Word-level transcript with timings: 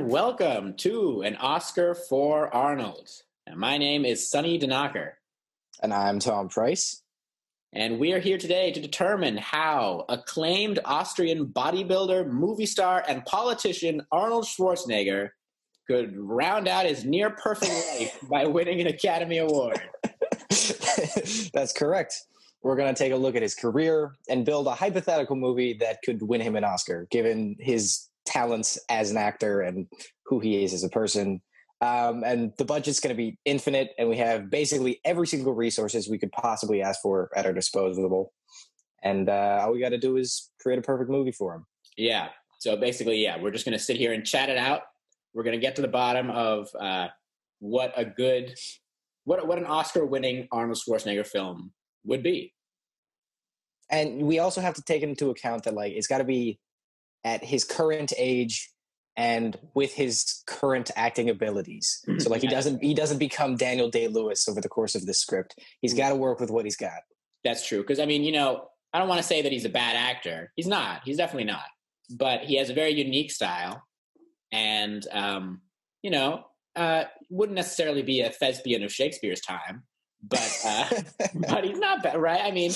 and 0.00 0.08
welcome 0.08 0.72
to 0.72 1.20
an 1.20 1.36
Oscar 1.36 1.94
for 1.94 2.52
Arnold. 2.54 3.10
And 3.46 3.58
my 3.58 3.76
name 3.76 4.06
is 4.06 4.30
Sunny 4.30 4.58
Danaker. 4.58 5.10
And 5.82 5.92
I'm 5.92 6.18
Tom 6.18 6.48
Price. 6.48 7.02
And 7.74 8.00
we 8.00 8.14
are 8.14 8.18
here 8.18 8.38
today 8.38 8.72
to 8.72 8.80
determine 8.80 9.36
how 9.36 10.06
acclaimed 10.08 10.78
Austrian 10.86 11.48
bodybuilder, 11.48 12.26
movie 12.26 12.64
star, 12.64 13.04
and 13.06 13.26
politician 13.26 14.00
Arnold 14.10 14.46
Schwarzenegger 14.46 15.32
could 15.86 16.16
round 16.16 16.66
out 16.66 16.86
his 16.86 17.04
near 17.04 17.28
perfect 17.28 17.70
life 18.00 18.18
by 18.30 18.46
winning 18.46 18.80
an 18.80 18.86
Academy 18.86 19.36
Award. 19.36 19.82
That's 21.52 21.74
correct. 21.76 22.14
We're 22.62 22.76
going 22.76 22.94
to 22.94 22.98
take 22.98 23.12
a 23.12 23.16
look 23.16 23.36
at 23.36 23.42
his 23.42 23.54
career 23.54 24.12
and 24.30 24.46
build 24.46 24.66
a 24.66 24.74
hypothetical 24.74 25.36
movie 25.36 25.74
that 25.80 25.98
could 26.02 26.22
win 26.22 26.40
him 26.40 26.56
an 26.56 26.64
Oscar, 26.64 27.06
given 27.10 27.56
his 27.60 28.09
talents 28.30 28.78
as 28.88 29.10
an 29.10 29.16
actor 29.16 29.60
and 29.60 29.86
who 30.26 30.40
he 30.40 30.62
is 30.64 30.72
as 30.72 30.84
a 30.84 30.88
person. 30.88 31.42
Um, 31.82 32.24
and 32.24 32.52
the 32.58 32.64
budget's 32.64 33.00
going 33.00 33.16
to 33.16 33.16
be 33.16 33.38
infinite, 33.44 33.90
and 33.98 34.08
we 34.08 34.18
have 34.18 34.50
basically 34.50 35.00
every 35.04 35.26
single 35.26 35.54
resources 35.54 36.08
we 36.08 36.18
could 36.18 36.32
possibly 36.32 36.82
ask 36.82 37.00
for 37.00 37.30
at 37.34 37.46
our 37.46 37.54
disposal. 37.54 38.32
And 39.02 39.30
uh, 39.30 39.60
all 39.62 39.72
we 39.72 39.80
got 39.80 39.88
to 39.90 39.98
do 39.98 40.18
is 40.18 40.50
create 40.60 40.78
a 40.78 40.82
perfect 40.82 41.10
movie 41.10 41.32
for 41.32 41.54
him. 41.54 41.66
Yeah. 41.96 42.28
So 42.58 42.76
basically, 42.76 43.22
yeah, 43.22 43.40
we're 43.40 43.50
just 43.50 43.64
going 43.64 43.78
to 43.78 43.82
sit 43.82 43.96
here 43.96 44.12
and 44.12 44.26
chat 44.26 44.50
it 44.50 44.58
out. 44.58 44.82
We're 45.32 45.42
going 45.42 45.58
to 45.58 45.66
get 45.66 45.76
to 45.76 45.82
the 45.82 45.88
bottom 45.88 46.30
of 46.30 46.68
uh, 46.78 47.08
what 47.60 47.94
a 47.96 48.04
good, 48.04 48.54
what 49.24 49.46
what 49.46 49.58
an 49.58 49.64
Oscar-winning 49.64 50.48
Arnold 50.52 50.78
Schwarzenegger 50.78 51.26
film 51.26 51.72
would 52.04 52.22
be. 52.22 52.52
And 53.90 54.22
we 54.22 54.38
also 54.38 54.60
have 54.60 54.74
to 54.74 54.82
take 54.82 55.02
into 55.02 55.30
account 55.30 55.64
that 55.64 55.74
like 55.74 55.92
it's 55.94 56.06
got 56.06 56.18
to 56.18 56.24
be 56.24 56.58
at 57.24 57.44
his 57.44 57.64
current 57.64 58.12
age 58.16 58.70
and 59.16 59.58
with 59.74 59.92
his 59.92 60.42
current 60.46 60.90
acting 60.96 61.28
abilities. 61.28 62.02
So 62.18 62.30
like 62.30 62.40
he 62.40 62.48
doesn't 62.48 62.82
he 62.82 62.94
doesn't 62.94 63.18
become 63.18 63.56
Daniel 63.56 63.90
Day 63.90 64.08
Lewis 64.08 64.48
over 64.48 64.60
the 64.60 64.68
course 64.68 64.94
of 64.94 65.04
this 65.06 65.20
script. 65.20 65.58
He's 65.80 65.94
got 65.94 66.10
to 66.10 66.14
work 66.14 66.40
with 66.40 66.50
what 66.50 66.64
he's 66.64 66.76
got. 66.76 67.00
That's 67.44 67.66
true. 67.66 67.82
Because 67.82 68.00
I 68.00 68.06
mean, 68.06 68.22
you 68.22 68.32
know, 68.32 68.68
I 68.92 68.98
don't 68.98 69.08
want 69.08 69.20
to 69.20 69.26
say 69.26 69.42
that 69.42 69.52
he's 69.52 69.64
a 69.64 69.70
bad 69.70 69.96
actor. 69.96 70.52
He's 70.56 70.66
not. 70.66 71.02
He's 71.04 71.16
definitely 71.16 71.44
not. 71.44 71.64
But 72.10 72.42
he 72.42 72.56
has 72.56 72.70
a 72.70 72.74
very 72.74 72.92
unique 72.92 73.30
style, 73.30 73.84
and 74.50 75.06
um, 75.12 75.60
you 76.02 76.10
know, 76.10 76.44
uh, 76.74 77.04
wouldn't 77.28 77.56
necessarily 77.56 78.02
be 78.02 78.22
a 78.22 78.30
thespian 78.30 78.82
of 78.82 78.92
Shakespeare's 78.92 79.40
time 79.40 79.84
but 80.22 80.60
uh, 80.64 80.88
but 81.34 81.64
he's 81.64 81.78
not 81.78 82.02
bad, 82.02 82.20
right? 82.20 82.40
I 82.42 82.50
mean, 82.50 82.72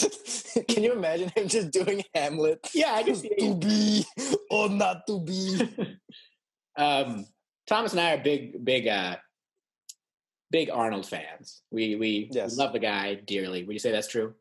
can 0.68 0.82
you 0.82 0.92
imagine 0.92 1.30
him 1.36 1.48
just 1.48 1.70
doing 1.70 2.02
Hamlet? 2.14 2.68
Yeah, 2.74 2.92
I 2.94 3.02
can 3.02 3.14
see 3.14 3.30
to 3.38 3.54
be 3.54 4.06
or 4.50 4.68
not 4.68 5.06
to 5.06 5.20
be. 5.20 5.98
um, 6.76 7.26
Thomas 7.66 7.92
and 7.92 8.00
I 8.00 8.14
are 8.14 8.22
big, 8.22 8.64
big, 8.64 8.86
uh, 8.88 9.16
big 10.50 10.70
Arnold 10.70 11.06
fans. 11.06 11.62
We 11.70 11.96
we 11.96 12.28
yes. 12.32 12.56
love 12.56 12.72
the 12.72 12.78
guy 12.78 13.14
dearly. 13.14 13.64
Would 13.64 13.72
you 13.72 13.78
say 13.78 13.92
that's 13.92 14.08
true? 14.08 14.34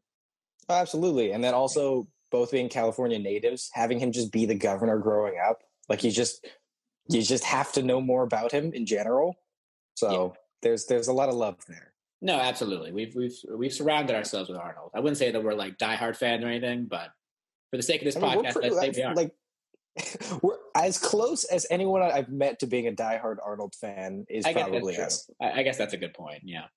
Oh, 0.69 0.75
absolutely, 0.75 1.31
and 1.31 1.43
then 1.43 1.53
also 1.53 2.07
both 2.31 2.51
being 2.51 2.69
California 2.69 3.19
natives, 3.19 3.69
having 3.73 3.99
him 3.99 4.11
just 4.11 4.31
be 4.31 4.45
the 4.45 4.55
governor 4.55 4.97
growing 4.97 5.35
up, 5.45 5.61
like 5.89 6.03
you 6.03 6.11
just 6.11 6.45
you 7.09 7.21
just 7.21 7.43
have 7.43 7.71
to 7.73 7.83
know 7.83 7.99
more 8.01 8.23
about 8.23 8.51
him 8.51 8.71
in 8.73 8.85
general. 8.85 9.35
So 9.95 10.11
yeah. 10.11 10.39
there's 10.61 10.85
there's 10.85 11.07
a 11.07 11.13
lot 11.13 11.29
of 11.29 11.35
love 11.35 11.57
there. 11.67 11.92
No, 12.23 12.39
absolutely. 12.39 12.93
We've 12.93 13.13
we've 13.13 13.37
we've 13.53 13.73
surrounded 13.73 14.15
ourselves 14.15 14.49
with 14.49 14.57
Arnold. 14.57 14.91
I 14.95 15.01
wouldn't 15.01 15.17
say 15.17 15.31
that 15.31 15.43
we're 15.43 15.53
like 15.53 15.77
diehard 15.77 16.15
fans 16.15 16.41
or 16.41 16.47
anything, 16.47 16.85
but 16.85 17.09
for 17.69 17.75
the 17.75 17.83
sake 17.83 18.01
of 18.01 18.05
this 18.05 18.15
I 18.15 18.19
mean, 18.19 18.45
podcast, 18.45 18.55
let's 18.55 18.79
say 18.79 18.91
we 18.95 19.03
are. 19.03 19.13
Like, 19.13 19.31
we're 20.41 20.55
as 20.73 20.97
close 20.97 21.43
as 21.43 21.67
anyone 21.69 22.01
I've 22.01 22.29
met 22.29 22.59
to 22.59 22.65
being 22.65 22.87
a 22.87 22.93
diehard 22.93 23.37
Arnold 23.45 23.75
fan 23.75 24.25
is 24.29 24.45
I 24.45 24.53
probably 24.53 24.97
us. 24.97 25.29
I, 25.41 25.59
I 25.59 25.63
guess 25.63 25.77
that's 25.77 25.93
a 25.93 25.97
good 25.97 26.13
point. 26.13 26.43
Yeah. 26.45 26.67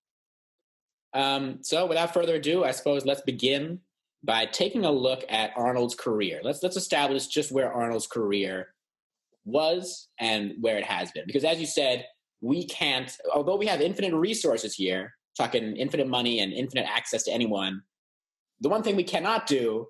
Um, 1.15 1.59
so, 1.63 1.87
without 1.87 2.13
further 2.13 2.35
ado, 2.35 2.65
I 2.65 2.73
suppose 2.73 3.07
let's 3.07 3.21
begin 3.21 3.79
by 4.25 4.47
taking 4.47 4.85
a 4.85 4.91
look 4.91 5.25
at 5.29 5.53
Arnold's 5.55 5.95
career. 5.95 6.41
Let's 6.43 6.61
let's 6.61 6.77
establish 6.77 7.29
just 7.29 7.53
where 7.53 7.73
Arnold's 7.73 8.09
career 8.09 8.75
was 9.45 10.09
and 10.19 10.55
where 10.61 10.77
it 10.77 10.85
has 10.85 11.13
been. 11.13 11.23
Because, 11.25 11.45
as 11.45 11.61
you 11.61 11.67
said, 11.67 12.05
we 12.41 12.67
can't. 12.67 13.17
Although 13.33 13.57
we 13.57 13.67
have 13.67 13.81
infinite 13.81 14.13
resources 14.13 14.75
here, 14.75 15.15
talking 15.37 15.77
infinite 15.77 16.09
money 16.09 16.41
and 16.41 16.53
infinite 16.53 16.87
access 16.89 17.25
to 17.25 17.33
anyone. 17.33 17.83
The 18.61 18.69
one 18.69 18.83
thing 18.83 18.97
we 18.97 19.05
cannot 19.05 19.47
do, 19.47 19.89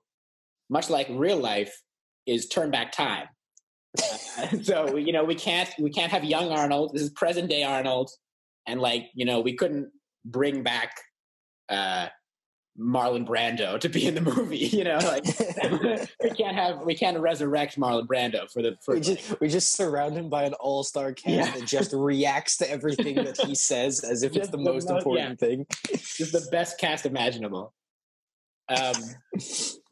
much 0.69 0.91
like 0.91 1.07
real 1.11 1.39
life, 1.39 1.83
is 2.27 2.49
turn 2.49 2.71
back 2.71 2.93
time. 2.93 3.29
uh, 3.99 4.49
so 4.63 4.97
you 4.97 5.13
know 5.13 5.25
we 5.25 5.35
can't 5.35 5.71
we 5.79 5.91
can't 5.91 6.13
have 6.13 6.25
young 6.25 6.51
Arnold. 6.51 6.93
This 6.95 7.03
is 7.03 7.11
present 7.11 7.49
day 7.49 7.63
Arnold, 7.63 8.11
and 8.67 8.81
like 8.81 9.09
you 9.15 9.25
know 9.25 9.41
we 9.41 9.55
couldn't 9.55 9.91
bring 10.25 10.63
back 10.63 10.93
uh, 11.69 12.09
Marlon 12.79 13.27
Brando 13.27 13.81
to 13.81 13.89
be 13.89 14.07
in 14.07 14.15
the 14.15 14.21
movie. 14.21 14.57
You 14.77 14.85
know, 14.85 14.99
like 14.99 15.25
we 16.23 16.31
can't 16.31 16.55
have 16.55 16.81
we 16.81 16.95
can't 16.95 17.19
resurrect 17.19 17.79
Marlon 17.79 18.07
Brando 18.07 18.51
for 18.51 18.63
the. 18.63 18.77
For 18.85 18.95
we 18.95 19.01
just 19.01 19.41
we 19.41 19.49
just 19.49 19.73
surround 19.73 20.17
him 20.17 20.29
by 20.29 20.45
an 20.45 20.55
all 20.55 20.83
star 20.85 21.13
cast 21.13 21.55
yeah. 21.55 21.59
that 21.59 21.67
just 21.67 21.93
reacts 21.93 22.59
to 22.59 22.71
everything 22.71 23.15
that 23.17 23.39
he 23.39 23.55
says 23.55 24.05
as 24.05 24.23
if 24.23 24.37
it's 24.37 24.49
the, 24.49 24.57
the 24.57 24.63
most, 24.63 24.89
most 24.89 24.99
important 24.99 25.41
yeah. 25.41 25.49
thing. 25.49 25.67
Just 25.93 26.33
the 26.33 26.47
best 26.51 26.79
cast 26.79 27.07
imaginable. 27.07 27.73
Um, 28.69 28.95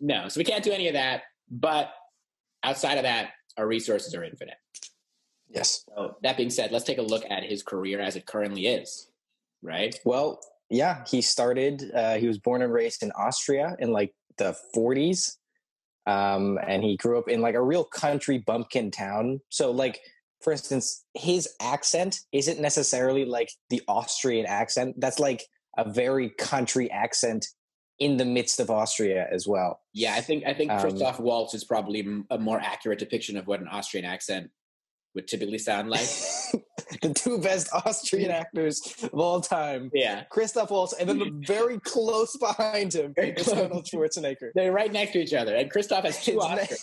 no, 0.00 0.28
so 0.28 0.38
we 0.38 0.44
can't 0.44 0.64
do 0.64 0.72
any 0.72 0.88
of 0.88 0.94
that. 0.94 1.22
But 1.50 1.90
outside 2.62 2.98
of 2.98 3.04
that, 3.04 3.30
our 3.56 3.66
resources 3.66 4.14
are 4.14 4.24
infinite. 4.24 4.56
Yes. 5.48 5.84
So 5.94 6.16
that 6.22 6.36
being 6.36 6.50
said, 6.50 6.72
let's 6.72 6.84
take 6.84 6.98
a 6.98 7.02
look 7.02 7.24
at 7.30 7.44
his 7.44 7.62
career 7.62 8.00
as 8.00 8.16
it 8.16 8.26
currently 8.26 8.66
is. 8.66 9.08
Right. 9.62 9.98
Well, 10.04 10.40
yeah, 10.74 11.04
he 11.06 11.22
started. 11.22 11.90
Uh, 11.94 12.16
he 12.16 12.26
was 12.26 12.38
born 12.38 12.62
and 12.62 12.72
raised 12.72 13.02
in 13.02 13.12
Austria 13.12 13.76
in 13.78 13.92
like 13.92 14.14
the 14.38 14.56
40s, 14.74 15.36
um, 16.06 16.58
and 16.66 16.82
he 16.82 16.96
grew 16.96 17.18
up 17.18 17.28
in 17.28 17.40
like 17.40 17.54
a 17.54 17.62
real 17.62 17.84
country 17.84 18.38
bumpkin 18.38 18.90
town. 18.90 19.40
So, 19.50 19.70
like 19.70 20.00
for 20.42 20.52
instance, 20.52 21.04
his 21.14 21.48
accent 21.60 22.20
isn't 22.32 22.60
necessarily 22.60 23.24
like 23.24 23.50
the 23.70 23.82
Austrian 23.88 24.46
accent. 24.46 24.96
That's 24.98 25.18
like 25.18 25.44
a 25.78 25.90
very 25.90 26.30
country 26.30 26.90
accent 26.90 27.46
in 27.98 28.16
the 28.16 28.24
midst 28.24 28.58
of 28.60 28.70
Austria 28.70 29.26
as 29.32 29.46
well. 29.46 29.80
Yeah, 29.92 30.14
I 30.14 30.20
think 30.20 30.44
I 30.44 30.52
think 30.52 30.72
um, 30.72 30.80
Christoph 30.80 31.20
Waltz 31.20 31.54
is 31.54 31.64
probably 31.64 32.06
a 32.30 32.38
more 32.38 32.60
accurate 32.60 32.98
depiction 32.98 33.36
of 33.36 33.46
what 33.46 33.60
an 33.60 33.68
Austrian 33.68 34.04
accent 34.04 34.50
would 35.14 35.28
typically 35.28 35.58
sound 35.58 35.90
like. 35.90 36.06
the 37.02 37.12
two 37.12 37.38
best 37.38 37.68
Austrian 37.72 38.30
actors 38.30 38.82
of 39.02 39.18
all 39.18 39.40
time. 39.40 39.90
Yeah. 39.94 40.24
Christoph 40.24 40.70
Waltz, 40.70 40.92
and 40.94 41.08
then 41.08 41.42
very 41.46 41.78
close 41.80 42.36
behind 42.36 42.94
him 42.94 43.12
very 43.14 43.30
is 43.30 43.48
Arnold 43.48 43.86
Schwarzenegger. 43.86 44.50
They're 44.54 44.72
right 44.72 44.92
next 44.92 45.12
to 45.12 45.20
each 45.20 45.34
other. 45.34 45.54
And 45.54 45.70
Christoph 45.70 46.04
has 46.04 46.22
two 46.24 46.38
Oscars. 46.38 46.70
Ne- 46.70 46.76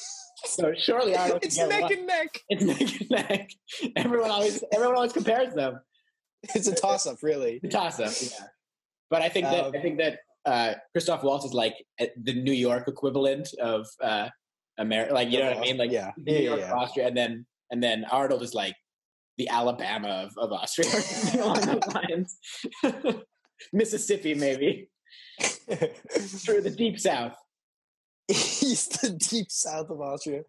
so 0.46 0.74
surely 0.78 1.16
Arnold 1.16 1.40
It's 1.44 1.58
neck 1.58 1.82
one. 1.82 1.94
and 1.94 2.08
neck. 2.08 2.40
It's 2.50 2.64
neck 2.64 3.02
and 3.02 3.10
neck. 3.10 3.50
Everyone 3.96 4.32
always 4.32 4.64
everyone 4.74 4.96
always 4.96 5.14
compares 5.14 5.54
them. 5.54 5.80
It's 6.56 6.68
a 6.68 6.74
toss 6.74 7.06
up, 7.06 7.18
really. 7.22 7.60
a 7.64 7.68
toss 7.68 8.00
up, 8.00 8.12
yeah. 8.22 8.48
But 9.10 9.22
I 9.22 9.30
think 9.30 9.46
that 9.48 9.66
um, 9.66 9.72
I 9.76 9.80
think 9.80 10.00
that 10.00 10.20
uh, 10.46 10.74
Christoph 10.94 11.24
Waltz 11.24 11.46
is 11.46 11.54
like 11.54 11.76
the 12.00 12.34
New 12.34 12.54
York 12.54 12.88
equivalent 12.88 13.54
of 13.62 13.88
uh, 14.02 14.30
America. 14.80 15.14
Like 15.14 15.30
you 15.30 15.40
know 15.40 15.50
what 15.50 15.58
I 15.58 15.62
mean? 15.62 15.78
Like 15.78 15.92
yeah, 15.92 16.12
New 16.18 16.34
yeah, 16.34 16.40
York, 16.40 16.60
yeah. 16.62 16.74
Austria, 16.74 17.08
and 17.08 17.18
then 17.18 17.46
and 17.72 17.82
then 17.82 18.06
Arnold 18.12 18.44
is 18.44 18.54
like 18.54 18.76
the 19.38 19.50
Alabama 19.50 20.28
of, 20.28 20.32
of 20.38 20.52
Austria 20.52 20.90
along 21.42 21.62
those 21.62 21.94
lines. 21.94 22.38
Mississippi, 23.74 24.34
maybe. 24.34 24.90
Through 25.40 26.62
the 26.62 26.74
deep 26.76 27.00
south. 27.00 27.36
He's 28.28 28.88
the 28.88 29.12
deep 29.12 29.48
south 29.50 29.90
of 29.90 30.00
Austria. 30.00 30.44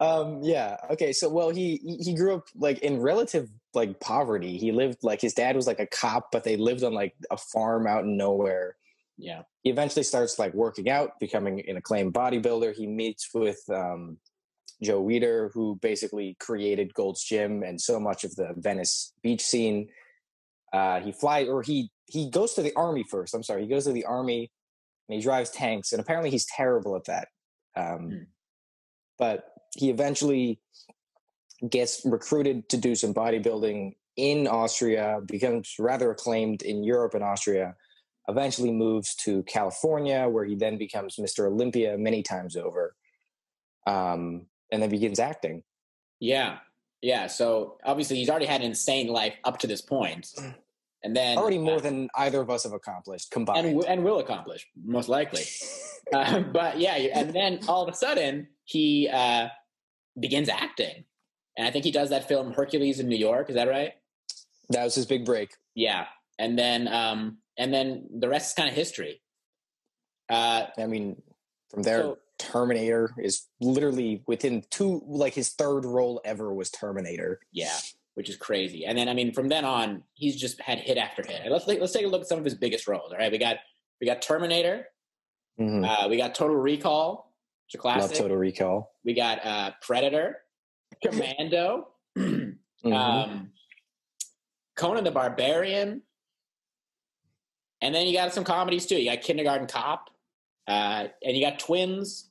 Um, 0.00 0.40
yeah. 0.42 0.76
Okay. 0.90 1.12
So, 1.12 1.28
well, 1.28 1.50
he 1.50 1.98
he 2.00 2.14
grew 2.14 2.34
up 2.36 2.44
like 2.56 2.78
in 2.80 3.00
relative 3.00 3.48
like 3.74 4.00
poverty. 4.00 4.58
He 4.58 4.72
lived 4.72 4.98
like 5.02 5.20
his 5.20 5.34
dad 5.34 5.54
was 5.54 5.66
like 5.66 5.80
a 5.80 5.86
cop, 5.86 6.32
but 6.32 6.44
they 6.44 6.56
lived 6.56 6.82
on 6.82 6.92
like 6.92 7.14
a 7.30 7.36
farm 7.36 7.86
out 7.86 8.04
in 8.04 8.16
nowhere. 8.16 8.76
Yeah. 9.16 9.42
He 9.62 9.70
eventually 9.70 10.02
starts 10.02 10.38
like 10.38 10.54
working 10.54 10.88
out, 10.88 11.20
becoming 11.20 11.62
an 11.68 11.76
acclaimed 11.76 12.14
bodybuilder. 12.14 12.74
He 12.74 12.86
meets 12.86 13.28
with 13.34 13.60
um, 13.68 14.16
Joe 14.82 15.02
Weider, 15.02 15.50
who 15.52 15.78
basically 15.82 16.36
created 16.40 16.94
Gold's 16.94 17.22
Gym 17.22 17.62
and 17.62 17.80
so 17.80 18.00
much 18.00 18.24
of 18.24 18.34
the 18.36 18.54
Venice 18.56 19.12
beach 19.22 19.42
scene. 19.42 19.88
Uh, 20.72 21.00
he 21.00 21.12
flies, 21.12 21.48
or 21.48 21.62
he 21.62 21.90
he 22.06 22.30
goes 22.30 22.54
to 22.54 22.62
the 22.62 22.74
army 22.76 23.04
first. 23.08 23.34
I'm 23.34 23.42
sorry, 23.42 23.62
he 23.62 23.68
goes 23.68 23.84
to 23.84 23.92
the 23.92 24.04
army 24.04 24.50
and 25.08 25.16
he 25.16 25.22
drives 25.22 25.50
tanks, 25.50 25.92
and 25.92 26.00
apparently 26.00 26.30
he's 26.30 26.46
terrible 26.46 26.96
at 26.96 27.04
that. 27.06 27.28
Um, 27.76 28.10
mm. 28.10 28.26
But 29.18 29.44
he 29.76 29.90
eventually 29.90 30.60
gets 31.68 32.02
recruited 32.04 32.68
to 32.70 32.76
do 32.76 32.94
some 32.94 33.12
bodybuilding 33.12 33.94
in 34.16 34.46
Austria, 34.46 35.20
becomes 35.26 35.74
rather 35.78 36.10
acclaimed 36.10 36.62
in 36.62 36.84
Europe 36.84 37.14
and 37.14 37.24
Austria. 37.24 37.74
Eventually 38.28 38.70
moves 38.70 39.14
to 39.16 39.42
California, 39.44 40.28
where 40.28 40.44
he 40.44 40.54
then 40.54 40.78
becomes 40.78 41.16
Mr. 41.16 41.46
Olympia 41.46 41.98
many 41.98 42.22
times 42.22 42.56
over. 42.56 42.94
Um, 43.86 44.46
and 44.72 44.82
then 44.82 44.90
begins 44.90 45.18
acting. 45.18 45.62
Yeah. 46.20 46.58
Yeah, 47.02 47.28
so 47.28 47.78
obviously 47.82 48.16
he's 48.16 48.28
already 48.28 48.44
had 48.44 48.60
an 48.60 48.66
insane 48.66 49.08
life 49.08 49.34
up 49.44 49.58
to 49.60 49.66
this 49.66 49.80
point, 49.80 50.34
and 51.02 51.16
then 51.16 51.38
Already 51.38 51.56
more 51.56 51.76
uh, 51.76 51.80
than 51.80 52.10
either 52.14 52.42
of 52.42 52.50
us 52.50 52.64
have 52.64 52.74
accomplished 52.74 53.30
combined. 53.30 53.66
and 53.66 53.84
and 53.86 54.04
will 54.04 54.18
accomplish 54.18 54.66
most 54.84 55.08
likely. 55.08 55.44
uh, 56.12 56.40
but 56.40 56.78
yeah, 56.78 56.92
and 56.96 57.32
then 57.32 57.60
all 57.68 57.82
of 57.82 57.88
a 57.88 57.96
sudden 57.96 58.48
he 58.64 59.08
uh, 59.10 59.48
begins 60.18 60.50
acting, 60.50 61.04
and 61.56 61.66
I 61.66 61.70
think 61.70 61.86
he 61.86 61.90
does 61.90 62.10
that 62.10 62.28
film 62.28 62.52
Hercules 62.52 63.00
in 63.00 63.08
New 63.08 63.16
York. 63.16 63.48
Is 63.48 63.54
that 63.54 63.68
right? 63.68 63.94
that 64.68 64.84
was 64.84 64.94
his 64.94 65.06
big 65.06 65.24
break. 65.24 65.54
Yeah, 65.74 66.04
and 66.38 66.58
then 66.58 66.86
um, 66.88 67.38
and 67.56 67.72
then 67.72 68.08
the 68.14 68.28
rest 68.28 68.48
is 68.48 68.54
kind 68.54 68.68
of 68.68 68.74
history. 68.74 69.22
Uh, 70.28 70.66
I 70.76 70.86
mean, 70.86 71.22
from 71.70 71.82
there, 71.82 72.02
So- 72.02 72.18
Terminator 72.40 73.14
is 73.18 73.46
literally 73.60 74.22
within 74.26 74.64
two, 74.70 75.02
like 75.06 75.34
his 75.34 75.50
third 75.50 75.84
role 75.84 76.20
ever 76.24 76.52
was 76.54 76.70
Terminator. 76.70 77.38
yeah, 77.52 77.76
which 78.14 78.28
is 78.28 78.36
crazy. 78.36 78.84
And 78.86 78.96
then 78.98 79.08
I 79.08 79.14
mean, 79.14 79.32
from 79.32 79.48
then 79.48 79.64
on, 79.64 80.02
he's 80.14 80.36
just 80.36 80.60
had 80.60 80.78
hit 80.78 80.96
after 80.98 81.22
hit. 81.22 81.42
And 81.42 81.52
let's 81.52 81.64
take, 81.66 81.80
let's 81.80 81.92
take 81.92 82.04
a 82.04 82.08
look 82.08 82.22
at 82.22 82.26
some 82.26 82.38
of 82.38 82.44
his 82.44 82.54
biggest 82.54 82.88
roles. 82.88 83.12
All 83.12 83.18
right, 83.18 83.30
we 83.30 83.38
got 83.38 83.56
we 84.00 84.06
got 84.06 84.22
Terminator, 84.22 84.86
Mhm. 85.60 85.86
uh, 85.86 86.08
we 86.08 86.16
got 86.16 86.34
Total 86.34 86.56
Recall, 86.56 87.32
which 87.66 87.74
is 87.74 87.84
a 87.84 87.86
Love 87.86 87.98
classic. 87.98 88.16
Total 88.16 88.36
Recall. 88.36 88.94
We 89.04 89.12
got 89.14 89.44
uh, 89.46 89.70
Predator, 89.82 90.38
Commando, 91.04 91.88
Mhm. 92.18 92.56
um, 92.84 93.52
Conan 94.76 95.04
the 95.04 95.10
Barbarian, 95.10 96.02
and 97.82 97.94
then 97.94 98.06
you 98.06 98.14
got 98.14 98.32
some 98.32 98.44
comedies 98.44 98.86
too. 98.86 98.96
You 99.00 99.10
got 99.10 99.22
Kindergarten 99.22 99.66
Cop, 99.66 100.08
uh, 100.66 101.08
and 101.22 101.36
you 101.36 101.44
got 101.44 101.58
Twins, 101.58 102.29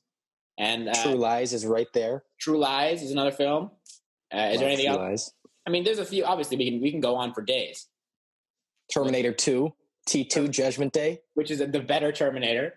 and 0.60 0.90
uh, 0.90 1.02
True. 1.02 1.14
Lies 1.14 1.52
is 1.54 1.64
right 1.64 1.88
there. 1.94 2.22
True 2.38 2.58
Lies 2.58 3.02
is 3.02 3.10
another 3.10 3.32
film. 3.32 3.70
Uh, 4.32 4.50
is 4.52 4.60
there 4.60 4.68
anything 4.68 4.92
True 4.92 5.02
else? 5.02 5.10
Lies. 5.10 5.32
I 5.66 5.70
mean, 5.70 5.84
there's 5.84 5.98
a 5.98 6.04
few. 6.04 6.24
Obviously, 6.24 6.58
we 6.58 6.70
can 6.70 6.80
we 6.80 6.90
can 6.90 7.00
go 7.00 7.16
on 7.16 7.32
for 7.32 7.42
days. 7.42 7.86
Terminator 8.92 9.32
2, 9.32 9.72
T2 10.08 10.50
Judgment 10.50 10.92
Day. 10.92 11.20
Which 11.34 11.50
is 11.50 11.58
the 11.58 11.80
better 11.80 12.12
Terminator. 12.12 12.74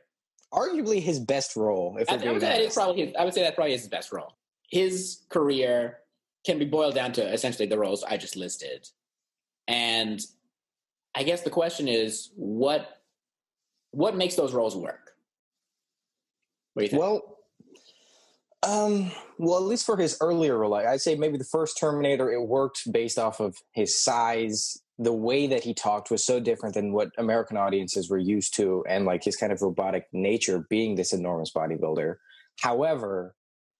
Arguably 0.54 1.02
his 1.02 1.20
best 1.20 1.56
role, 1.56 1.98
if 2.00 2.10
I, 2.10 2.14
I 2.14 2.32
would 2.32 2.42
say 2.42 2.48
that 2.48 2.62
is 2.62 2.74
probably 2.76 3.06
his, 3.08 3.16
I 3.16 3.26
would 3.26 3.34
say 3.34 3.42
that 3.42 3.56
probably 3.56 3.74
is 3.74 3.82
his 3.82 3.90
best 3.90 4.12
role. 4.12 4.38
His 4.70 5.22
career 5.30 5.98
can 6.46 6.60
be 6.60 6.66
boiled 6.66 6.94
down 6.94 7.12
to 7.14 7.34
essentially 7.34 7.68
the 7.68 7.78
roles 7.78 8.04
I 8.04 8.18
just 8.18 8.36
listed, 8.36 8.88
and 9.68 10.22
I 11.16 11.24
guess 11.24 11.42
the 11.42 11.50
question 11.50 11.88
is 11.88 12.32
what 12.36 13.02
what 13.90 14.16
makes 14.16 14.36
those 14.36 14.54
roles 14.54 14.76
work. 14.76 15.14
What 16.74 16.82
do 16.82 16.84
you 16.84 16.90
think? 16.90 17.02
Well, 17.02 17.33
um, 18.64 19.12
well, 19.38 19.58
at 19.58 19.64
least 19.64 19.86
for 19.86 19.98
his 19.98 20.18
earlier 20.22 20.58
role, 20.58 20.74
I'd 20.76 21.02
say 21.02 21.16
maybe 21.16 21.38
the 21.38 21.44
first 21.44 21.78
Terminator, 21.78 22.32
it 22.32 22.42
worked 22.48 22.92
based 22.92 23.20
off 23.20 23.40
of 23.40 23.58
his 23.74 24.02
size. 24.02 24.80
The 25.00 25.14
way 25.14 25.48
that 25.48 25.64
he 25.64 25.74
talked 25.74 26.12
was 26.12 26.24
so 26.24 26.40
different 26.40 26.76
than 26.76 26.94
what 26.94 27.10
American 27.18 27.58
audiences 27.58 28.10
were 28.10 28.18
used 28.18 28.56
to, 28.56 28.84
and 28.88 29.06
like 29.06 29.24
his 29.24 29.36
kind 29.36 29.52
of 29.52 29.62
robotic 29.62 30.08
nature 30.14 30.66
being 30.70 30.96
this 30.96 31.14
enormous 31.14 31.52
bodybuilder. 31.52 32.16
However, 32.62 33.36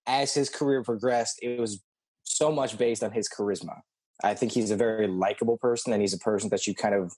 as 0.06 0.34
his 0.34 0.50
career 0.50 0.84
progressed, 0.84 1.40
it 1.42 1.60
was 1.60 1.82
so 2.24 2.52
much 2.52 2.78
based 2.78 3.04
on 3.04 3.12
his 3.12 3.30
charisma. 3.30 3.82
I 4.24 4.34
think 4.34 4.52
he's 4.52 4.72
a 4.72 4.76
very 4.76 5.08
likable 5.08 5.58
person, 5.58 5.94
and 5.94 6.02
he's 6.02 6.14
a 6.14 6.20
person 6.20 6.50
that 6.50 6.68
you 6.68 6.76
kind 6.76 6.96
of 6.96 7.14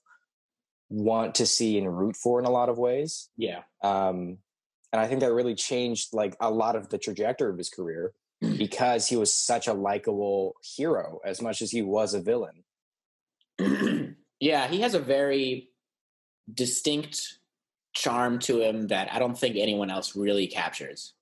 want 0.88 1.34
to 1.36 1.46
see 1.46 1.78
and 1.78 1.98
root 1.98 2.16
for 2.16 2.38
in 2.38 2.44
a 2.44 2.50
lot 2.50 2.68
of 2.68 2.78
ways 2.78 3.28
yeah, 3.36 3.62
um, 3.82 4.38
and 4.96 5.04
I 5.04 5.08
think 5.08 5.20
that 5.20 5.32
really 5.34 5.54
changed 5.54 6.14
like 6.14 6.34
a 6.40 6.50
lot 6.50 6.74
of 6.74 6.88
the 6.88 6.96
trajectory 6.96 7.50
of 7.50 7.58
his 7.58 7.68
career 7.68 8.14
mm. 8.42 8.56
because 8.56 9.06
he 9.06 9.16
was 9.16 9.30
such 9.30 9.66
a 9.66 9.74
likable 9.74 10.56
hero 10.62 11.20
as 11.22 11.42
much 11.42 11.60
as 11.60 11.70
he 11.70 11.82
was 11.82 12.14
a 12.14 12.20
villain. 12.22 12.64
yeah, 14.40 14.68
he 14.68 14.80
has 14.80 14.94
a 14.94 14.98
very 14.98 15.68
distinct 16.52 17.40
charm 17.92 18.38
to 18.38 18.62
him 18.62 18.86
that 18.86 19.12
I 19.12 19.18
don't 19.18 19.38
think 19.38 19.56
anyone 19.56 19.90
else 19.90 20.16
really 20.16 20.46
captures. 20.46 21.12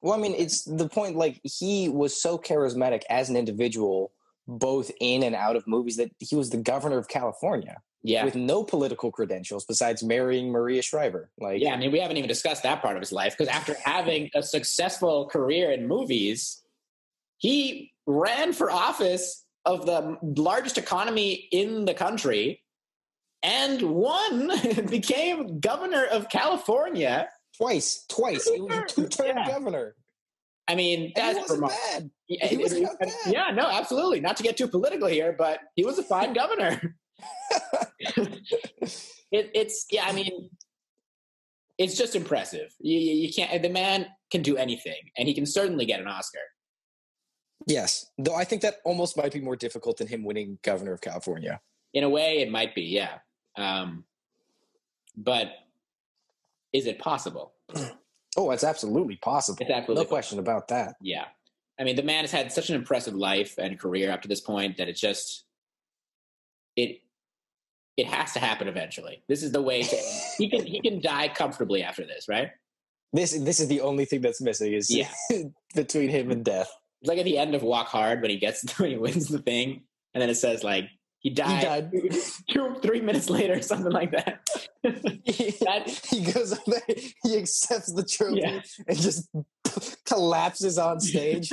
Well, 0.00 0.14
I 0.14 0.20
mean, 0.20 0.34
it's 0.36 0.64
the 0.64 0.88
point. 0.88 1.14
Like 1.14 1.40
he 1.44 1.88
was 1.88 2.20
so 2.20 2.38
charismatic 2.38 3.02
as 3.08 3.30
an 3.30 3.36
individual, 3.36 4.10
both 4.48 4.90
in 4.98 5.22
and 5.22 5.36
out 5.36 5.54
of 5.54 5.68
movies, 5.68 5.96
that 5.96 6.10
he 6.18 6.34
was 6.34 6.50
the 6.50 6.56
governor 6.56 6.98
of 6.98 7.06
California 7.06 7.76
Yeah, 8.04 8.24
with 8.24 8.34
no 8.34 8.64
political 8.64 9.12
credentials 9.12 9.64
besides 9.64 10.02
marrying 10.02 10.50
Maria 10.50 10.82
Shriver. 10.82 11.30
Like, 11.38 11.60
Yeah, 11.62 11.72
I 11.74 11.76
mean, 11.76 11.92
we 11.92 12.00
haven't 12.00 12.16
even 12.16 12.28
discussed 12.28 12.64
that 12.64 12.82
part 12.82 12.96
of 12.96 13.00
his 13.00 13.12
life 13.12 13.36
because 13.38 13.48
after 13.54 13.74
having 13.84 14.28
a 14.34 14.42
successful 14.42 15.28
career 15.28 15.70
in 15.70 15.86
movies, 15.86 16.62
he 17.38 17.92
ran 18.06 18.52
for 18.52 18.70
office 18.72 19.44
of 19.64 19.86
the 19.86 20.16
largest 20.22 20.78
economy 20.78 21.48
in 21.52 21.84
the 21.84 21.94
country 21.94 22.60
and 23.44 23.80
won, 23.82 24.50
became 24.90 25.60
governor 25.60 26.04
of 26.06 26.28
California. 26.28 27.28
twice, 27.56 28.04
twice. 28.08 28.48
He 28.48 28.60
was 28.60 28.76
a 28.76 28.82
two-term 28.86 29.36
Yeah. 29.36 29.46
governor. 29.46 29.94
I 30.68 30.74
mean, 30.74 30.98
And 31.00 31.08
he 31.08 31.12
that's 31.14 31.38
wasn't 31.38 31.60
remarkable. 31.60 31.82
bad. 31.92 32.10
Yeah, 32.28 32.46
He 32.46 32.56
was 32.56 32.80
not 32.80 32.98
bad. 32.98 33.10
yeah, 33.26 33.50
no, 33.52 33.66
absolutely. 33.68 34.20
Not 34.20 34.36
to 34.38 34.42
get 34.42 34.56
too 34.56 34.66
political 34.68 35.06
here, 35.08 35.32
but 35.36 35.60
he 35.76 35.84
was 35.84 35.98
a 35.98 36.02
fine 36.02 36.32
governor. 36.32 36.96
it, 39.30 39.50
it's 39.54 39.86
yeah. 39.90 40.04
I 40.06 40.12
mean, 40.12 40.50
it's 41.78 41.96
just 41.96 42.14
impressive. 42.14 42.74
You, 42.80 42.98
you, 42.98 43.32
can't. 43.32 43.62
The 43.62 43.68
man 43.68 44.06
can 44.30 44.42
do 44.42 44.56
anything, 44.56 45.10
and 45.16 45.28
he 45.28 45.34
can 45.34 45.46
certainly 45.46 45.86
get 45.86 46.00
an 46.00 46.06
Oscar. 46.06 46.40
Yes, 47.66 48.06
though 48.18 48.34
I 48.34 48.44
think 48.44 48.62
that 48.62 48.76
almost 48.84 49.16
might 49.16 49.32
be 49.32 49.40
more 49.40 49.56
difficult 49.56 49.98
than 49.98 50.08
him 50.08 50.24
winning 50.24 50.58
governor 50.62 50.92
of 50.92 51.00
California. 51.00 51.60
In 51.94 52.04
a 52.04 52.08
way, 52.08 52.38
it 52.38 52.50
might 52.50 52.74
be, 52.74 52.82
yeah. 52.82 53.18
Um, 53.56 54.04
but 55.16 55.52
is 56.72 56.86
it 56.86 56.98
possible? 56.98 57.54
Oh, 58.34 58.50
it's 58.50 58.64
absolutely 58.64 59.16
possible. 59.16 59.58
It's 59.60 59.70
absolutely 59.70 60.04
no 60.04 60.08
question 60.08 60.38
about 60.38 60.68
that. 60.68 60.94
Yeah. 61.02 61.26
I 61.78 61.84
mean, 61.84 61.96
the 61.96 62.02
man 62.02 62.24
has 62.24 62.30
had 62.30 62.50
such 62.50 62.70
an 62.70 62.76
impressive 62.76 63.14
life 63.14 63.58
and 63.58 63.78
career 63.78 64.10
up 64.10 64.22
to 64.22 64.28
this 64.28 64.40
point 64.40 64.78
that 64.78 64.88
it 64.88 64.96
just 64.96 65.44
it 66.76 67.00
it 67.96 68.06
has 68.06 68.32
to 68.32 68.38
happen 68.38 68.68
eventually. 68.68 69.22
This 69.28 69.42
is 69.42 69.52
the 69.52 69.62
way 69.62 69.82
to, 69.82 69.96
he 70.38 70.48
can 70.48 70.64
he 70.64 70.80
can 70.80 71.00
die 71.00 71.28
comfortably 71.28 71.82
after 71.82 72.06
this, 72.06 72.26
right? 72.28 72.50
This 73.12 73.32
this 73.38 73.60
is 73.60 73.68
the 73.68 73.80
only 73.82 74.04
thing 74.06 74.20
that's 74.22 74.40
missing 74.40 74.72
is 74.72 74.90
Yeah. 74.90 75.10
between 75.74 76.08
him 76.08 76.30
and 76.30 76.44
death. 76.44 76.70
It's 77.02 77.08
like 77.08 77.18
at 77.18 77.24
the 77.24 77.36
end 77.38 77.54
of 77.54 77.62
Walk 77.62 77.88
Hard 77.88 78.22
when 78.22 78.30
he 78.30 78.38
gets 78.38 78.62
when 78.78 78.90
he 78.90 78.96
wins 78.96 79.28
the 79.28 79.38
thing, 79.40 79.82
and 80.14 80.22
then 80.22 80.30
it 80.30 80.36
says 80.36 80.64
like 80.64 80.88
he 81.18 81.30
died, 81.30 81.62
died. 81.62 81.90
two 82.50 82.74
three 82.82 83.00
minutes 83.00 83.28
later, 83.30 83.60
something 83.62 83.92
like 83.92 84.10
that. 84.12 84.48
he, 85.24 85.50
That- 85.60 85.88
he 86.10 86.22
goes 86.32 86.52
up 86.52 86.64
there, 86.66 86.80
he 87.22 87.36
accepts 87.36 87.92
the 87.92 88.02
trophy 88.04 88.40
Yeah. 88.40 88.60
and 88.88 88.98
just 88.98 89.28
collapses 90.06 90.78
on 90.78 90.98
stage. 91.00 91.50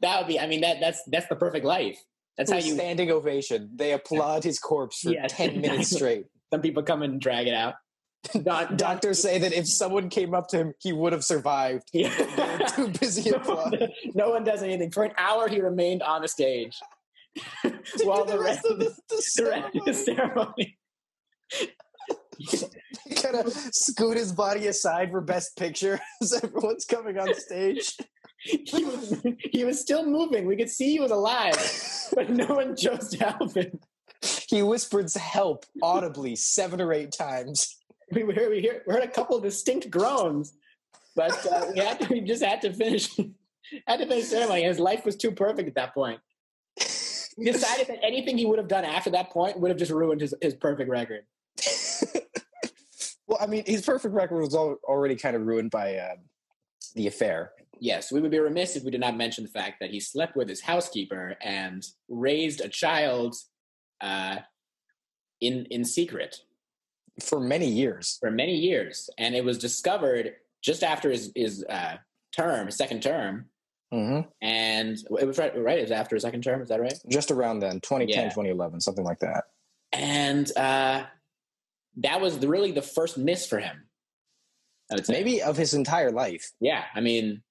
that 0.00 0.18
would 0.18 0.28
be. 0.28 0.38
I 0.40 0.46
mean, 0.46 0.60
that 0.62 0.78
that's 0.80 1.02
that's 1.08 1.26
the 1.28 1.36
perfect 1.36 1.64
life. 1.64 1.98
That's 2.36 2.50
how 2.50 2.58
you. 2.58 2.74
standing 2.74 3.10
ovation. 3.10 3.70
They 3.74 3.92
applaud 3.92 4.44
his 4.44 4.58
corpse 4.58 5.00
for 5.00 5.10
Yes, 5.12 5.32
ten 5.32 5.60
minutes 5.60 5.92
exactly. 5.92 5.96
straight. 5.96 6.26
Some 6.52 6.60
people 6.62 6.82
come 6.82 7.02
and 7.02 7.20
drag 7.20 7.46
it 7.46 7.54
out. 7.54 7.74
Don, 8.42 8.76
Doctors 8.76 9.20
say 9.20 9.38
that 9.38 9.52
if 9.52 9.68
someone 9.68 10.08
came 10.08 10.34
up 10.34 10.48
to 10.48 10.56
him, 10.58 10.72
he 10.80 10.92
would 10.92 11.12
have 11.12 11.24
survived. 11.24 11.84
Yeah. 11.92 12.08
too 12.74 12.88
busy 12.88 13.30
no, 13.30 13.36
one, 13.38 13.40
applauding. 13.42 13.88
no 14.14 14.30
one 14.30 14.44
does 14.44 14.62
anything. 14.62 14.90
For 14.90 15.04
an 15.04 15.12
hour, 15.18 15.46
he 15.48 15.60
remained 15.60 16.02
on 16.02 16.22
the 16.22 16.28
stage. 16.28 16.78
While 18.02 18.24
the 18.24 18.38
rest 18.38 18.64
of 18.64 18.78
the, 18.78 18.84
the 19.08 19.22
the 19.38 19.78
of 19.78 19.84
the 19.86 19.92
ceremony. 19.94 20.78
kind 23.22 23.36
of 23.36 23.52
scoot 23.52 24.16
his 24.16 24.32
body 24.32 24.66
aside 24.68 25.10
for 25.10 25.20
best 25.20 25.56
picture 25.56 26.00
as 26.22 26.32
everyone's 26.32 26.84
coming 26.84 27.18
on 27.18 27.34
stage. 27.34 27.96
He 28.44 28.84
was, 28.84 29.22
he 29.38 29.64
was 29.64 29.80
still 29.80 30.04
moving. 30.04 30.46
We 30.46 30.56
could 30.56 30.68
see 30.68 30.92
he 30.92 31.00
was 31.00 31.10
alive, 31.10 31.56
but 32.14 32.28
no 32.28 32.46
one 32.46 32.76
chose 32.76 33.08
to 33.10 33.24
help 33.24 33.54
him. 33.54 33.80
He 34.48 34.62
whispered 34.62 35.10
help 35.12 35.64
audibly 35.82 36.36
seven 36.36 36.80
or 36.80 36.92
eight 36.92 37.12
times. 37.12 37.76
We 38.12 38.20
heard, 38.22 38.50
we 38.50 38.66
heard, 38.66 38.82
we 38.86 38.92
heard 38.92 39.02
a 39.02 39.08
couple 39.08 39.36
of 39.36 39.42
distinct 39.42 39.90
groans, 39.90 40.52
but 41.16 41.32
uh, 41.46 41.66
we, 41.72 41.80
had 41.80 42.00
to, 42.00 42.08
we 42.08 42.20
just 42.20 42.44
had 42.44 42.60
to 42.62 42.72
finish 42.72 43.08
had 43.86 43.98
to 43.98 44.06
finish 44.06 44.24
the 44.24 44.36
ceremony. 44.36 44.64
His 44.64 44.78
life 44.78 45.04
was 45.04 45.16
too 45.16 45.30
perfect 45.30 45.68
at 45.68 45.74
that 45.74 45.94
point. 45.94 46.20
He 46.76 47.44
decided 47.50 47.88
that 47.88 47.98
anything 48.02 48.38
he 48.38 48.46
would 48.46 48.58
have 48.58 48.68
done 48.68 48.84
after 48.84 49.10
that 49.10 49.30
point 49.30 49.58
would 49.58 49.70
have 49.70 49.78
just 49.78 49.90
ruined 49.90 50.20
his, 50.20 50.34
his 50.40 50.54
perfect 50.54 50.88
record. 50.88 51.22
well, 53.26 53.38
I 53.40 53.46
mean, 53.46 53.64
his 53.66 53.82
perfect 53.84 54.14
record 54.14 54.40
was 54.40 54.54
al- 54.54 54.78
already 54.84 55.16
kind 55.16 55.34
of 55.34 55.42
ruined 55.42 55.70
by 55.70 55.96
uh, 55.96 56.14
the 56.94 57.06
affair. 57.06 57.52
Yes, 57.80 58.12
we 58.12 58.20
would 58.20 58.30
be 58.30 58.38
remiss 58.38 58.76
if 58.76 58.84
we 58.84 58.90
did 58.90 59.00
not 59.00 59.16
mention 59.16 59.44
the 59.44 59.50
fact 59.50 59.76
that 59.80 59.90
he 59.90 60.00
slept 60.00 60.36
with 60.36 60.48
his 60.48 60.60
housekeeper 60.60 61.36
and 61.42 61.84
raised 62.08 62.60
a 62.60 62.68
child 62.68 63.34
uh, 64.00 64.36
in 65.40 65.66
in 65.66 65.84
secret 65.84 66.36
For 67.20 67.40
many 67.40 67.68
years. 67.68 68.16
for 68.20 68.30
many 68.30 68.54
years, 68.56 69.10
and 69.18 69.34
it 69.34 69.44
was 69.44 69.58
discovered 69.58 70.34
just 70.62 70.82
after 70.82 71.10
his 71.10 71.32
his 71.34 71.64
uh, 71.68 71.96
term, 72.34 72.66
his 72.66 72.76
second 72.76 73.02
term, 73.02 73.46
hmm 73.92 74.20
and 74.40 74.96
it 75.20 75.26
was 75.26 75.38
right. 75.38 75.52
Right, 75.56 75.78
it 75.78 75.82
was 75.82 75.90
after 75.90 76.14
his 76.16 76.22
second 76.22 76.42
term. 76.42 76.62
Is 76.62 76.68
that 76.68 76.80
right? 76.80 76.94
Just 77.08 77.30
around 77.32 77.58
then, 77.60 77.80
2010, 77.80 78.08
Yeah. 78.08 78.28
2011, 78.30 78.80
something 78.80 79.04
like 79.04 79.18
that. 79.18 79.44
And 79.92 80.50
uh, 80.56 81.04
that 81.98 82.20
was 82.20 82.38
the, 82.38 82.48
really 82.48 82.72
the 82.72 82.82
first 82.82 83.16
miss 83.18 83.46
for 83.46 83.58
him. 83.60 83.84
I 84.90 84.94
would 84.94 85.06
say. 85.06 85.14
Maybe 85.14 85.42
of 85.42 85.56
his 85.56 85.74
entire 85.74 86.10
life. 86.10 86.52
Yeah, 86.60 86.84
I 86.94 87.00
mean, 87.00 87.42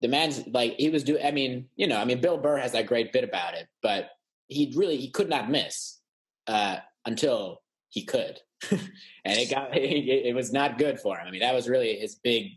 the 0.00 0.08
man's 0.08 0.46
like 0.48 0.74
he 0.78 0.90
was 0.90 1.04
doing. 1.04 1.24
I 1.24 1.30
mean, 1.30 1.68
you 1.76 1.86
know, 1.86 1.96
I 1.96 2.04
mean, 2.04 2.20
Bill 2.20 2.38
Burr 2.38 2.58
has 2.58 2.72
that 2.72 2.86
great 2.86 3.12
bit 3.12 3.24
about 3.24 3.54
it, 3.54 3.68
but 3.82 4.10
he 4.48 4.72
really 4.76 4.96
he 4.96 5.10
could 5.10 5.28
not 5.28 5.50
miss 5.50 6.00
uh, 6.48 6.76
until 7.06 7.62
he 7.88 8.04
could, 8.04 8.40
and 8.70 8.80
it 9.24 9.50
got 9.50 9.76
it, 9.76 10.26
it 10.26 10.34
was 10.34 10.52
not 10.52 10.78
good 10.78 10.98
for 10.98 11.16
him. 11.16 11.26
I 11.26 11.30
mean, 11.30 11.40
that 11.40 11.54
was 11.54 11.68
really 11.68 11.96
his 11.96 12.16
big 12.16 12.48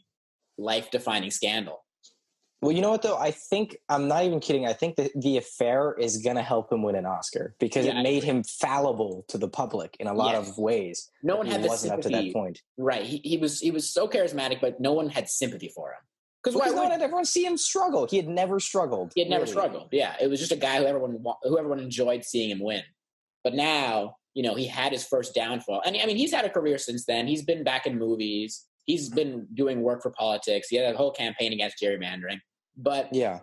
life 0.57 0.89
defining 0.89 1.31
scandal. 1.31 1.84
Well, 2.61 2.71
you 2.71 2.81
know 2.81 2.89
what 2.89 3.01
though? 3.01 3.17
I 3.17 3.31
think 3.31 3.77
I'm 3.89 4.07
not 4.07 4.23
even 4.23 4.39
kidding. 4.39 4.65
I 4.65 4.73
think 4.73 4.95
that 4.95 5.11
the 5.15 5.37
affair 5.37 5.93
is 5.99 6.17
going 6.17 6.35
to 6.37 6.41
help 6.41 6.71
him 6.71 6.81
win 6.81 6.95
an 6.95 7.05
Oscar 7.05 7.53
because 7.59 7.85
Yeah, 7.85 7.99
it 7.99 8.03
made 8.03 8.23
him 8.23 8.43
fallible 8.43 9.25
to 9.27 9.37
the 9.37 9.47
public 9.47 9.95
in 9.99 10.07
a 10.07 10.13
lot 10.13 10.33
Yes. 10.33 10.49
of 10.49 10.57
ways. 10.57 11.11
No 11.21 11.35
one 11.35 11.45
had 11.45 11.61
the 11.61 11.67
wasn't 11.67 11.93
up 11.93 11.99
to 12.01 12.03
sympathy. 12.03 12.27
that 12.29 12.33
point. 12.33 12.61
Right? 12.77 13.03
He, 13.03 13.17
he 13.23 13.37
was 13.37 13.59
he 13.59 13.71
was 13.71 13.89
so 13.93 14.07
charismatic, 14.07 14.61
but 14.61 14.79
no 14.79 14.93
one 14.93 15.09
had 15.09 15.29
sympathy 15.29 15.67
for 15.67 15.89
him 15.91 15.99
because 16.43 16.57
why 16.59 16.69
would 16.71 17.01
everyone 17.01 17.25
see 17.25 17.45
him 17.45 17.57
struggle. 17.57 18.07
He 18.09 18.17
had 18.17 18.27
never 18.27 18.59
struggled. 18.59 19.11
He 19.15 19.21
had 19.21 19.29
never 19.29 19.41
really. 19.43 19.51
struggled. 19.51 19.89
Yeah, 19.91 20.15
it 20.21 20.27
was 20.29 20.39
just 20.39 20.51
a 20.51 20.55
guy 20.55 20.77
who 20.77 20.85
everyone 20.85 21.23
who 21.43 21.57
everyone 21.59 21.79
enjoyed 21.79 22.23
seeing 22.23 22.49
him 22.51 22.59
win. 22.59 22.83
But 23.43 23.53
now, 23.53 24.15
you 24.33 24.41
know, 24.43 24.55
he 24.55 24.65
had 24.65 24.91
his 24.91 25.05
first 25.05 25.35
downfall, 25.35 25.81
and 25.85 25.95
I 26.01 26.05
mean, 26.05 26.17
he's 26.17 26.31
had 26.33 26.45
a 26.45 26.49
career 26.49 26.77
since 26.77 27.05
then. 27.05 27.27
He's 27.27 27.43
been 27.43 27.63
back 27.63 27.85
in 27.85 27.99
movies. 27.99 28.65
He's 28.85 29.09
been 29.09 29.47
doing 29.53 29.81
work 29.81 30.01
for 30.01 30.11
politics. 30.11 30.67
He 30.69 30.75
had 30.77 30.93
a 30.93 30.97
whole 30.97 31.11
campaign 31.11 31.53
against 31.53 31.77
gerrymandering. 31.81 32.39
But 32.77 33.09
Yeah. 33.13 33.39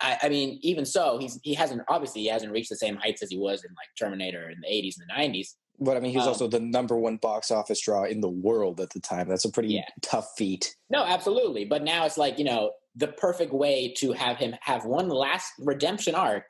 I, 0.00 0.16
I 0.22 0.28
mean, 0.28 0.58
even 0.62 0.84
so, 0.86 1.18
he's 1.18 1.40
he 1.42 1.54
hasn't 1.54 1.82
obviously 1.88 2.22
he 2.22 2.28
hasn't 2.28 2.52
reached 2.52 2.68
the 2.70 2.76
same 2.76 2.94
heights 2.96 3.20
as 3.22 3.30
he 3.30 3.36
was 3.36 3.64
in 3.64 3.70
like 3.72 3.88
Terminator 3.98 4.48
in 4.48 4.60
the 4.60 4.68
'80s 4.68 4.94
and 5.00 5.08
the 5.08 5.38
'90s. 5.38 5.54
But 5.80 5.96
I 5.96 6.00
mean, 6.00 6.12
he 6.12 6.16
was 6.16 6.26
Um, 6.26 6.32
also 6.34 6.46
the 6.46 6.60
number 6.60 6.96
one 6.96 7.16
box 7.16 7.50
office 7.50 7.80
draw 7.80 8.04
in 8.04 8.20
the 8.20 8.28
world 8.28 8.80
at 8.80 8.90
the 8.90 9.00
time. 9.00 9.28
That's 9.28 9.44
a 9.44 9.50
pretty 9.50 9.74
Yeah. 9.74 9.86
tough 10.00 10.28
feat. 10.36 10.76
No, 10.88 11.02
absolutely. 11.04 11.64
But 11.64 11.82
now 11.82 12.04
it's 12.06 12.16
like 12.16 12.38
you 12.38 12.44
know 12.44 12.72
the 12.94 13.08
perfect 13.08 13.52
way 13.52 13.92
to 13.98 14.12
have 14.12 14.36
him 14.36 14.54
have 14.60 14.84
one 14.84 15.08
last 15.08 15.52
redemption 15.58 16.14
arc 16.14 16.44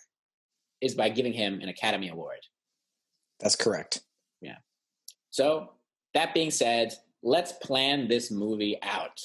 is 0.83 0.95
by 0.95 1.09
giving 1.09 1.33
him 1.33 1.61
an 1.63 1.69
Academy 1.71 2.09
Award. 2.11 2.41
That's 3.41 3.57
correct. 3.57 4.03
Yeah. 4.43 4.57
So, 5.31 5.73
that 6.15 6.35
being 6.35 6.51
said, 6.51 6.93
let's 7.29 7.53
plan 7.53 8.09
this 8.09 8.31
movie 8.31 8.79
out. 8.83 9.21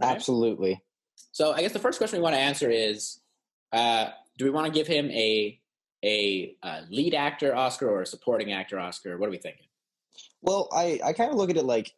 Right? 0.00 0.10
Absolutely. 0.10 0.82
So, 1.32 1.52
I 1.52 1.62
guess 1.62 1.72
the 1.72 1.78
first 1.78 1.98
question 1.98 2.18
we 2.18 2.22
want 2.22 2.34
to 2.34 2.40
answer 2.40 2.70
is 2.70 3.20
uh, 3.72 4.08
do 4.38 4.44
we 4.44 4.50
want 4.50 4.66
to 4.66 4.72
give 4.72 4.86
him 4.86 5.10
a, 5.10 5.58
a, 6.04 6.56
uh 6.62 6.82
lead 6.90 7.14
actor 7.14 7.54
Oscar 7.54 7.88
or 7.88 8.02
a 8.02 8.06
supporting 8.06 8.52
actor 8.52 8.78
Oscar? 8.78 9.18
What 9.18 9.28
are 9.28 9.30
we 9.30 9.38
thinking? 9.38 9.66
Well, 10.42 10.68
I, 10.72 11.00
I 11.04 11.12
kind 11.12 11.30
of 11.30 11.36
look 11.36 11.50
at 11.50 11.56
it 11.56 11.64
like 11.64 11.92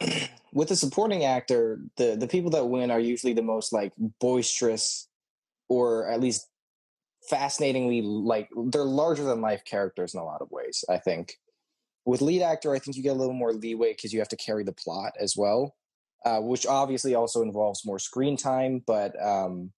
with 0.52 0.70
a 0.70 0.76
supporting 0.76 1.24
actor, 1.24 1.80
the, 1.96 2.16
the 2.16 2.26
people 2.26 2.50
that 2.50 2.66
win 2.66 2.90
are 2.90 3.00
usually 3.00 3.32
the 3.32 3.42
most 3.42 3.72
like 3.72 3.92
boisterous 4.20 5.08
or 5.68 6.10
at 6.10 6.20
least 6.20 6.48
fascinatingly 7.28 8.02
like 8.02 8.50
they're 8.66 8.84
larger 8.84 9.24
than 9.24 9.40
life 9.40 9.64
characters 9.64 10.14
in 10.14 10.20
a 10.20 10.24
lot 10.24 10.42
of 10.42 10.50
ways, 10.50 10.84
I 10.88 10.98
think. 10.98 11.38
With 12.06 12.20
lead 12.20 12.42
actor, 12.42 12.74
I 12.74 12.78
think 12.78 12.96
you 12.96 13.02
get 13.02 13.12
a 13.12 13.18
little 13.18 13.34
more 13.34 13.52
leeway 13.52 13.92
because 13.92 14.12
you 14.12 14.18
have 14.18 14.28
to 14.28 14.36
carry 14.36 14.62
the 14.64 14.72
plot 14.72 15.12
as 15.18 15.36
well, 15.36 15.74
uh, 16.24 16.40
which 16.40 16.66
obviously 16.66 17.14
also 17.14 17.42
involves 17.42 17.86
more 17.86 17.98
screen 17.98 18.36
time. 18.36 18.82
But 18.86 19.20
um, 19.22 19.72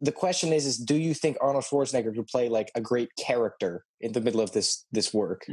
the 0.00 0.12
question 0.12 0.52
is, 0.52 0.64
is 0.64 0.78
do 0.78 0.96
you 0.96 1.14
think 1.14 1.36
Arnold 1.40 1.64
Schwarzenegger 1.64 2.14
could 2.14 2.28
play 2.28 2.48
like 2.48 2.70
a 2.74 2.80
great 2.80 3.10
character 3.18 3.84
in 4.00 4.12
the 4.12 4.20
middle 4.20 4.40
of 4.40 4.52
this 4.52 4.86
this 4.92 5.12
work? 5.12 5.44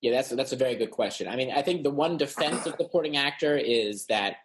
Yeah, 0.00 0.12
that's 0.12 0.30
that's 0.30 0.52
a 0.52 0.56
very 0.56 0.76
good 0.76 0.92
question. 0.92 1.28
I 1.28 1.36
mean, 1.36 1.50
I 1.50 1.62
think 1.62 1.82
the 1.82 1.90
one 1.90 2.16
defense 2.16 2.64
of 2.66 2.76
supporting 2.76 3.16
actor 3.16 3.56
is 3.56 4.06
that 4.06 4.36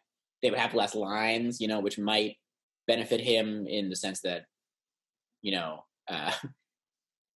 they 0.42 0.50
would 0.50 0.60
have 0.60 0.74
less 0.74 0.96
lines, 0.96 1.62
you 1.62 1.68
know, 1.68 1.80
which 1.80 1.98
might 1.98 2.38
benefit 2.88 3.22
him 3.22 3.66
in 3.68 3.90
the 3.90 3.96
sense 3.96 4.22
that, 4.22 4.46
you 5.42 5.52
know, 5.52 5.86
uh, 6.08 6.32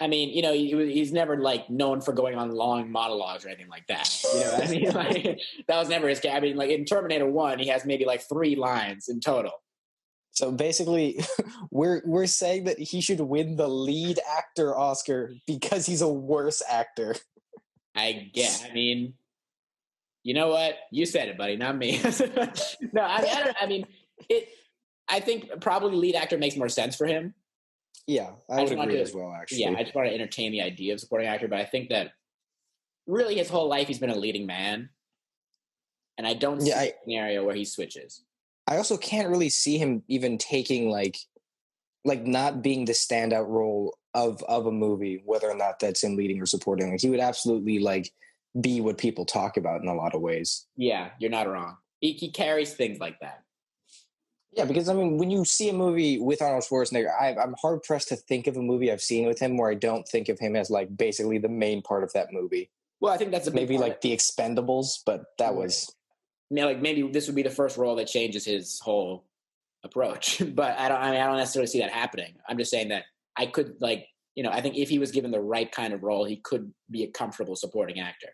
I 0.02 0.08
mean, 0.08 0.30
you 0.30 0.42
know, 0.42 0.54
he, 0.54 0.70
he's 0.94 1.12
never 1.12 1.38
like 1.38 1.70
known 1.70 2.00
for 2.00 2.14
going 2.14 2.36
on 2.36 2.52
long 2.52 2.90
monologues 2.90 3.46
or 3.46 3.50
anything 3.50 3.68
like 3.68 3.86
that. 3.88 4.24
You 4.34 4.40
know, 4.40 4.52
I 4.54 4.68
mean, 4.68 4.92
like 4.94 5.42
that 5.68 5.78
was 5.78 5.90
never 5.90 6.08
his. 6.08 6.22
I 6.26 6.40
mean, 6.40 6.56
like 6.56 6.70
in 6.70 6.86
Terminator 6.86 7.26
One, 7.26 7.60
he 7.60 7.68
has 7.68 7.86
maybe 7.86 8.06
like 8.06 8.22
three 8.22 8.56
lines 8.56 9.10
in 9.10 9.20
total. 9.20 9.52
So 10.32 10.52
basically, 10.54 11.20
we're 11.72 12.02
we're 12.06 12.28
saying 12.28 12.64
that 12.66 12.80
he 12.80 13.02
should 13.02 13.20
win 13.20 13.58
the 13.58 13.68
lead 13.68 14.20
actor 14.38 14.78
Oscar 14.78 15.34
because 15.46 15.86
he's 15.86 16.02
a 16.02 16.08
worse 16.08 16.62
actor. 16.70 17.16
I 17.96 18.30
guess. 18.34 18.64
I 18.64 18.72
mean, 18.72 19.16
you 20.24 20.34
know 20.34 20.48
what? 20.48 20.76
You 20.92 21.06
said 21.06 21.28
it, 21.28 21.38
buddy, 21.38 21.58
not 21.58 21.78
me. 21.78 22.00
no, 22.02 22.08
I 22.08 23.22
mean, 23.22 23.32
I, 23.32 23.44
don't, 23.44 23.58
I 23.62 23.66
mean, 23.66 23.86
it. 24.30 24.48
I 25.10 25.20
think 25.20 25.50
probably 25.60 25.98
lead 25.98 26.16
actor 26.16 26.38
makes 26.38 26.56
more 26.56 26.70
sense 26.70 26.96
for 26.96 27.06
him. 27.06 27.34
Yeah, 28.08 28.32
I, 28.50 28.62
I 28.62 28.64
would 28.64 28.72
agree 28.72 28.96
to- 28.96 29.02
as 29.02 29.14
well. 29.14 29.32
Actually, 29.34 29.62
Yeah, 29.62 29.72
I 29.78 29.84
just 29.84 29.94
want 29.96 30.08
to 30.08 30.14
entertain 30.14 30.52
the 30.52 30.62
idea 30.62 30.94
of 30.94 31.00
supporting 31.00 31.28
actor, 31.28 31.48
but 31.48 31.60
I 31.60 31.66
think 31.66 31.90
that 31.90 32.12
really 33.08 33.36
his 33.36 33.50
whole 33.50 33.68
life 33.68 33.88
he's 33.88 34.00
been 34.00 34.10
a 34.10 34.16
leading 34.18 34.46
man, 34.46 34.90
and 36.18 36.26
I 36.26 36.34
don't 36.34 36.60
see 36.62 36.70
Yeah, 36.70 36.80
I- 36.80 36.84
a 36.86 36.94
scenario 37.04 37.46
where 37.46 37.56
he 37.56 37.66
switches. 37.66 38.24
I 38.68 38.78
also 38.78 38.98
can't 38.98 39.30
really 39.30 39.50
see 39.50 39.78
him 39.78 40.04
even 40.08 40.38
taking 40.38 40.90
like 40.90 41.18
like 42.06 42.26
not 42.26 42.62
being 42.62 42.86
the 42.86 42.94
standout 42.94 43.48
role 43.48 43.98
of 44.14 44.42
of 44.44 44.66
a 44.68 44.72
movie, 44.72 45.22
whether 45.26 45.50
or 45.50 45.56
not 45.56 45.80
that's 45.80 46.04
in 46.04 46.16
leading 46.16 46.40
or 46.42 46.46
supporting. 46.46 46.92
Like 46.92 47.02
he 47.02 47.10
would 47.10 47.20
absolutely 47.20 47.80
like 47.80 48.12
be 48.60 48.80
what 48.82 48.98
people 48.98 49.26
talk 49.26 49.58
about 49.58 49.82
in 49.82 49.88
a 49.88 49.94
lot 49.96 50.16
of 50.16 50.22
ways. 50.22 50.66
Yeah, 50.76 51.12
you're 51.20 51.30
not 51.30 51.48
wrong. 51.48 51.78
He, 52.00 52.14
he 52.14 52.32
carries 52.32 52.74
things 52.74 53.00
like 53.00 53.20
that. 53.22 53.44
Yeah, 54.52 54.66
because 54.66 54.90
I 54.90 54.94
mean, 54.94 55.18
when 55.18 55.30
you 55.30 55.46
see 55.46 55.70
a 55.70 55.74
movie 55.74 56.20
with 56.20 56.42
Arnold 56.42 56.64
Schwarzenegger, 56.64 57.12
I, 57.20 57.36
I'm 57.36 57.56
hard 57.62 57.84
pressed 57.84 58.10
to 58.10 58.16
think 58.16 58.48
of 58.48 58.58
a 58.58 58.62
movie 58.62 58.92
I've 58.92 59.02
seen 59.02 59.28
with 59.28 59.40
him 59.40 59.58
where 59.58 59.70
I 59.70 59.76
don't 59.76 60.08
think 60.08 60.28
of 60.28 60.40
him 60.40 60.56
as 60.56 60.70
like 60.70 60.96
basically 60.98 61.38
the 61.38 61.50
main 61.50 61.82
part 61.82 62.04
of 62.04 62.12
that 62.14 62.34
movie. 62.34 62.72
Well, 63.00 63.14
I 63.14 63.18
think 63.18 63.32
that's 63.32 63.48
a 63.48 63.52
Maybe 63.52 63.78
like 63.78 64.02
The 64.02 64.12
Expendables, 64.12 65.00
but 65.06 65.26
that 65.38 65.56
was 65.56 65.96
I 66.50 66.54
mean, 66.54 66.66
like 66.66 66.82
maybe 66.82 67.04
this 67.04 67.28
would 67.28 67.36
be 67.36 67.44
the 67.44 67.50
first 67.50 67.78
role 67.78 67.96
that 67.98 68.08
changes 68.08 68.46
his 68.46 68.80
whole 68.80 69.26
approach. 69.84 70.42
but 70.56 70.78
I 70.80 70.90
don't. 70.90 71.00
I 71.00 71.12
mean, 71.12 71.22
I 71.22 71.28
don't 71.28 71.38
necessarily 71.38 71.68
see 71.68 71.80
that 71.80 71.92
happening. 71.92 72.36
I'm 72.48 72.58
just 72.58 72.72
saying 72.72 72.90
that 72.90 73.06
I 73.38 73.46
could 73.46 73.76
like, 73.80 74.08
you 74.36 74.44
know, 74.44 74.50
I 74.50 74.62
think 74.62 74.76
if 74.76 74.90
he 74.90 75.00
was 75.00 75.12
given 75.12 75.32
the 75.32 75.40
right 75.40 75.72
kind 75.72 75.94
of 75.94 76.04
role, 76.04 76.26
he 76.26 76.38
could 76.38 76.74
be 76.90 77.04
a 77.04 77.08
comfortable 77.08 77.56
supporting 77.56 78.00
actor. 78.00 78.30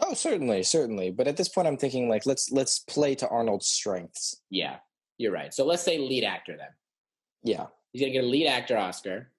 oh 0.00 0.14
certainly, 0.14 0.62
certainly. 0.62 1.10
But 1.10 1.28
at 1.28 1.36
this 1.36 1.48
point, 1.48 1.68
I'm 1.68 1.76
thinking 1.76 2.08
like 2.08 2.26
let's 2.26 2.50
let's 2.50 2.80
play 2.80 3.14
to 3.16 3.28
Arnold's 3.28 3.68
strengths. 3.68 4.40
Yeah, 4.50 4.78
you're 5.22 5.32
right. 5.32 5.54
So 5.54 5.64
let's 5.64 5.82
say 5.82 5.98
lead 5.98 6.24
actor 6.24 6.56
then. 6.56 6.68
Yeah. 7.42 7.66
He's 7.92 8.02
going 8.02 8.12
to 8.12 8.18
get 8.18 8.24
a 8.24 8.28
lead 8.28 8.46
actor 8.46 8.76
Oscar. 8.76 9.30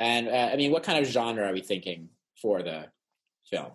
And 0.00 0.28
uh, 0.28 0.50
I 0.52 0.56
mean, 0.56 0.72
what 0.72 0.82
kind 0.82 0.98
of 0.98 1.10
genre 1.10 1.46
are 1.46 1.52
we 1.52 1.60
thinking 1.60 2.08
for 2.40 2.62
the 2.62 2.86
film? 3.48 3.72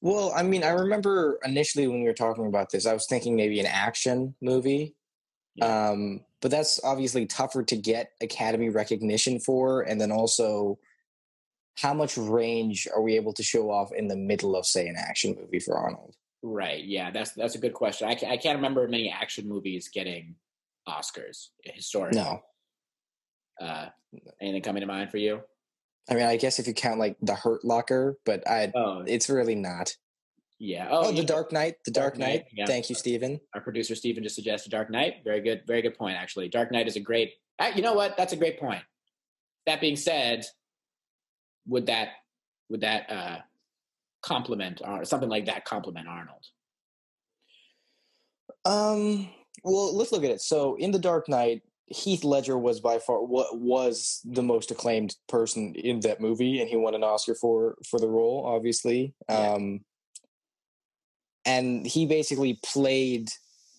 Well, 0.00 0.32
I 0.36 0.42
mean, 0.42 0.62
I 0.62 0.70
remember 0.70 1.38
initially 1.44 1.86
when 1.86 2.00
we 2.00 2.06
were 2.06 2.14
talking 2.14 2.46
about 2.46 2.70
this, 2.70 2.86
I 2.86 2.92
was 2.92 3.06
thinking 3.06 3.36
maybe 3.36 3.60
an 3.60 3.66
action 3.66 4.34
movie. 4.42 4.94
Yeah. 5.54 5.88
Um, 5.90 6.20
but 6.42 6.50
that's 6.50 6.80
obviously 6.84 7.26
tougher 7.26 7.62
to 7.62 7.76
get 7.76 8.10
Academy 8.20 8.68
recognition 8.68 9.40
for. 9.40 9.82
And 9.82 10.00
then 10.00 10.12
also, 10.12 10.78
how 11.76 11.94
much 11.94 12.16
range 12.16 12.86
are 12.94 13.02
we 13.02 13.16
able 13.16 13.32
to 13.34 13.42
show 13.42 13.70
off 13.70 13.92
in 13.92 14.08
the 14.08 14.16
middle 14.16 14.56
of, 14.56 14.66
say, 14.66 14.86
an 14.86 14.96
action 14.96 15.36
movie 15.40 15.60
for 15.60 15.76
Arnold? 15.76 16.14
Right. 16.42 16.84
Yeah, 16.84 17.10
that's 17.10 17.32
that's 17.32 17.54
a 17.54 17.58
good 17.58 17.74
question. 17.74 18.08
I, 18.08 18.12
I 18.12 18.36
can't 18.36 18.56
remember 18.56 18.86
many 18.86 19.10
action 19.10 19.48
movies 19.48 19.88
getting 19.92 20.36
Oscars 20.88 21.48
historically. 21.64 22.20
No. 22.20 22.40
Uh, 23.60 23.86
anything 24.40 24.62
coming 24.62 24.80
to 24.82 24.86
mind 24.86 25.10
for 25.10 25.16
you? 25.18 25.40
I 26.10 26.14
mean, 26.14 26.22
I 26.24 26.36
guess 26.36 26.58
if 26.58 26.66
you 26.66 26.74
count 26.74 26.98
like 27.00 27.16
The 27.22 27.34
Hurt 27.34 27.64
Locker, 27.64 28.16
but 28.24 28.46
I, 28.48 28.70
Oh, 28.74 29.02
it's 29.06 29.28
really 29.28 29.54
not. 29.56 29.96
yeah. 30.58 30.88
Oh, 30.90 31.06
Oh, 31.06 31.10
The 31.10 31.16
yeah. 31.18 31.22
Dark 31.24 31.52
Knight. 31.52 31.76
The 31.84 31.90
Dark, 31.90 32.14
Dark 32.14 32.18
Knight, 32.18 32.28
Knight. 32.44 32.46
yeah. 32.52 32.66
Thank 32.66 32.88
you, 32.88 32.94
Stephen. 32.94 33.40
Our 33.54 33.60
producer 33.60 33.94
Steven 33.94 34.22
just 34.22 34.36
suggested 34.36 34.70
Dark 34.70 34.90
Knight. 34.90 35.16
Very 35.24 35.40
good. 35.40 35.62
Very 35.66 35.82
good 35.82 35.96
point. 35.98 36.16
Actually, 36.16 36.48
Dark 36.48 36.70
Knight 36.70 36.86
is 36.86 36.96
a 36.96 37.00
great. 37.00 37.32
Uh, 37.58 37.72
you 37.74 37.82
know 37.82 37.94
what? 37.94 38.16
That's 38.16 38.32
a 38.32 38.36
great 38.36 38.60
point. 38.60 38.82
That 39.66 39.80
being 39.80 39.96
said, 39.96 40.44
would 41.66 41.86
that 41.86 42.10
would 42.68 42.82
that 42.82 43.10
uh, 43.10 43.38
compliment 44.22 44.80
or 44.84 45.04
something 45.04 45.28
like 45.28 45.46
that 45.46 45.64
compliment 45.64 46.06
Arnold? 46.06 46.44
Um. 48.64 49.28
Well, 49.66 49.96
let's 49.96 50.12
look 50.12 50.22
at 50.22 50.30
it. 50.30 50.40
So, 50.40 50.76
in 50.76 50.92
The 50.92 50.98
Dark 50.98 51.28
Knight, 51.28 51.62
Heath 51.86 52.22
Ledger 52.22 52.56
was 52.56 52.78
by 52.80 52.98
far 53.00 53.22
what 53.24 53.58
was 53.58 54.20
the 54.24 54.42
most 54.42 54.70
acclaimed 54.70 55.16
person 55.28 55.74
in 55.74 55.98
that 56.00 56.20
movie, 56.20 56.60
and 56.60 56.68
he 56.68 56.76
won 56.76 56.94
an 56.94 57.02
Oscar 57.02 57.34
for 57.34 57.76
for 57.88 57.98
the 57.98 58.08
role. 58.08 58.44
Obviously, 58.46 59.12
Yeah. 59.28 59.54
um, 59.54 59.84
and 61.44 61.84
he 61.86 62.06
basically 62.06 62.60
played 62.64 63.28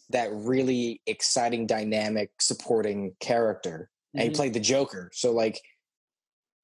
that 0.10 0.30
really 0.34 1.02
exciting, 1.06 1.68
dynamic, 1.68 2.32
supporting 2.42 3.16
character 3.20 3.90
and 4.14 4.24
he 4.24 4.30
Mhm. 4.30 4.36
played 4.36 4.54
the 4.54 4.60
Joker. 4.62 5.10
So 5.14 5.32
like, 5.32 5.62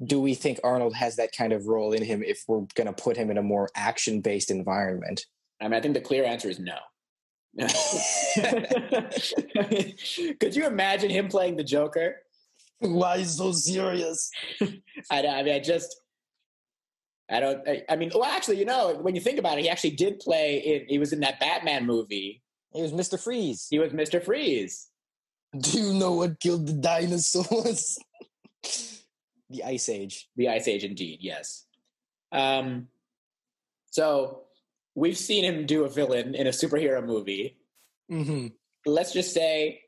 do 0.05 0.21
we 0.21 0.33
think 0.33 0.59
Arnold 0.63 0.95
has 0.95 1.17
that 1.17 1.33
kind 1.35 1.51
of 1.51 1.67
role 1.67 1.91
in 1.91 2.03
him 2.03 2.23
if 2.23 2.43
we're 2.47 2.65
going 2.75 2.87
to 2.87 2.93
put 2.93 3.17
him 3.17 3.29
in 3.29 3.37
a 3.37 3.43
more 3.43 3.69
action 3.75 4.21
based 4.21 4.49
environment? 4.49 5.25
I 5.59 5.65
mean, 5.65 5.73
I 5.73 5.81
think 5.81 5.93
the 5.93 6.01
clear 6.01 6.23
answer 6.23 6.49
is 6.49 6.57
no. 6.59 6.77
Could 10.39 10.55
you 10.55 10.65
imagine 10.65 11.11
him 11.11 11.27
playing 11.27 11.55
the 11.55 11.63
Joker? 11.63 12.15
Why 12.79 13.17
is 13.17 13.37
so 13.37 13.51
serious? 13.51 14.31
I, 15.11 15.25
I 15.27 15.43
mean, 15.43 15.53
I 15.53 15.59
just, 15.59 16.01
I 17.29 17.39
don't. 17.39 17.67
I, 17.67 17.83
I 17.89 17.95
mean, 17.95 18.11
well, 18.13 18.25
actually, 18.25 18.57
you 18.57 18.65
know, 18.65 18.95
when 19.01 19.13
you 19.15 19.21
think 19.21 19.37
about 19.37 19.59
it, 19.59 19.61
he 19.61 19.69
actually 19.69 19.91
did 19.91 20.19
play. 20.19 20.57
In, 20.57 20.85
he 20.87 20.97
was 20.97 21.13
in 21.13 21.19
that 21.21 21.39
Batman 21.39 21.85
movie. 21.85 22.41
He 22.73 22.81
was 22.81 22.91
Mr. 22.91 23.19
Freeze. 23.19 23.67
He 23.69 23.77
was 23.79 23.93
Mister 23.93 24.19
Freeze. 24.19 24.87
Do 25.57 25.79
you 25.79 25.93
know 25.93 26.13
what 26.13 26.39
killed 26.39 26.67
the 26.67 26.73
dinosaurs? 26.73 27.99
the 29.49 29.63
Ice 29.63 29.87
Age. 29.89 30.27
The 30.35 30.49
Ice 30.49 30.67
Age, 30.67 30.83
indeed, 30.83 31.19
yes. 31.21 31.65
Um, 32.31 32.87
so 33.91 34.41
we've 34.95 35.17
seen 35.17 35.43
him 35.43 35.65
do 35.65 35.83
a 35.83 35.89
villain 35.89 36.35
in 36.35 36.47
a 36.47 36.51
superhero 36.51 37.05
movie. 37.05 37.57
Mm-hmm. 38.11 38.47
Let's 38.85 39.13
just 39.13 39.33
say, 39.33 39.81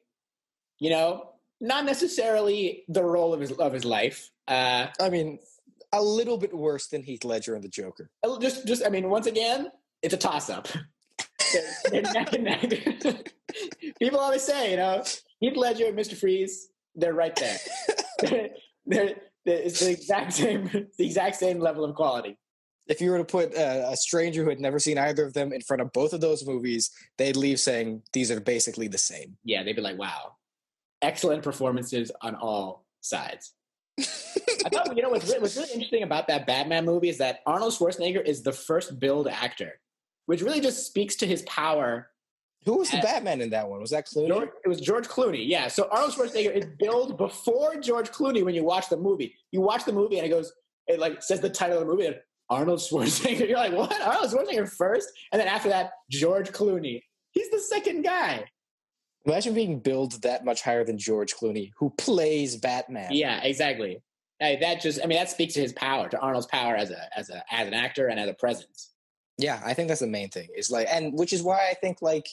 you 0.79 0.89
know, 0.89 1.29
not 1.61 1.85
necessarily 1.85 2.83
the 2.87 3.03
role 3.03 3.33
of 3.33 3.39
his 3.39 3.51
of 3.53 3.73
his 3.73 3.85
life. 3.85 4.29
Uh, 4.47 4.87
I 4.99 5.09
mean, 5.09 5.39
a 5.95 6.01
little 6.01 6.37
bit 6.37 6.53
worse 6.53 6.87
than 6.87 7.03
Heath 7.03 7.23
Ledger 7.23 7.55
and 7.55 7.63
the 7.63 7.69
Joker. 7.69 8.09
just, 8.41 8.67
just, 8.67 8.85
I 8.85 8.89
mean, 8.89 9.09
once 9.09 9.27
again, 9.27 9.71
it's 10.01 10.13
a 10.13 10.17
toss 10.17 10.49
up. 10.49 10.67
they're, 11.53 11.71
they're 12.01 12.13
neck 12.13 12.33
and 12.33 12.43
neck. 12.43 13.33
People 13.99 14.19
always 14.19 14.43
say, 14.43 14.71
you 14.71 14.77
know, 14.77 15.03
Heath 15.39 15.55
Ledger 15.55 15.85
and 15.85 15.97
Mr. 15.97 16.15
Freeze, 16.15 16.67
they're 16.95 17.13
right 17.13 17.35
there. 17.35 17.57
they're, 18.21 18.49
they're, 18.85 19.15
it's 19.45 19.79
the 19.79 19.91
exact 19.91 20.33
same, 20.33 20.65
the 20.97 21.05
exact 21.05 21.37
same 21.37 21.59
level 21.59 21.85
of 21.85 21.95
quality. 21.95 22.37
If 22.87 23.01
you 23.01 23.09
were 23.11 23.17
to 23.17 23.25
put 23.25 23.55
uh, 23.55 23.89
a 23.89 23.97
stranger 23.97 24.43
who 24.43 24.49
had 24.49 24.59
never 24.59 24.77
seen 24.77 24.97
either 24.97 25.25
of 25.25 25.33
them 25.33 25.51
in 25.51 25.61
front 25.61 25.81
of 25.81 25.91
both 25.91 26.13
of 26.13 26.21
those 26.21 26.45
movies, 26.45 26.91
they'd 27.17 27.35
leave 27.35 27.59
saying 27.59 28.03
these 28.13 28.29
are 28.29 28.39
basically 28.39 28.87
the 28.87 28.97
same. 28.97 29.37
Yeah, 29.43 29.63
they'd 29.63 29.75
be 29.75 29.81
like, 29.81 29.97
wow, 29.97 30.35
excellent 31.01 31.41
performances 31.41 32.11
on 32.21 32.35
all 32.35 32.85
sides. 33.01 33.53
I 33.99 34.69
thought, 34.69 34.95
you 34.95 35.01
know, 35.01 35.09
what's, 35.09 35.31
what's 35.39 35.55
really 35.55 35.73
interesting 35.73 36.03
about 36.03 36.27
that 36.27 36.45
Batman 36.45 36.85
movie 36.85 37.09
is 37.09 37.17
that 37.19 37.39
Arnold 37.45 37.73
Schwarzenegger 37.73 38.23
is 38.23 38.43
the 38.43 38.51
first 38.51 38.99
billed 38.99 39.27
actor, 39.27 39.79
which 40.25 40.41
really 40.41 40.59
just 40.59 40.85
speaks 40.85 41.15
to 41.17 41.27
his 41.27 41.41
power. 41.43 42.09
Who 42.65 42.79
was 42.79 42.89
the 42.89 42.97
Batman 42.97 43.41
in 43.41 43.51
that 43.51 43.69
one? 43.69 43.79
Was 43.79 43.91
that 43.91 44.07
Clooney? 44.07 44.27
George, 44.27 44.49
it 44.63 44.67
was 44.67 44.81
George 44.81 45.07
Clooney, 45.07 45.47
yeah. 45.47 45.67
So 45.67 45.87
Arnold 45.91 46.13
Schwarzenegger 46.13 46.51
is 46.51 46.65
billed 46.79 47.17
before 47.17 47.75
George 47.77 48.09
Clooney 48.09 48.43
when 48.43 48.55
you 48.55 48.63
watch 48.63 48.89
the 48.89 48.97
movie. 48.97 49.35
You 49.51 49.61
watch 49.61 49.85
the 49.85 49.93
movie 49.93 50.17
and 50.17 50.25
it 50.25 50.29
goes, 50.29 50.51
it 50.87 50.99
like 50.99 51.21
says 51.21 51.41
the 51.41 51.49
title 51.49 51.77
of 51.77 51.87
the 51.87 51.91
movie, 51.91 52.07
and 52.07 52.15
Arnold 52.49 52.79
Schwarzenegger. 52.79 53.47
You're 53.49 53.57
like, 53.57 53.73
what? 53.73 54.01
Arnold 54.01 54.31
Schwarzenegger 54.31 54.69
first, 54.69 55.09
and 55.31 55.39
then 55.39 55.47
after 55.47 55.69
that, 55.69 55.91
George 56.09 56.51
Clooney. 56.51 57.01
He's 57.31 57.49
the 57.49 57.59
second 57.59 58.03
guy. 58.03 58.45
Imagine 59.25 59.53
being 59.53 59.79
billed 59.79 60.21
that 60.21 60.45
much 60.45 60.61
higher 60.61 60.83
than 60.83 60.97
George 60.97 61.33
Clooney, 61.33 61.71
who 61.77 61.89
plays 61.97 62.55
Batman. 62.57 63.11
Yeah, 63.11 63.41
exactly. 63.41 64.01
Hey, 64.39 64.57
that 64.61 64.81
just 64.81 64.99
I 65.03 65.07
mean 65.07 65.17
that 65.17 65.29
speaks 65.29 65.53
to 65.55 65.61
his 65.61 65.73
power, 65.73 66.09
to 66.09 66.19
Arnold's 66.19 66.47
power 66.47 66.75
as 66.75 66.91
a 66.91 67.17
as 67.17 67.29
a 67.29 67.43
as 67.51 67.67
an 67.67 67.73
actor 67.73 68.07
and 68.07 68.19
as 68.19 68.29
a 68.29 68.33
presence. 68.33 68.91
Yeah, 69.37 69.61
I 69.65 69.73
think 69.73 69.87
that's 69.87 70.01
the 70.01 70.07
main 70.07 70.29
thing. 70.29 70.49
Is 70.55 70.71
like, 70.71 70.87
and 70.89 71.17
which 71.17 71.33
is 71.33 71.41
why 71.41 71.67
I 71.69 71.73
think 71.73 72.01
like 72.01 72.27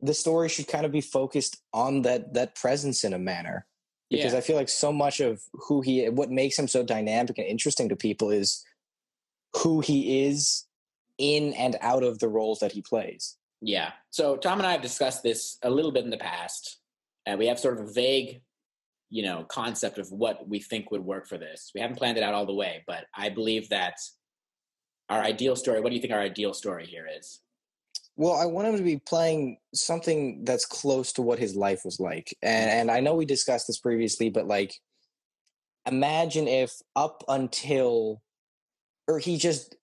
the 0.00 0.14
story 0.14 0.48
should 0.48 0.68
kind 0.68 0.86
of 0.86 0.92
be 0.92 1.00
focused 1.00 1.58
on 1.72 2.02
that 2.02 2.34
that 2.34 2.54
presence 2.54 3.04
in 3.04 3.12
a 3.12 3.18
manner. 3.18 3.66
Because 4.10 4.32
yeah. 4.32 4.38
I 4.38 4.40
feel 4.40 4.56
like 4.56 4.70
so 4.70 4.90
much 4.90 5.20
of 5.20 5.42
who 5.52 5.82
he, 5.82 6.08
what 6.08 6.30
makes 6.30 6.58
him 6.58 6.66
so 6.66 6.82
dynamic 6.82 7.36
and 7.36 7.46
interesting 7.46 7.90
to 7.90 7.96
people 7.96 8.30
is 8.30 8.64
who 9.56 9.80
he 9.80 10.24
is 10.26 10.66
in 11.18 11.52
and 11.54 11.76
out 11.80 12.02
of 12.02 12.18
the 12.18 12.28
roles 12.28 12.60
that 12.60 12.72
he 12.72 12.82
plays. 12.82 13.36
yeah. 13.60 13.92
So 14.10 14.36
Tom 14.36 14.58
and 14.58 14.66
I 14.66 14.72
have 14.72 14.82
discussed 14.82 15.22
this 15.22 15.58
a 15.62 15.70
little 15.70 15.90
bit 15.90 16.04
in 16.04 16.10
the 16.10 16.16
past, 16.16 16.78
and 17.26 17.38
we 17.38 17.46
have 17.46 17.58
sort 17.58 17.78
of 17.78 17.88
a 17.88 17.92
vague, 17.92 18.40
you 19.10 19.22
know, 19.22 19.44
concept 19.44 19.98
of 19.98 20.10
what 20.10 20.48
we 20.48 20.60
think 20.60 20.90
would 20.90 21.04
work 21.04 21.26
for 21.28 21.38
this. 21.38 21.72
We 21.74 21.80
haven't 21.80 21.96
planned 21.96 22.18
it 22.18 22.22
out 22.22 22.34
all 22.34 22.46
the 22.46 22.54
way, 22.54 22.84
but 22.86 23.06
I 23.14 23.28
believe 23.30 23.68
that 23.70 23.94
our 25.08 25.20
ideal 25.20 25.56
story. 25.56 25.80
What 25.80 25.90
do 25.90 25.96
you 25.96 26.00
think 26.00 26.12
our 26.12 26.20
ideal 26.20 26.54
story 26.54 26.86
here 26.86 27.08
is? 27.18 27.40
Well, 28.16 28.34
I 28.34 28.46
want 28.46 28.68
him 28.68 28.76
to 28.76 28.82
be 28.82 29.00
playing 29.06 29.58
something 29.74 30.44
that's 30.44 30.66
close 30.66 31.12
to 31.14 31.22
what 31.22 31.38
his 31.38 31.54
life 31.54 31.82
was 31.84 32.00
like. 32.00 32.36
And 32.42 32.68
mm-hmm. 32.68 32.80
and 32.80 32.90
I 32.90 33.00
know 33.00 33.14
we 33.14 33.24
discussed 33.24 33.66
this 33.66 33.78
previously, 33.78 34.28
but 34.28 34.46
like 34.46 34.74
imagine 35.86 36.48
if 36.48 36.72
up 36.96 37.24
until 37.28 38.20
or 39.08 39.18
he 39.18 39.38
just 39.38 39.76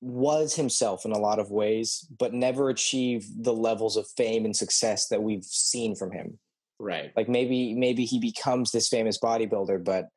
was 0.00 0.54
himself 0.54 1.04
in 1.04 1.12
a 1.12 1.18
lot 1.18 1.38
of 1.38 1.50
ways, 1.50 2.06
but 2.18 2.34
never 2.34 2.68
achieved 2.68 3.44
the 3.44 3.52
levels 3.52 3.96
of 3.96 4.06
fame 4.16 4.44
and 4.44 4.54
success 4.54 5.08
that 5.08 5.22
we've 5.22 5.44
seen 5.44 5.94
from 5.94 6.12
him. 6.12 6.38
Right. 6.78 7.12
Like 7.16 7.28
maybe 7.28 7.74
maybe 7.74 8.04
he 8.04 8.20
becomes 8.20 8.70
this 8.70 8.88
famous 8.88 9.18
bodybuilder, 9.18 9.82
but 9.82 10.08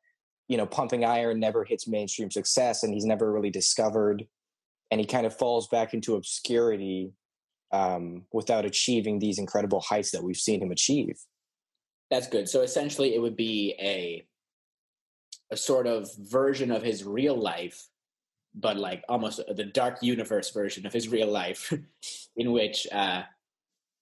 you 0.48 0.56
know, 0.56 0.66
pumping 0.66 1.04
iron 1.04 1.40
never 1.40 1.64
hits 1.64 1.88
mainstream 1.88 2.30
success 2.30 2.82
and 2.82 2.92
he's 2.92 3.04
never 3.06 3.32
really 3.32 3.50
discovered 3.50 4.26
and 4.90 5.00
he 5.00 5.06
kind 5.06 5.26
of 5.26 5.36
falls 5.36 5.68
back 5.68 5.94
into 5.94 6.16
obscurity 6.16 7.12
um, 7.72 8.24
without 8.32 8.64
achieving 8.64 9.18
these 9.18 9.38
incredible 9.38 9.80
heights 9.80 10.10
that 10.10 10.22
we've 10.22 10.36
seen 10.36 10.60
him 10.60 10.72
achieve. 10.72 11.18
That's 12.10 12.26
good. 12.26 12.48
So 12.48 12.62
essentially, 12.62 13.14
it 13.14 13.20
would 13.20 13.36
be 13.36 13.74
a 13.80 14.26
a 15.52 15.56
sort 15.56 15.86
of 15.86 16.08
version 16.18 16.70
of 16.70 16.82
his 16.82 17.04
real 17.04 17.36
life, 17.36 17.88
but 18.54 18.76
like 18.76 19.02
almost 19.08 19.40
the 19.54 19.64
dark 19.64 19.98
universe 20.02 20.50
version 20.50 20.86
of 20.86 20.92
his 20.92 21.08
real 21.08 21.28
life, 21.28 21.72
in 22.36 22.52
which 22.52 22.86
uh, 22.92 23.22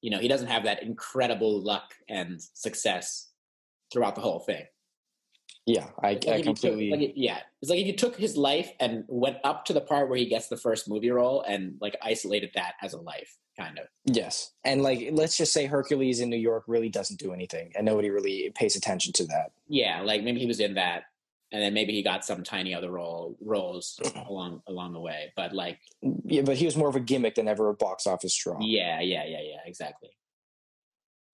you 0.01 0.11
know 0.11 0.19
he 0.19 0.29
doesn't 0.29 0.49
have 0.49 0.65
that 0.65 0.83
incredible 0.83 1.61
luck 1.63 1.95
and 2.09 2.41
success 2.55 3.29
throughout 3.93 4.15
the 4.15 4.21
whole 4.21 4.41
thing. 4.41 4.65
Yeah, 5.67 5.89
I, 6.03 6.13
like 6.13 6.29
I 6.29 6.37
you 6.37 6.45
took- 6.45 6.61
completely. 6.61 6.91
like 6.91 7.13
yeah, 7.15 7.41
it's 7.61 7.71
like 7.71 7.81
if 7.81 7.87
you 7.87 7.97
took 7.97 8.17
his 8.17 8.37
life 8.37 8.71
and 8.81 9.05
went 9.07 9.37
up 9.45 9.67
to 9.67 9.75
the 9.75 9.83
part 9.83 10.09
where 10.09 10.19
he 10.19 10.27
gets 10.27 10.49
the 10.49 10.57
first 10.57 10.89
movie 10.89 11.11
role 11.11 11.43
and 11.43 11.77
like 11.81 11.95
isolated 12.03 12.51
that 12.55 12.75
as 12.81 12.95
a 12.95 12.99
life, 13.01 13.37
kind 13.59 13.79
of. 13.79 13.87
yes, 14.07 14.53
and 14.65 14.83
like 14.83 15.11
let's 15.13 15.37
just 15.37 15.53
say 15.53 15.67
Hercules 15.67 16.21
in 16.21 16.31
New 16.31 16.39
York 16.39 16.65
really 16.67 16.89
doesn't 16.89 17.21
do 17.21 17.35
anything, 17.35 17.73
and 17.77 17.85
nobody 17.85 18.09
really 18.09 18.51
pays 18.55 18.77
attention 18.77 19.13
to 19.15 19.27
that. 19.27 19.53
Yeah, 19.69 20.01
like 20.01 20.23
maybe 20.23 20.41
he 20.41 20.47
was 20.47 20.61
in 20.61 20.73
that, 20.75 21.03
and 21.53 21.63
then 21.63 21.73
maybe 21.75 21.93
he 21.93 22.03
got 22.03 22.25
some 22.25 22.43
tiny 22.43 22.75
other 22.75 22.91
role 22.91 23.37
roles 23.41 23.99
along 24.29 24.63
along 24.69 24.93
the 24.93 25.01
way. 25.01 25.33
But 25.37 25.53
like, 25.55 25.79
Yeah, 26.25 26.43
but 26.43 26.57
he 26.57 26.65
was 26.65 26.77
more 26.77 26.89
of 26.89 26.97
a 26.97 27.01
gimmick 27.01 27.35
than 27.37 27.49
ever 27.49 27.69
a 27.69 27.75
box 27.75 28.07
office 28.07 28.37
draw. 28.37 28.59
yeah, 28.61 29.01
yeah, 29.01 29.25
yeah, 29.25 29.41
yeah, 29.43 29.61
exactly. 29.67 30.11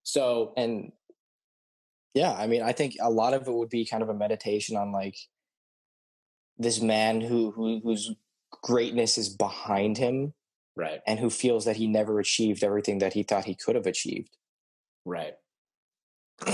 So 0.03 0.53
and 0.57 0.93
yeah 2.15 2.33
i 2.33 2.47
mean 2.47 2.63
i 2.63 2.73
think 2.73 2.95
a 3.01 3.11
lot 3.11 3.35
of 3.35 3.47
it 3.47 3.53
would 3.53 3.69
be 3.69 3.85
kind 3.85 4.03
of 4.03 4.09
a 4.09 4.15
meditation 4.15 4.77
on 4.77 4.93
like 4.93 5.17
this 6.59 6.81
man 6.81 7.21
who, 7.21 7.51
who 7.51 7.81
whose 7.83 8.15
greatness 8.63 9.19
is 9.19 9.29
behind 9.29 9.99
him 9.99 10.33
right, 10.77 11.01
and 11.07 11.19
who 11.19 11.29
feels 11.29 11.65
that 11.65 11.77
he 11.77 11.89
never 11.89 12.21
achieved 12.21 12.63
everything 12.63 12.99
that 12.99 13.13
he 13.13 13.25
thought 13.25 13.45
he 13.45 13.57
could 13.57 13.75
have 13.75 13.87
achieved 13.87 14.37
right, 15.05 15.35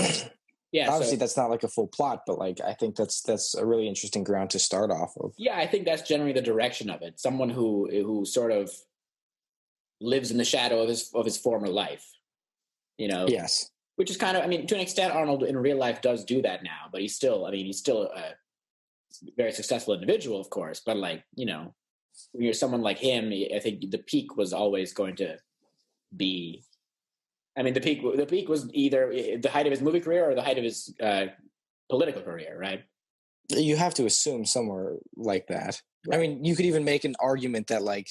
yeah. 0.71 0.89
obviously 0.89 1.17
so, 1.17 1.19
that's 1.19 1.37
not 1.37 1.49
like 1.49 1.63
a 1.63 1.67
full 1.67 1.87
plot 1.87 2.23
but 2.25 2.37
like 2.37 2.59
i 2.61 2.73
think 2.73 2.95
that's 2.95 3.21
that's 3.21 3.55
a 3.55 3.65
really 3.65 3.87
interesting 3.87 4.23
ground 4.23 4.49
to 4.49 4.59
start 4.59 4.91
off 4.91 5.13
of 5.19 5.33
yeah, 5.37 5.57
I 5.57 5.67
think 5.67 5.85
that's 5.85 6.07
generally 6.07 6.33
the 6.33 6.41
direction 6.41 6.89
of 6.89 7.01
it. 7.01 7.19
Someone 7.19 7.49
who 7.49 7.89
who 7.89 8.25
sort 8.25 8.51
of 8.51 8.71
lives 9.99 10.31
in 10.31 10.37
the 10.37 10.45
shadow 10.45 10.81
of 10.81 10.89
his 10.89 11.11
of 11.13 11.25
his 11.25 11.37
former 11.37 11.67
life. 11.67 12.05
You 12.97 13.07
know, 13.07 13.25
yes 13.27 13.71
which 13.95 14.09
is 14.09 14.17
kind 14.17 14.35
of 14.35 14.43
i 14.43 14.47
mean 14.47 14.65
to 14.65 14.73
an 14.73 14.81
extent 14.81 15.13
arnold 15.13 15.43
in 15.43 15.55
real 15.55 15.77
life 15.77 16.01
does 16.01 16.23
do 16.25 16.41
that 16.41 16.63
now 16.63 16.89
but 16.91 17.01
he's 17.01 17.15
still 17.15 17.45
i 17.45 17.51
mean 17.51 17.67
he's 17.67 17.77
still 17.77 18.03
a 18.03 18.33
very 19.37 19.51
successful 19.51 19.93
individual 19.93 20.39
of 20.39 20.49
course 20.49 20.81
but 20.83 20.97
like 20.97 21.23
you 21.35 21.45
know 21.45 21.73
when 22.31 22.45
you're 22.45 22.53
someone 22.53 22.81
like 22.81 22.97
him 22.97 23.31
i 23.55 23.59
think 23.59 23.91
the 23.91 23.99
peak 23.99 24.37
was 24.37 24.53
always 24.53 24.91
going 24.91 25.15
to 25.15 25.37
be 26.17 26.63
i 27.57 27.61
mean 27.61 27.73
the 27.73 27.81
peak 27.81 28.01
the 28.15 28.25
peak 28.25 28.49
was 28.49 28.69
either 28.73 29.11
the 29.41 29.49
height 29.49 29.65
of 29.65 29.71
his 29.71 29.81
movie 29.81 29.99
career 29.99 30.29
or 30.29 30.35
the 30.35 30.41
height 30.41 30.57
of 30.57 30.63
his 30.63 30.93
uh, 31.01 31.25
political 31.89 32.21
career 32.21 32.57
right 32.59 32.83
you 33.49 33.75
have 33.75 33.93
to 33.93 34.05
assume 34.05 34.45
somewhere 34.45 34.95
like 35.15 35.47
that 35.47 35.81
i 36.11 36.17
mean 36.17 36.43
you 36.43 36.55
could 36.55 36.65
even 36.65 36.83
make 36.83 37.03
an 37.03 37.15
argument 37.19 37.67
that 37.67 37.83
like 37.83 38.07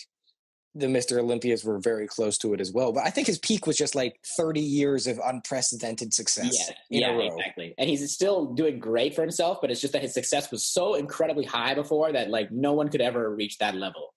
the 0.74 0.87
Mr. 0.87 1.18
Olympias 1.18 1.64
were 1.64 1.79
very 1.79 2.07
close 2.07 2.38
to 2.38 2.55
it 2.55 2.61
as 2.61 2.72
well. 2.72 2.92
But 2.92 3.05
I 3.05 3.11
think 3.11 3.26
his 3.26 3.38
peak 3.38 3.66
was 3.66 3.76
just 3.76 3.94
like 3.94 4.20
30 4.24 4.61
years 4.61 5.07
of 5.07 5.20
unprecedented 5.24 6.14
success 6.14 6.70
yeah 6.90 7.11
yeah 7.11 7.18
exactly 7.18 7.74
and 7.79 7.88
he's 7.88 8.09
still 8.12 8.46
doing 8.55 8.79
great 8.79 9.14
for 9.14 9.22
himself 9.22 9.59
but 9.61 9.70
it's 9.70 9.81
just 9.81 9.92
that 9.92 10.03
his 10.03 10.14
success 10.14 10.50
was 10.50 10.64
so 10.64 10.94
incredibly 10.94 11.44
high 11.44 11.74
before 11.74 12.12
that 12.12 12.31
like 12.31 12.50
no 12.50 12.72
one 12.72 12.88
could 12.88 13.00
ever 13.00 13.35
reach 13.35 13.59
that 13.59 13.74
level 13.74 14.14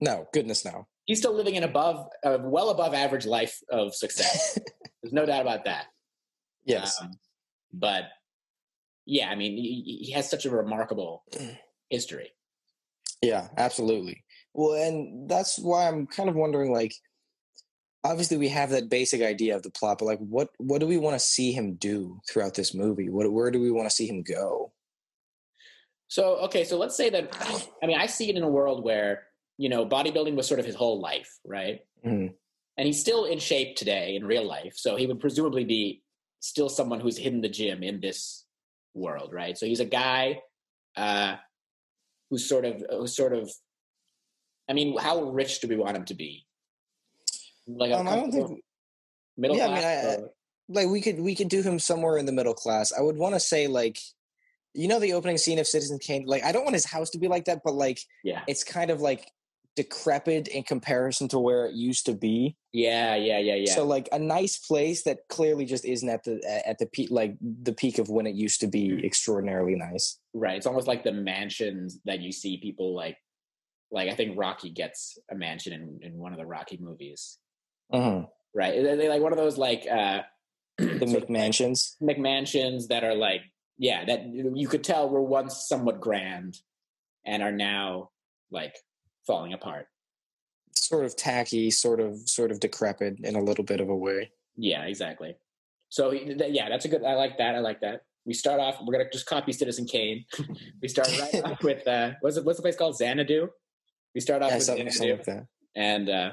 No, 0.00 0.26
goodness 0.32 0.64
no. 0.64 0.86
He's 1.08 1.18
still 1.18 1.34
living 1.34 1.56
an 1.56 1.64
above 1.64 2.06
a 2.22 2.38
well 2.38 2.70
above 2.70 2.94
average 2.94 3.26
life 3.26 3.58
of 3.70 3.92
success 3.94 4.56
there's 5.02 5.12
no 5.12 5.26
doubt 5.26 5.42
about 5.42 5.64
that 5.64 5.86
Yes. 6.68 7.00
Um, 7.00 7.12
but 7.72 8.04
yeah, 9.06 9.30
I 9.30 9.34
mean, 9.34 9.56
he, 9.56 10.00
he 10.02 10.12
has 10.12 10.30
such 10.30 10.44
a 10.44 10.50
remarkable 10.50 11.24
history. 11.90 12.30
Yeah, 13.22 13.48
absolutely. 13.56 14.22
Well, 14.54 14.74
and 14.74 15.28
that's 15.28 15.58
why 15.58 15.88
I'm 15.88 16.06
kind 16.06 16.28
of 16.28 16.36
wondering, 16.36 16.72
like, 16.72 16.94
obviously 18.04 18.36
we 18.36 18.48
have 18.48 18.70
that 18.70 18.90
basic 18.90 19.22
idea 19.22 19.56
of 19.56 19.62
the 19.62 19.70
plot, 19.70 19.98
but 19.98 20.04
like, 20.04 20.18
what 20.20 20.50
what 20.58 20.80
do 20.80 20.86
we 20.86 20.98
want 20.98 21.14
to 21.14 21.24
see 21.24 21.52
him 21.52 21.74
do 21.74 22.20
throughout 22.30 22.54
this 22.54 22.74
movie? 22.74 23.08
What 23.08 23.32
where 23.32 23.50
do 23.50 23.60
we 23.60 23.70
want 23.70 23.88
to 23.88 23.94
see 23.94 24.06
him 24.06 24.22
go? 24.22 24.72
So 26.08 26.36
okay, 26.44 26.64
so 26.64 26.78
let's 26.78 26.96
say 26.96 27.10
that 27.10 27.70
I 27.82 27.86
mean 27.86 27.98
I 27.98 28.06
see 28.06 28.28
it 28.30 28.36
in 28.36 28.42
a 28.42 28.48
world 28.48 28.84
where 28.84 29.27
you 29.58 29.68
know 29.68 29.84
bodybuilding 29.86 30.34
was 30.36 30.46
sort 30.46 30.60
of 30.60 30.66
his 30.66 30.74
whole 30.74 31.00
life, 31.00 31.30
right? 31.44 31.80
Mhm. 32.04 32.34
And 32.76 32.86
he's 32.86 33.00
still 33.00 33.24
in 33.24 33.38
shape 33.40 33.76
today 33.76 34.14
in 34.16 34.24
real 34.24 34.44
life, 34.44 34.74
so 34.76 34.96
he 34.96 35.06
would 35.06 35.20
presumably 35.20 35.64
be 35.64 36.02
still 36.40 36.68
someone 36.68 37.00
who's 37.00 37.18
hidden 37.18 37.40
the 37.40 37.48
gym 37.48 37.82
in 37.82 38.00
this 38.00 38.46
world, 38.94 39.32
right? 39.32 39.58
So 39.58 39.66
he's 39.66 39.80
a 39.80 39.84
guy 39.84 40.40
uh, 40.96 41.36
who's 42.30 42.48
sort 42.48 42.64
of 42.64 42.82
who's 42.90 43.14
sort 43.16 43.32
of. 43.32 43.50
I 44.68 44.74
mean, 44.74 44.96
how 44.98 45.22
rich 45.24 45.60
do 45.60 45.68
we 45.68 45.76
want 45.76 45.96
him 45.96 46.04
to 46.06 46.14
be? 46.14 46.46
Like 47.66 47.92
Um, 47.92 48.06
I 48.08 48.16
don't 48.16 48.30
think 48.32 48.62
middle 49.36 49.56
yeah, 49.56 49.66
I 49.68 49.74
mean. 49.74 49.84
I- 49.84 50.28
like 50.70 50.88
we 50.88 51.00
could 51.00 51.18
we 51.18 51.34
could 51.34 51.48
do 51.48 51.62
him 51.62 51.78
somewhere 51.78 52.18
in 52.18 52.26
the 52.26 52.32
middle 52.32 52.52
class. 52.54 52.92
I 52.92 53.00
would 53.00 53.16
want 53.16 53.34
to 53.34 53.40
say 53.40 53.66
like, 53.68 53.98
you 54.74 54.86
know, 54.86 55.00
the 55.00 55.14
opening 55.14 55.38
scene 55.38 55.58
of 55.58 55.66
Citizen 55.66 55.98
Kane. 55.98 56.26
Like, 56.26 56.44
I 56.44 56.52
don't 56.52 56.62
want 56.64 56.74
his 56.74 56.84
house 56.84 57.08
to 57.10 57.18
be 57.18 57.26
like 57.26 57.46
that, 57.46 57.62
but 57.64 57.72
like, 57.74 57.98
yeah, 58.22 58.42
it's 58.46 58.64
kind 58.64 58.90
of 58.90 59.00
like 59.00 59.26
decrepit 59.78 60.48
in 60.48 60.64
comparison 60.64 61.28
to 61.28 61.38
where 61.38 61.64
it 61.66 61.74
used 61.74 62.04
to 62.06 62.12
be. 62.12 62.56
yeah, 62.72 63.14
yeah, 63.14 63.38
yeah, 63.38 63.54
yeah. 63.54 63.72
So 63.72 63.84
like 63.84 64.08
a 64.10 64.18
nice 64.18 64.58
place 64.58 65.04
that 65.04 65.20
clearly 65.28 65.66
just 65.66 65.84
isn't 65.84 66.08
at 66.08 66.24
the 66.24 66.42
at 66.66 66.78
the 66.80 66.86
peak 66.86 67.12
like 67.12 67.36
the 67.40 67.72
peak 67.72 67.98
of 67.98 68.08
when 68.08 68.26
it 68.26 68.34
used 68.34 68.60
to 68.60 68.66
be 68.66 69.00
extraordinarily 69.04 69.76
nice. 69.76 70.18
Right. 70.34 70.56
It's 70.56 70.66
almost 70.66 70.88
like 70.88 71.04
the 71.04 71.12
mansions 71.12 72.00
that 72.06 72.18
you 72.20 72.32
see 72.32 72.56
people 72.56 72.92
like 72.92 73.16
like 73.92 74.08
I 74.08 74.14
think 74.16 74.36
Rocky 74.36 74.70
gets 74.70 75.16
a 75.30 75.36
mansion 75.36 75.72
in, 75.72 76.00
in 76.02 76.18
one 76.18 76.32
of 76.32 76.38
the 76.38 76.46
Rocky 76.46 76.78
movies. 76.80 77.38
Mm-hmm. 77.94 78.24
Right. 78.52 78.82
They 78.82 79.08
like 79.08 79.22
one 79.22 79.32
of 79.32 79.38
those 79.38 79.58
like 79.58 79.86
uh 79.88 80.22
The 80.78 81.06
McMansions. 81.06 81.94
McMansions 82.02 82.88
that 82.88 83.04
are 83.04 83.14
like 83.14 83.42
yeah, 83.78 84.04
that 84.06 84.26
you 84.26 84.66
could 84.66 84.82
tell 84.82 85.08
were 85.08 85.22
once 85.22 85.68
somewhat 85.68 86.00
grand 86.00 86.58
and 87.24 87.44
are 87.44 87.52
now 87.52 88.10
like 88.50 88.74
falling 89.28 89.52
apart. 89.52 89.86
Sort 90.74 91.04
of 91.04 91.14
tacky, 91.14 91.70
sort 91.70 92.00
of 92.00 92.18
sort 92.28 92.50
of 92.50 92.58
decrepit 92.58 93.18
in 93.22 93.36
a 93.36 93.42
little 93.42 93.62
bit 93.64 93.80
of 93.80 93.88
a 93.88 93.94
way. 93.96 94.32
Yeah, 94.56 94.84
exactly. 94.86 95.36
So 95.90 96.10
yeah, 96.12 96.68
that's 96.68 96.84
a 96.84 96.88
good 96.88 97.04
I 97.04 97.14
like 97.14 97.38
that. 97.38 97.54
I 97.54 97.60
like 97.60 97.80
that. 97.82 98.00
We 98.26 98.34
start 98.34 98.58
off 98.58 98.76
we're 98.84 98.92
gonna 98.94 99.10
just 99.12 99.26
copy 99.26 99.52
Citizen 99.52 99.86
Kane. 99.86 100.24
we 100.82 100.88
start 100.88 101.08
right 101.20 101.34
off 101.44 101.62
with 101.62 101.86
uh 101.86 102.12
what's 102.20 102.36
it, 102.36 102.44
what's 102.44 102.58
the 102.58 102.62
place 102.62 102.76
called? 102.76 102.96
Xanadu? 102.96 103.48
We 104.14 104.20
start 104.20 104.42
off 104.42 104.50
Yeah, 104.50 104.56
with 104.56 104.64
something, 104.64 104.90
Xanadu. 104.90 105.16
something 105.22 105.36
like 105.36 105.46
that. 105.46 105.46
and 105.80 106.08
uh 106.10 106.30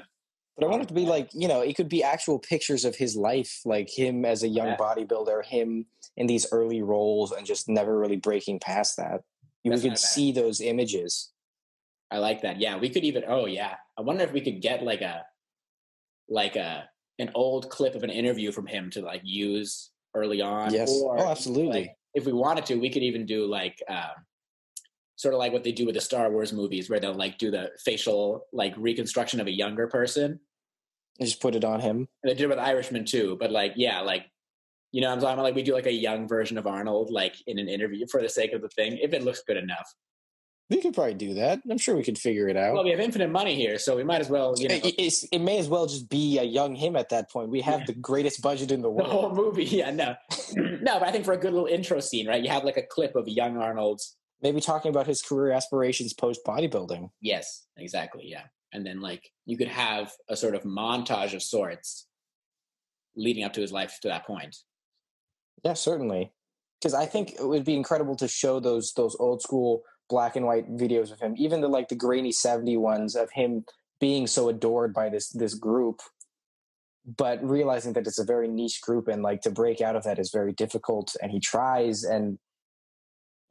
But 0.58 0.66
I 0.66 0.70
want 0.70 0.84
it 0.84 0.88
to 0.88 0.94
be 0.94 1.06
like, 1.06 1.30
you 1.34 1.48
know, 1.48 1.62
it 1.62 1.76
could 1.76 1.90
be 1.90 2.02
actual 2.04 2.40
pictures 2.40 2.86
of 2.86 2.96
his 2.96 3.16
life, 3.16 3.62
like 3.66 3.90
him 3.90 4.26
as 4.26 4.44
a 4.44 4.48
young 4.48 4.68
Yeah. 4.70 4.78
bodybuilder, 4.78 5.46
him 5.46 5.86
in 6.18 6.28
these 6.28 6.48
early 6.52 6.82
roles 6.82 7.32
and 7.34 7.46
just 7.46 7.68
never 7.68 7.98
really 8.00 8.16
breaking 8.18 8.60
past 8.60 8.96
that. 8.98 9.22
You 9.64 9.72
could 9.72 9.98
see 9.98 10.32
those 10.32 10.62
images. 10.62 11.32
I 12.16 12.20
like 12.20 12.42
that. 12.42 12.60
Yeah, 12.60 12.78
we 12.78 12.90
could 12.90 13.04
even. 13.04 13.24
Oh, 13.28 13.46
yeah. 13.46 13.76
I 13.98 14.02
wonder 14.02 14.24
if 14.24 14.32
we 14.32 14.42
could 14.42 14.62
get 14.62 14.84
like 14.84 15.02
a, 15.02 15.24
like 16.30 16.56
a 16.56 16.90
an 17.20 17.30
old 17.36 17.70
clip 17.70 17.96
of 17.96 18.04
an 18.04 18.10
interview 18.10 18.52
from 18.52 18.68
him 18.68 18.90
to 18.92 19.02
like 19.02 19.22
use 19.24 19.92
early 20.16 20.42
on. 20.42 20.74
Yes. 20.74 20.92
Or 20.92 21.20
Oh, 21.20 21.30
absolutely. 21.30 21.82
like, 21.82 21.96
if 22.14 22.26
we 22.26 22.34
wanted 22.34 22.66
to, 22.68 22.76
we 22.76 22.90
could 22.90 23.04
even 23.04 23.26
do 23.26 23.46
like, 23.46 23.82
um, 23.90 24.26
sort 25.18 25.34
of 25.34 25.40
like 25.40 25.54
what 25.54 25.64
they 25.64 25.72
do 25.72 25.86
with 25.86 25.96
the 25.96 26.02
Star 26.02 26.32
Wars 26.32 26.52
movies, 26.52 26.90
where 26.90 27.00
they'll 27.00 27.14
like 27.14 27.38
do 27.38 27.52
the 27.52 27.70
facial 27.84 28.46
like 28.52 28.74
reconstruction 28.78 29.40
of 29.40 29.48
a 29.48 29.52
younger 29.52 29.88
person. 29.88 30.40
And 31.20 31.28
just 31.30 31.42
put 31.42 31.56
it 31.56 31.64
on 31.64 31.80
him. 31.80 32.08
And 32.24 32.30
they 32.30 32.34
did 32.34 32.44
it 32.44 32.50
with 32.50 32.60
Irishman 32.60 33.06
too. 33.06 33.38
But 33.40 33.52
like, 33.52 33.74
yeah, 33.76 34.02
like. 34.02 34.26
You 34.92 35.02
know, 35.02 35.10
what 35.10 35.16
I'm 35.16 35.20
talking 35.20 35.34
about 35.34 35.44
like 35.44 35.56
we 35.56 35.64
do 35.64 35.74
like 35.74 35.88
a 35.88 35.92
young 35.92 36.26
version 36.26 36.58
of 36.58 36.68
Arnold, 36.68 37.12
like 37.12 37.36
in 37.48 37.60
an 37.60 37.68
interview 37.68 38.06
for 38.10 38.22
the 38.22 38.30
sake 38.30 38.54
of 38.54 38.62
the 38.62 38.70
thing, 38.70 38.98
if 39.02 39.14
it 39.14 39.24
looks 39.24 39.44
good 39.46 39.58
enough. 39.58 39.94
We 40.70 40.82
could 40.82 40.96
probably 40.96 41.14
do 41.14 41.36
that. 41.36 41.62
I'm 41.70 41.78
sure 41.78 41.96
we 41.96 42.02
could 42.04 42.18
figure 42.18 42.48
it 42.50 42.58
out. 42.58 42.74
Well, 42.74 42.84
we 42.84 42.90
have 42.90 43.00
infinite 43.00 43.30
money 43.30 43.54
here, 43.56 43.78
so 43.78 43.96
we 43.96 44.04
might 44.04 44.20
as 44.22 44.30
well, 44.30 44.56
you 44.58 44.68
know, 44.68 44.80
it, 44.84 45.14
it 45.32 45.40
may 45.40 45.60
as 45.60 45.70
well 45.70 45.86
just 45.86 46.10
be 46.10 46.40
a 46.40 46.44
young 46.44 46.74
him 46.74 46.96
at 46.96 47.10
that 47.10 47.30
point. 47.30 47.50
We 47.50 47.62
have 47.62 47.82
Yeah. 47.82 47.86
the 47.88 47.94
greatest 47.94 48.42
budget 48.42 48.72
in 48.72 48.82
the 48.82 48.90
world. 48.90 49.08
the 49.08 49.14
whole 49.14 49.30
movie. 49.36 49.64
Yeah, 49.76 49.92
no, 49.92 50.16
no. 50.56 51.00
But 51.00 51.04
I 51.04 51.12
think 51.12 51.24
for 51.26 51.34
a 51.34 51.38
good 51.38 51.54
little 51.54 51.68
intro 51.68 52.00
scene, 52.00 52.28
right? 52.28 52.44
You 52.44 52.50
have 52.50 52.64
like 52.64 52.78
a 52.78 52.82
clip 52.84 53.16
of 53.16 53.28
young 53.28 53.58
Arnold's. 53.58 54.16
Maybe 54.42 54.60
talking 54.60 54.90
about 54.90 55.06
his 55.08 55.22
career 55.22 55.52
aspirations 55.54 56.14
post 56.14 56.42
bodybuilding. 56.46 57.10
Yes, 57.22 57.66
exactly. 57.78 58.24
Yeah, 58.28 58.44
and 58.74 58.86
then 58.86 59.02
like 59.02 59.32
you 59.46 59.58
could 59.58 59.68
have 59.68 60.12
a 60.30 60.36
sort 60.36 60.56
of 60.56 60.64
montage 60.64 61.34
of 61.36 61.44
sorts 61.44 62.08
leading 63.16 63.44
up 63.44 63.54
to 63.54 63.62
his 63.62 63.72
life 63.72 64.00
to 64.02 64.08
that 64.08 64.26
point. 64.26 64.58
Yeah, 65.64 65.74
certainly. 65.74 66.34
Because 66.82 66.94
I 66.94 67.06
think 67.06 67.34
it 67.40 67.48
would 67.48 67.64
be 67.66 67.76
incredible 67.76 68.16
to 68.18 68.28
show 68.28 68.60
those 68.60 68.94
those 68.94 69.16
old 69.20 69.42
school 69.44 69.84
black 70.10 70.36
and 70.36 70.46
white 70.46 70.70
videos 70.76 71.12
of 71.12 71.20
him, 71.20 71.34
even 71.38 71.62
the 71.62 71.68
like 71.68 71.90
the 71.90 71.96
grainy 71.96 72.32
70 72.32 72.78
ones 72.78 73.16
of 73.16 73.32
him 73.32 73.66
being 74.00 74.28
so 74.28 74.50
adored 74.50 74.94
by 74.94 75.10
this 75.10 75.30
this 75.30 75.54
group, 75.54 76.02
but 77.06 77.44
realizing 77.44 77.94
that 77.94 78.08
it's 78.08 78.20
a 78.20 78.26
very 78.26 78.48
niche 78.48 78.82
group 78.82 79.08
and 79.08 79.24
like 79.24 79.42
to 79.42 79.52
break 79.52 79.82
out 79.82 79.96
of 79.96 80.04
that 80.04 80.20
is 80.20 80.32
very 80.32 80.54
difficult. 80.54 81.16
And 81.22 81.32
he 81.32 81.40
tries, 81.40 82.04
and 82.04 82.38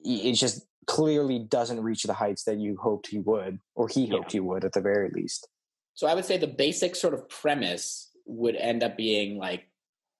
it 0.01 0.35
just 0.35 0.67
clearly 0.87 1.39
doesn't 1.39 1.83
reach 1.83 2.03
the 2.03 2.13
heights 2.13 2.45
that 2.45 2.59
you 2.59 2.77
hoped 2.77 3.07
he 3.09 3.19
would, 3.19 3.59
or 3.75 3.89
he 3.89 4.05
Yeah. 4.05 4.17
hoped 4.17 4.33
he 4.33 4.41
would 4.41 4.65
at 4.65 4.73
the 4.73 4.81
very 4.81 5.11
least. 5.11 5.49
So 5.95 6.07
I 6.07 6.15
would 6.15 6.25
say 6.25 6.37
the 6.37 6.47
basic 6.47 6.97
sort 6.97 7.15
of 7.15 7.29
premise 7.29 8.11
would 8.27 8.57
end 8.57 8.83
up 8.83 8.97
being 8.97 9.39
like 9.39 9.69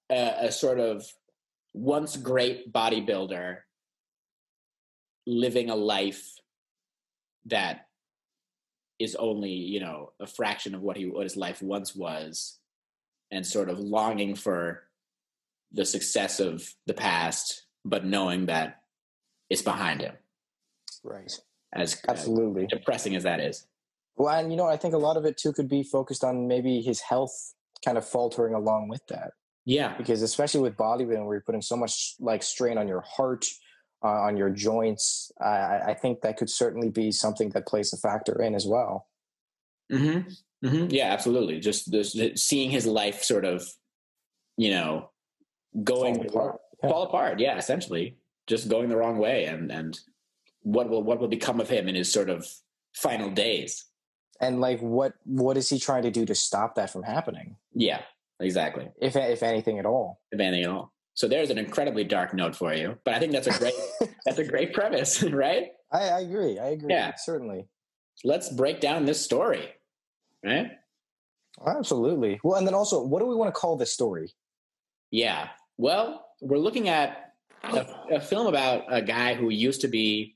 a, 0.09 0.47
a 0.47 0.51
sort 0.51 0.79
of 0.79 1.05
once 1.73 2.15
great 2.15 2.71
bodybuilder 2.71 3.59
living 5.25 5.69
a 5.69 5.75
life 5.75 6.33
that 7.45 7.87
is 8.99 9.15
only 9.15 9.51
you 9.51 9.79
know 9.79 10.11
a 10.19 10.27
fraction 10.27 10.73
of 10.75 10.81
what 10.81 10.97
he 10.97 11.05
what 11.05 11.23
his 11.23 11.35
life 11.35 11.61
once 11.61 11.95
was 11.95 12.59
and 13.31 13.45
sort 13.45 13.69
of 13.69 13.79
longing 13.79 14.35
for 14.35 14.83
the 15.71 15.85
success 15.85 16.39
of 16.39 16.73
the 16.85 16.93
past 16.93 17.63
but 17.83 18.05
knowing 18.05 18.45
that 18.45 18.81
it's 19.49 19.61
behind 19.61 20.01
him 20.01 20.15
Right. 21.03 21.31
as, 21.73 21.93
as 21.93 22.01
Absolutely. 22.07 22.65
depressing 22.67 23.15
as 23.15 23.23
that 23.23 23.39
is 23.39 23.67
Well, 24.17 24.33
and 24.33 24.49
you 24.51 24.57
know, 24.57 24.65
I 24.65 24.77
think 24.77 24.93
a 24.95 24.97
lot 24.97 25.17
of 25.17 25.25
it 25.25 25.37
too 25.37 25.53
could 25.53 25.69
be 25.69 25.83
focused 25.83 26.23
on 26.23 26.47
maybe 26.47 26.81
his 26.81 26.99
health 27.01 27.53
kind 27.83 27.97
of 27.97 28.07
faltering 28.07 28.55
along 28.55 28.87
with 28.87 29.05
that. 29.07 29.33
yeah 29.65 29.95
Because 29.97 30.21
especially 30.23 30.61
with 30.61 30.75
bodybuilding, 30.77 31.25
where 31.25 31.35
you're 31.35 31.41
putting 31.45 31.61
so 31.61 31.75
much 31.77 32.15
like 32.19 32.41
strain 32.41 32.77
on 32.79 32.87
your 32.87 33.01
heart, 33.01 33.45
uh, 34.05 34.21
on 34.27 34.37
your 34.37 34.51
joints, 34.51 35.31
I, 35.41 35.79
I 35.91 35.93
think 36.01 36.21
that 36.21 36.37
could 36.37 36.49
certainly 36.49 36.89
be 36.89 37.11
something 37.11 37.49
that 37.51 37.65
plays 37.67 37.91
a 37.93 37.97
factor 37.97 38.39
in 38.41 38.53
as 38.55 38.65
well. 38.67 39.07
hmm 39.91 40.19
hmm 40.63 40.87
Yeah, 40.89 41.11
absolutely. 41.11 41.59
Just 41.59 41.91
this, 41.91 42.15
seeing 42.35 42.69
his 42.71 42.85
life 42.85 43.23
sort 43.23 43.45
of, 43.45 43.63
you 44.57 44.71
know, 44.71 45.09
going 45.83 46.15
Fall 46.15 46.27
apart. 46.27 46.61
Yeah. 46.83 46.89
fall 46.89 47.03
apart. 47.03 47.39
Yeah, 47.39 47.57
essentially, 47.57 48.17
just 48.47 48.69
going 48.69 48.89
the 48.89 48.97
wrong 48.97 49.17
way, 49.17 49.45
and 49.45 49.71
and 49.71 49.99
what 50.61 50.89
will 50.89 51.03
what 51.03 51.19
will 51.19 51.27
become 51.27 51.59
of 51.59 51.69
him 51.69 51.87
in 51.89 51.95
his 51.95 52.11
sort 52.11 52.29
of 52.29 52.47
final 52.93 53.29
days? 53.29 53.85
And 54.41 54.61
like, 54.61 54.79
what 54.79 55.13
what 55.25 55.57
is 55.57 55.69
he 55.69 55.79
trying 55.79 56.03
to 56.03 56.11
do 56.11 56.25
to 56.25 56.35
stop 56.35 56.75
that 56.75 56.89
from 56.91 57.03
happening, 57.03 57.57
Yeah, 57.73 58.01
exactly. 58.39 58.89
if 59.01 59.15
if 59.15 59.41
anything 59.43 59.79
at 59.79 59.85
all? 59.85 60.19
If 60.31 60.39
anything 60.39 60.63
at 60.65 60.69
all. 60.71 60.91
So 61.15 61.27
there's 61.27 61.49
an 61.49 61.57
incredibly 61.57 62.03
dark 62.03 62.33
note 62.33 62.55
for 62.55 62.73
you, 62.73 62.97
but 63.05 63.13
I 63.13 63.19
think 63.19 63.31
that's 63.31 63.47
a 63.47 63.57
great 63.57 63.73
that's 64.25 64.37
a 64.37 64.43
great 64.45 64.73
premise, 64.73 65.23
right? 65.23 65.69
I, 65.91 66.09
I 66.09 66.19
agree. 66.21 66.59
I 66.59 66.67
agree. 66.67 66.93
Yeah. 66.93 67.13
certainly. 67.17 67.67
Let's 68.23 68.49
break 68.49 68.79
down 68.79 69.05
this 69.05 69.21
story, 69.21 69.67
right? 70.43 70.71
Absolutely. 71.65 72.39
Well, 72.43 72.57
and 72.57 72.67
then 72.67 72.73
also, 72.73 73.03
what 73.03 73.19
do 73.19 73.27
we 73.27 73.35
want 73.35 73.53
to 73.53 73.59
call 73.59 73.77
this 73.77 73.91
story? 73.93 74.33
Yeah. 75.11 75.49
Well, 75.77 76.25
we're 76.41 76.57
looking 76.57 76.89
at 76.89 77.33
a, 77.63 77.85
a 78.15 78.19
film 78.19 78.47
about 78.47 78.83
a 78.89 79.01
guy 79.01 79.33
who 79.35 79.49
used 79.49 79.81
to 79.81 79.87
be 79.87 80.35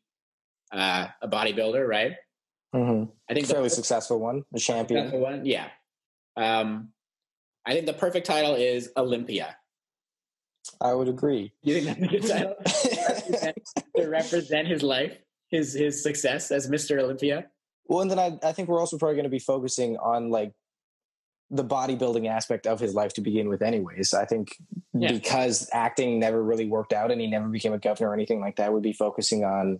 uh, 0.71 1.07
a 1.21 1.27
bodybuilder, 1.27 1.85
right? 1.87 2.13
Mm-hmm. 2.75 3.11
I 3.29 3.33
think 3.33 3.47
Fairly 3.47 3.63
perfect- 3.63 3.75
successful 3.75 4.19
one, 4.19 4.43
a 4.53 4.59
champion. 4.59 5.11
one. 5.19 5.45
Yeah. 5.45 5.67
Um, 6.37 6.89
I 7.65 7.73
think 7.73 7.85
the 7.85 7.93
perfect 7.93 8.25
title 8.27 8.55
is 8.55 8.89
Olympia. 8.95 9.55
I 10.81 10.93
would 10.93 11.07
agree. 11.07 11.51
You 11.63 11.81
think 11.81 11.99
that's 11.99 12.01
a 12.01 12.07
good 12.07 12.27
title 12.27 13.53
to 13.97 14.07
represent 14.09 14.67
his 14.67 14.81
life, 14.83 15.17
his 15.49 15.73
his 15.73 16.01
success 16.03 16.51
as 16.51 16.69
Mr. 16.69 16.99
Olympia? 17.01 17.47
Well, 17.87 18.01
and 18.01 18.11
then 18.11 18.19
I, 18.19 18.37
I 18.43 18.51
think 18.53 18.69
we're 18.69 18.79
also 18.79 18.97
probably 18.97 19.15
going 19.15 19.23
to 19.23 19.29
be 19.29 19.39
focusing 19.39 19.97
on 19.97 20.29
like 20.29 20.53
the 21.49 21.65
bodybuilding 21.65 22.27
aspect 22.29 22.67
of 22.67 22.79
his 22.79 22.93
life 22.93 23.13
to 23.15 23.21
begin 23.21 23.49
with, 23.49 23.61
anyways. 23.63 24.13
I 24.13 24.25
think 24.25 24.55
Yeah. 24.93 25.11
because 25.11 25.67
acting 25.73 26.19
never 26.19 26.41
really 26.43 26.67
worked 26.67 26.93
out 26.93 27.09
and 27.11 27.19
he 27.19 27.25
never 27.27 27.47
became 27.47 27.73
a 27.73 27.79
governor 27.79 28.11
or 28.11 28.13
anything 28.13 28.39
like 28.39 28.57
that, 28.57 28.71
would 28.71 28.83
be 28.83 28.93
focusing 28.93 29.43
on 29.43 29.79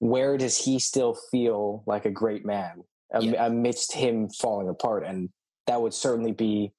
where 0.00 0.36
does 0.36 0.58
he 0.58 0.80
still 0.80 1.14
feel 1.30 1.84
like 1.86 2.04
a 2.04 2.10
great 2.10 2.44
man 2.44 2.82
Yeah. 3.20 3.46
amidst 3.46 3.92
him 3.92 4.28
falling 4.28 4.68
apart, 4.68 5.04
and 5.06 5.30
that 5.68 5.80
would 5.80 5.94
certainly 5.94 6.32
be 6.32 6.72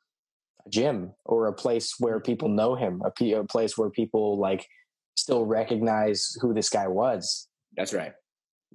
a 0.65 0.69
gym 0.69 1.13
or 1.25 1.47
a 1.47 1.53
place 1.53 1.95
where 1.99 2.19
people 2.19 2.49
know 2.49 2.75
him, 2.75 3.01
a, 3.05 3.43
place 3.43 3.77
where 3.77 3.89
people 3.89 4.37
like 4.39 4.67
still 5.15 5.45
recognize 5.45 6.37
who 6.41 6.53
this 6.53 6.69
guy 6.69 6.87
was. 6.87 7.47
That's 7.75 7.93
right. 7.93 8.13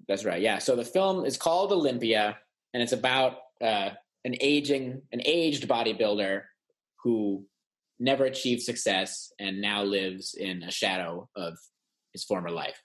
That's 0.07 0.25
right. 0.25 0.41
Yeah. 0.41 0.59
So 0.59 0.77
the 0.77 0.85
film 0.85 1.25
is 1.25 1.37
called 1.37 1.73
Olympia, 1.73 2.39
and 2.73 2.83
it's 2.83 2.93
about 2.93 3.39
uh, 3.61 3.91
an 4.25 4.35
aging, 4.41 5.03
an 5.13 5.23
aged 5.25 5.69
bodybuilder 5.69 6.43
who 7.03 7.45
never 7.99 8.25
achieved 8.25 8.63
success 8.63 9.33
and 9.41 9.61
now 9.61 9.83
lives 9.83 10.35
in 10.35 10.63
a 10.63 10.71
shadow 10.71 11.29
of 11.37 11.59
his 12.13 12.25
former 12.25 12.51
life. 12.51 12.81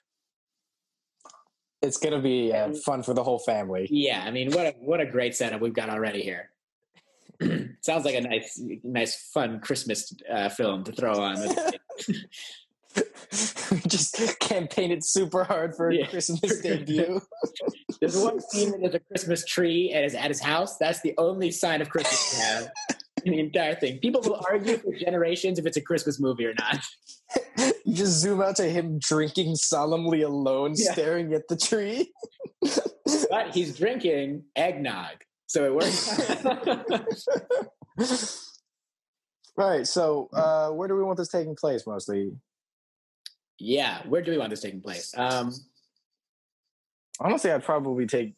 It's 1.82 1.98
gonna 1.98 2.22
be 2.22 2.52
uh, 2.52 2.72
fun 2.84 3.02
for 3.02 3.12
the 3.14 3.22
whole 3.22 3.38
family. 3.38 3.86
Yeah. 3.90 4.24
I 4.24 4.30
mean, 4.30 4.50
what 4.52 4.66
a 4.66 4.74
what 4.78 5.00
a 5.00 5.06
great 5.06 5.36
setup 5.36 5.60
we've 5.60 5.74
got 5.74 5.90
already 5.90 6.22
here. 6.22 6.50
Sounds 7.80 8.04
like 8.04 8.14
a 8.14 8.20
nice, 8.20 8.60
nice, 8.82 9.30
fun 9.32 9.60
Christmas 9.60 10.14
uh, 10.30 10.48
film 10.48 10.84
to 10.84 10.92
throw 10.92 11.14
on. 11.14 11.36
Just 13.88 14.38
campaigned 14.40 14.92
it 14.92 15.04
super 15.04 15.42
hard 15.44 15.74
for 15.74 15.88
a 15.90 15.96
Yeah. 15.96 16.06
Christmas 16.06 16.60
debut. 16.62 17.20
There's 18.00 18.16
one 18.16 18.40
scene 18.40 18.70
where 18.70 18.80
there's 18.82 18.94
a 18.94 19.00
Christmas 19.00 19.44
tree 19.44 19.90
and 19.92 20.04
it's 20.04 20.14
at 20.14 20.28
his 20.28 20.40
house. 20.40 20.76
That's 20.78 21.00
the 21.02 21.14
only 21.18 21.50
sign 21.50 21.80
of 21.82 21.88
Christmas 21.90 22.34
we 22.36 22.40
have 22.44 22.70
in 23.24 23.32
the 23.32 23.40
entire 23.40 23.74
thing. 23.74 23.98
People 23.98 24.20
will 24.20 24.40
argue 24.48 24.76
for 24.76 24.92
generations 24.94 25.58
if 25.58 25.66
it's 25.66 25.76
a 25.76 25.80
Christmas 25.80 26.20
movie 26.20 26.46
or 26.46 26.54
not. 26.54 26.84
you 27.84 27.94
just 27.94 28.20
zoom 28.20 28.40
out 28.40 28.56
to 28.56 28.64
him 28.68 28.98
drinking 29.00 29.56
solemnly 29.56 30.22
alone, 30.22 30.74
Yeah. 30.76 30.92
staring 30.92 31.32
at 31.34 31.48
the 31.48 31.56
tree. 31.56 32.12
But 33.30 33.54
he's 33.54 33.76
drinking 33.76 34.44
eggnog, 34.54 35.16
so 35.54 35.64
it 35.64 35.72
works. 35.72 36.18
right. 39.56 39.86
So, 39.86 40.28
uh, 40.32 40.70
where 40.70 40.88
do 40.88 40.96
we 40.96 41.04
want 41.04 41.16
this 41.16 41.28
taking 41.28 41.54
place 41.54 41.86
mostly? 41.86 42.32
yeah, 43.60 44.02
where 44.08 44.20
do 44.20 44.32
we 44.32 44.38
want 44.38 44.50
this 44.50 44.62
taking 44.62 44.80
place? 44.80 45.14
Um, 45.16 45.52
Honestly, 47.20 47.52
I'd 47.52 47.62
probably 47.62 48.04
take 48.04 48.34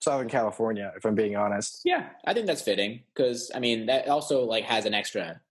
Southern 0.00 0.30
California 0.30 0.90
if 0.96 1.04
I'm 1.04 1.14
being 1.14 1.36
honest. 1.36 1.82
yeah, 1.84 2.08
I 2.26 2.32
think 2.32 2.46
that's 2.46 2.62
fitting 2.62 3.02
because 3.14 3.50
I 3.54 3.60
mean 3.60 3.84
that 3.86 4.08
also 4.08 4.44
like 4.44 4.64
has 4.64 4.86
an 4.86 4.94
extra 4.94 5.42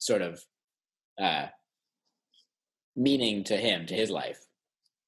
sort 0.00 0.20
of 0.20 0.44
uh, 1.18 1.46
meaning 2.94 3.42
to 3.44 3.56
him 3.56 3.86
to 3.86 3.94
his 3.94 4.10
life. 4.10 4.38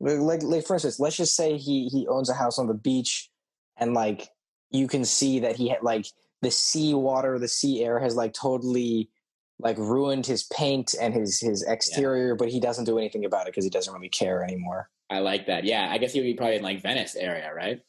Like, 0.00 0.20
like, 0.20 0.42
like, 0.42 0.66
for 0.66 0.72
instance, 0.72 0.98
let's 0.98 1.18
just 1.18 1.36
say 1.36 1.58
he 1.58 1.88
he 1.88 2.06
owns 2.08 2.30
a 2.30 2.34
house 2.34 2.58
on 2.58 2.66
the 2.66 2.74
beach, 2.74 3.30
and 3.76 3.92
like 3.92 4.30
you 4.72 4.88
can 4.88 5.04
see 5.04 5.40
that 5.40 5.56
he 5.56 5.68
had 5.68 5.82
like 5.82 6.06
the 6.40 6.50
sea 6.50 6.94
water, 6.94 7.38
the 7.38 7.48
sea 7.48 7.84
air 7.84 8.00
has 8.00 8.16
like 8.16 8.32
totally 8.32 9.10
like 9.58 9.78
ruined 9.78 10.26
his 10.26 10.44
paint 10.44 10.94
and 11.00 11.14
his 11.14 11.38
his 11.40 11.62
exterior, 11.62 12.34
but 12.34 12.48
he 12.48 12.58
doesn't 12.58 12.84
do 12.84 12.98
anything 12.98 13.24
about 13.24 13.42
it 13.46 13.52
because 13.52 13.64
he 13.64 13.70
doesn't 13.70 13.92
really 13.94 14.08
care 14.08 14.42
anymore. 14.42 14.90
I 15.10 15.20
like 15.20 15.46
that. 15.46 15.64
Yeah, 15.64 15.88
I 15.90 15.98
guess 15.98 16.12
he 16.12 16.20
would 16.20 16.26
be 16.26 16.34
probably 16.34 16.56
in 16.56 16.62
like 16.62 16.82
Venice 16.82 17.14
area, 17.14 17.52
right? 17.54 17.80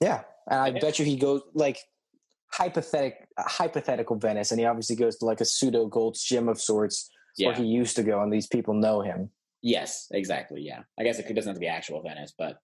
Yeah, 0.00 0.22
and 0.50 0.60
I 0.60 0.68
Yeah. 0.68 0.78
bet 0.78 0.98
you 0.98 1.04
he 1.04 1.16
goes 1.16 1.42
like 1.54 1.78
hypothetic 2.52 3.28
hypothetical 3.38 4.16
Venice, 4.16 4.52
and 4.52 4.60
he 4.60 4.66
obviously 4.66 4.96
goes 4.96 5.16
to 5.18 5.26
like 5.26 5.40
a 5.40 5.44
pseudo 5.44 5.86
Gold's 5.86 6.22
Gym 6.22 6.48
of 6.48 6.60
sorts 6.60 7.10
where 7.36 7.54
he 7.54 7.64
used 7.64 7.96
to 7.96 8.02
go, 8.02 8.22
and 8.22 8.32
these 8.32 8.46
people 8.46 8.74
know 8.74 9.00
him. 9.00 9.30
Yes, 9.60 10.06
exactly. 10.12 10.62
Yeah, 10.62 10.82
I 10.98 11.04
guess 11.04 11.18
it 11.18 11.34
doesn't 11.34 11.50
have 11.50 11.56
to 11.56 11.60
be 11.60 11.66
actual 11.68 12.00
Venice, 12.02 12.32
but 12.38 12.58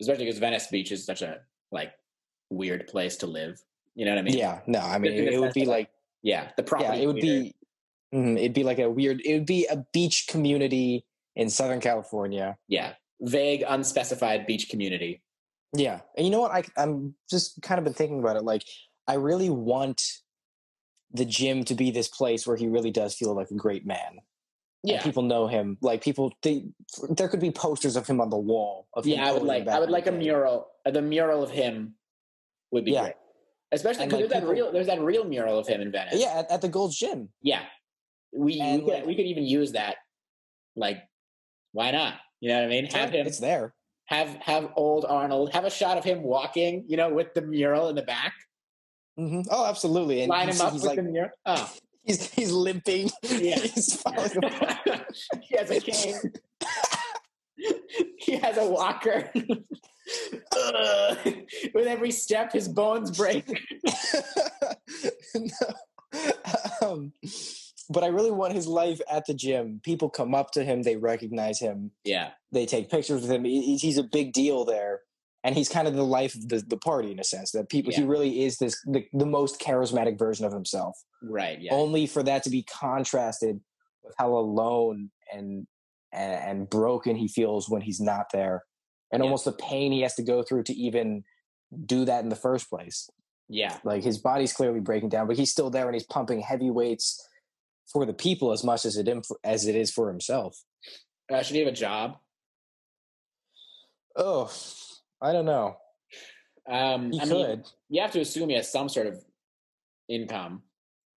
especially 0.00 0.24
because 0.26 0.40
Venice 0.40 0.66
Beach 0.66 0.92
is 0.92 1.06
such 1.06 1.22
a 1.22 1.40
like 1.70 1.92
weird 2.52 2.86
place 2.86 3.16
to 3.16 3.26
live. 3.26 3.62
You 3.94 4.04
know 4.04 4.12
what 4.12 4.20
I 4.20 4.22
mean? 4.22 4.38
Yeah, 4.38 4.60
no, 4.66 4.80
I 4.80 4.98
mean 4.98 5.16
the 5.16 5.32
it 5.32 5.40
would 5.40 5.52
be 5.52 5.64
that, 5.64 5.70
like 5.70 5.90
yeah. 6.22 6.50
The 6.56 6.62
property. 6.62 6.98
yeah, 6.98 7.02
it 7.02 7.06
would 7.06 7.16
be 7.16 7.54
mhm, 8.14 8.38
it'd 8.38 8.54
be 8.54 8.64
like 8.64 8.78
a 8.78 8.90
weird. 8.90 9.20
It 9.24 9.34
would 9.34 9.46
be 9.46 9.66
a 9.66 9.84
beach 9.92 10.26
community 10.28 11.04
in 11.36 11.50
Southern 11.50 11.80
California. 11.80 12.56
yeah, 12.68 12.94
vague, 13.20 13.64
unspecified 13.66 14.46
beach 14.46 14.68
community. 14.68 15.22
Yeah, 15.74 16.00
and 16.16 16.26
you 16.26 16.32
know 16.32 16.40
what? 16.40 16.52
I 16.52 16.64
I'm 16.76 17.14
just 17.30 17.60
kind 17.62 17.78
of 17.78 17.84
been 17.84 17.94
thinking 17.94 18.18
about 18.18 18.36
it. 18.36 18.44
Like, 18.44 18.62
I 19.06 19.14
really 19.14 19.50
want 19.50 20.02
the 21.12 21.24
gym 21.24 21.64
to 21.64 21.74
be 21.74 21.90
this 21.90 22.08
place 22.08 22.46
where 22.46 22.56
he 22.56 22.68
really 22.68 22.90
does 22.90 23.14
feel 23.14 23.34
like 23.34 23.50
a 23.50 23.54
great 23.54 23.86
man. 23.86 24.00
and 24.08 24.20
Yeah, 24.82 25.02
people 25.02 25.22
know 25.22 25.46
him. 25.46 25.76
Like 25.80 26.02
people, 26.02 26.32
they, 26.42 26.64
there 27.10 27.28
could 27.28 27.40
be 27.40 27.50
posters 27.50 27.96
of 27.96 28.06
him 28.06 28.20
on 28.20 28.30
the 28.30 28.38
wall. 28.38 28.86
Of 28.94 29.06
yeah. 29.06 29.28
I 29.28 29.32
would 29.32 29.42
like. 29.42 29.68
I 29.68 29.78
would 29.78 29.90
like 29.90 30.06
a 30.06 30.12
mural. 30.12 30.68
Uh, 30.84 30.90
the 30.90 31.02
mural 31.02 31.42
of 31.42 31.50
him 31.50 31.94
would 32.72 32.84
be 32.84 32.92
Yeah. 32.92 33.02
great. 33.02 33.14
Especially 33.70 34.04
because 34.06 34.20
like, 34.20 34.30
there's 34.30 34.42
that 34.42 34.48
real. 34.48 34.72
There's 34.72 34.86
that 34.88 35.00
real 35.00 35.24
mural 35.24 35.58
of 35.58 35.66
him 35.66 35.80
in 35.80 35.90
Venice. 35.92 36.14
Yeah, 36.20 36.40
at, 36.40 36.50
at 36.50 36.60
the 36.60 36.68
Gold's 36.68 36.96
Gym. 36.96 37.28
yeah. 37.42 37.62
We 38.34 38.60
And, 38.60 38.84
we 38.84 38.90
could, 38.90 39.06
we 39.06 39.14
could 39.14 39.26
even 39.26 39.44
use 39.44 39.72
that. 39.72 39.96
Like, 40.74 40.98
why 41.72 41.90
not? 41.90 42.14
You 42.40 42.48
know 42.48 42.56
what 42.56 42.64
I 42.64 42.68
mean? 42.68 42.86
Have 42.86 43.10
him 43.10 43.26
It's 43.26 43.38
there. 43.38 43.74
have 44.06 44.28
have 44.40 44.70
old 44.76 45.04
Arnold 45.06 45.52
have 45.52 45.64
a 45.64 45.70
shot 45.70 45.96
of 45.98 46.04
him 46.04 46.22
walking, 46.22 46.84
you 46.88 46.96
know, 46.96 47.12
with 47.12 47.34
the 47.34 47.42
mural 47.42 47.88
in 47.88 47.94
the 47.94 48.02
back. 48.02 48.32
hmm 49.16 49.42
Oh, 49.50 49.66
absolutely. 49.66 50.20
And 50.22 50.30
Line 50.30 50.48
him 50.48 50.60
up 50.62 50.72
he's 50.72 50.80
with 50.82 50.88
like 50.88 50.96
the 50.96 51.02
mural. 51.02 51.30
Oh, 51.46 51.70
he's 52.04 52.30
he's 52.32 52.52
limping. 52.52 53.10
Yeah. 53.22 53.58
he's 53.60 54.00
falling 54.00 54.36
apart. 54.36 54.78
he 55.42 55.56
has 55.56 55.70
a 55.70 55.80
cane. 55.80 56.32
he 58.18 58.36
has 58.36 58.56
a 58.58 58.66
walker. 58.68 59.30
Ugh. 60.56 61.18
with 61.74 61.86
every 61.86 62.10
step, 62.10 62.52
his 62.52 62.68
bones 62.68 63.16
break. 63.16 63.46
no. 65.34 65.50
um, 66.82 67.12
but 67.90 68.04
I 68.04 68.08
really 68.08 68.30
want 68.30 68.54
his 68.54 68.66
life 68.66 69.00
at 69.10 69.26
the 69.26 69.34
gym. 69.34 69.80
People 69.82 70.08
come 70.10 70.34
up 70.34 70.50
to 70.52 70.64
him, 70.64 70.82
they 70.82 70.96
recognize 70.96 71.58
him, 71.60 71.90
Yeah, 72.04 72.30
they 72.50 72.66
take 72.66 72.90
pictures 72.90 73.22
with 73.22 73.30
him. 73.30 73.44
He's 73.44 73.98
a 73.98 74.02
big 74.02 74.32
deal 74.32 74.64
there, 74.64 75.00
and 75.44 75.54
he's 75.54 75.68
kind 75.68 75.88
of 75.88 75.94
the 75.94 76.04
life 76.04 76.34
of 76.34 76.48
the, 76.48 76.62
the 76.66 76.76
party 76.76 77.12
in 77.12 77.18
a 77.18 77.24
sense. 77.24 77.52
That 77.52 77.68
people, 77.68 77.92
he 77.92 78.02
really 78.02 78.44
is 78.44 78.58
this 78.58 78.80
the, 78.84 79.04
the 79.12 79.26
most 79.26 79.60
charismatic 79.60 80.18
version 80.18 80.46
of 80.46 80.52
himself. 80.52 80.96
right. 81.22 81.60
Yeah, 81.60 81.74
Only 81.74 82.06
for 82.06 82.22
that 82.22 82.42
to 82.44 82.50
be 82.50 82.62
contrasted 82.62 83.60
with 84.02 84.14
how 84.18 84.32
alone 84.34 85.10
and 85.32 85.66
and, 86.12 86.34
and 86.34 86.70
broken 86.70 87.16
he 87.16 87.28
feels 87.28 87.68
when 87.68 87.82
he's 87.82 88.00
not 88.00 88.26
there, 88.32 88.62
and 89.12 89.20
Yeah. 89.20 89.24
almost 89.24 89.44
the 89.44 89.52
pain 89.52 89.92
he 89.92 90.00
has 90.00 90.14
to 90.14 90.22
go 90.22 90.42
through 90.42 90.64
to 90.64 90.72
even 90.74 91.24
do 91.86 92.04
that 92.04 92.22
in 92.24 92.28
the 92.30 92.36
first 92.36 92.68
place. 92.68 93.08
yeah, 93.48 93.78
Like 93.84 94.02
his 94.02 94.18
body's 94.18 94.52
clearly 94.52 94.80
breaking 94.80 95.10
down, 95.10 95.26
but 95.26 95.36
he's 95.36 95.50
still 95.50 95.68
there 95.70 95.86
and 95.86 95.94
he's 95.94 96.04
pumping 96.06 96.40
heavy 96.40 96.70
weights 96.70 97.28
for 97.92 98.06
the 98.06 98.14
people 98.14 98.50
as 98.52 98.64
much 98.64 98.84
as 98.86 98.96
it 98.96 99.08
im- 99.08 99.22
as 99.44 99.66
it 99.66 99.74
is 99.76 99.90
for 99.90 100.08
himself. 100.08 100.64
uh, 101.30 101.42
should 101.42 101.54
he 101.56 101.60
have 101.60 101.68
a 101.68 101.72
job? 101.76 102.18
Oh, 104.16 104.50
I 105.20 105.32
don't 105.32 105.44
know. 105.46 105.76
Um, 106.68 107.12
He 107.12 107.20
I 107.20 107.26
could. 107.26 107.58
mean, 107.58 107.64
you 107.88 108.00
have 108.02 108.12
to 108.12 108.20
assume 108.20 108.48
he 108.50 108.54
has 108.56 108.70
some 108.70 108.88
sort 108.88 109.06
of 109.06 109.22
income, 110.08 110.62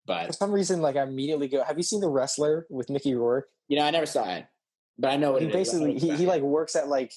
but 0.05 0.27
For 0.27 0.33
some 0.33 0.51
reason, 0.51 0.81
like 0.81 0.95
I 0.95 1.03
immediately 1.03 1.47
go. 1.47 1.63
Have 1.63 1.77
you 1.77 1.83
seen 1.83 1.99
the 2.01 2.09
wrestler 2.09 2.65
with 2.69 2.89
Mickey 2.89 3.15
Rourke? 3.15 3.49
you 3.67 3.77
know, 3.77 3.83
I 3.83 3.91
never 3.91 4.05
saw 4.05 4.29
it, 4.35 4.45
but 4.97 5.09
I 5.11 5.17
know 5.17 5.31
what 5.33 5.41
He. 5.41 5.47
Basically 5.49 5.97
he, 5.97 6.15
he 6.15 6.25
like 6.25 6.41
works 6.41 6.75
at 6.75 6.87
like 6.87 7.11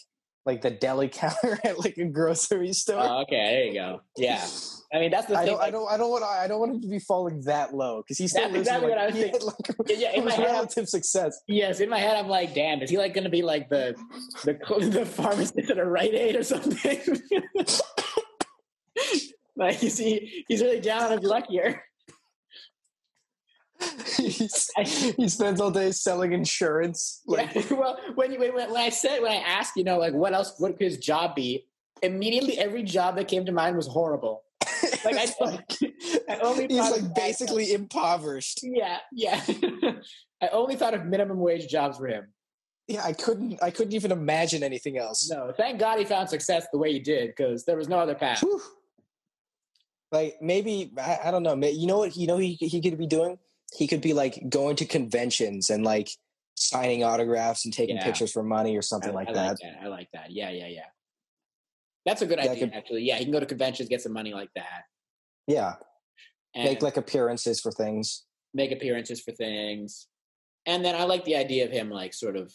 like 0.49 0.63
the 0.63 0.71
deli 0.71 1.09
counter 1.13 1.61
at 1.63 1.79
like 1.79 1.97
a 1.99 2.07
grocery 2.07 2.73
store. 2.73 3.01
Oh, 3.01 3.21
okay, 3.23 3.37
there 3.37 3.65
you 3.67 3.75
go. 3.75 4.01
Yeah, 4.17 4.45
I 4.93 4.99
mean 4.99 5.11
that's 5.13 5.27
the 5.27 5.37
I 5.37 5.45
thing. 5.45 5.53
don't, 5.55 5.63
I 5.63 5.71
don't, 5.71 5.89
I 5.93 5.97
don't 5.99 6.11
want, 6.11 6.25
I 6.25 6.49
don't 6.49 6.59
want 6.59 6.73
him 6.73 6.81
to 6.81 6.89
be 6.89 6.99
falling 6.99 7.43
that 7.43 7.75
low 7.75 7.99
because 8.03 8.19
he's 8.19 8.33
still 8.33 8.53
exactly 8.55 8.91
in, 8.91 8.91
what 8.91 8.99
I 8.99 9.07
was 9.07 9.15
thinking. 9.15 9.41
like, 9.47 9.55
Yeah, 10.01 10.13
in 10.13 10.25
my 10.25 10.33
head, 10.33 10.47
I'm- 10.47 10.55
relative 10.55 10.89
success. 10.89 11.39
Yes, 11.47 11.79
in 11.81 11.89
my 11.89 11.99
head, 11.99 12.17
I'm 12.17 12.29
like, 12.29 12.55
damn, 12.55 12.81
is 12.83 12.91
he 12.91 12.97
like 12.99 13.15
going 13.15 13.25
to 13.25 13.31
be 13.31 13.43
like 13.43 13.69
the 13.69 13.95
the 14.45 14.55
the 14.91 15.07
pharmacist 15.07 15.71
at 15.71 15.79
a 15.79 15.85
Rite 15.85 16.15
Aid 16.15 16.35
or 16.37 16.43
something? 16.43 16.99
like, 19.57 19.83
is 19.83 19.99
he? 19.99 20.45
He's 20.49 20.63
really 20.63 20.81
down 20.81 21.03
on 21.05 21.13
his 21.19 21.23
luck 21.23 21.45
here. 21.49 21.69
He's, 21.69 21.83
he 24.17 25.29
spends 25.29 25.61
all 25.61 25.71
day 25.71 25.91
selling 25.93 26.33
insurance. 26.33 27.23
Like, 27.27 27.55
Yeah, 27.55 27.63
well, 27.71 27.99
when 28.15 28.33
you 28.33 28.39
when, 28.39 28.55
when 28.55 28.77
I 28.77 28.89
said 28.89 29.23
when 29.23 29.33
I 29.33 29.37
asked, 29.37 29.77
you 29.77 29.85
know, 29.85 29.99
like 29.99 30.15
what 30.15 30.33
else? 30.33 30.55
What 30.59 30.77
could 30.77 30.85
his 30.85 30.99
job 30.99 31.35
be? 31.35 31.67
Immediately, 32.03 32.59
every 32.59 32.83
job 32.83 33.17
that 33.17 33.29
came 33.29 33.45
to 33.47 33.53
mind 33.53 33.77
was 33.77 33.87
horrible. 33.87 34.43
Like 35.05 35.17
I, 35.17 35.27
thought, 35.27 35.63
I 36.29 36.39
only 36.43 36.67
he's 36.69 36.91
like 36.91 37.03
of- 37.03 37.15
basically 37.15 37.73
impoverished. 37.73 38.61
yeah, 38.63 38.99
yeah. 39.13 39.41
I 40.43 40.49
only 40.49 40.75
thought 40.75 40.93
of 40.93 41.05
minimum 41.07 41.39
wage 41.39 41.69
jobs 41.69 41.99
for 41.99 42.09
him. 42.09 42.33
Yeah, 42.89 43.05
I 43.05 43.13
couldn't, 43.13 43.63
I 43.63 43.71
couldn't 43.71 43.95
even 43.95 44.11
imagine 44.11 44.65
anything 44.65 44.99
else. 44.99 45.31
No, 45.31 45.53
thank 45.57 45.79
God 45.79 45.99
he 45.99 46.05
found 46.05 46.29
success 46.29 46.67
the 46.73 46.79
way 46.79 46.93
he 46.93 46.99
did 46.99 47.29
because 47.29 47.65
there 47.65 47.77
was 47.77 47.89
no 47.89 47.99
other 48.01 48.15
path. 48.17 48.41
Whew. 48.43 48.61
Like 50.11 50.37
maybe 50.41 50.93
I, 50.99 51.19
I 51.27 51.31
don't 51.31 51.43
know. 51.45 51.55
You 51.55 51.87
know 51.87 51.99
what? 51.99 52.17
You 52.17 52.27
know 52.27 52.39
he 52.39 52.55
he 52.55 52.81
could 52.81 52.99
be 52.99 53.07
doing 53.07 53.39
he 53.75 53.87
could 53.87 54.01
be 54.01 54.15
like 54.15 54.43
going 54.49 54.77
to 54.77 54.87
conventions 54.87 55.71
and 55.71 55.85
like 55.85 56.09
signing 56.57 57.05
autographs 57.05 57.65
and 57.65 57.73
taking 57.75 57.97
Yeah. 57.97 58.05
pictures 58.05 58.33
for 58.33 58.43
money 58.43 58.77
or 58.77 58.83
something 58.83 59.11
I, 59.11 59.15
like 59.15 59.29
I 59.29 59.33
that. 59.35 59.49
like 59.49 59.59
that. 59.61 59.79
I 59.83 59.87
like 59.87 60.09
that. 60.13 60.31
Yeah, 60.31 60.51
yeah, 60.51 60.67
yeah. 60.67 60.87
That's 62.05 62.23
a 62.23 62.27
good 62.27 62.39
That 62.39 62.49
idea, 62.49 62.69
could- 62.69 62.75
actually. 62.75 63.03
Yeah, 63.03 63.17
he 63.17 63.25
can 63.25 63.33
go 63.33 63.41
to 63.41 63.47
conventions, 63.47 63.89
get 63.89 64.01
some 64.01 64.13
money 64.13 64.33
like 64.33 64.51
that, 64.55 64.85
Yeah, 65.47 65.75
and 66.55 66.65
make 66.65 66.83
like 66.83 66.97
appearances 66.97 67.61
for 67.61 67.71
things. 67.71 68.25
make 68.55 68.73
appearances 68.73 69.21
for 69.21 69.33
things. 69.33 70.09
And 70.67 70.85
then 70.85 70.95
I 70.95 71.05
like 71.05 71.25
the 71.25 71.37
idea 71.37 71.65
of 71.67 71.71
him 71.71 71.91
like 71.91 72.15
sort 72.15 72.37
of 72.37 72.53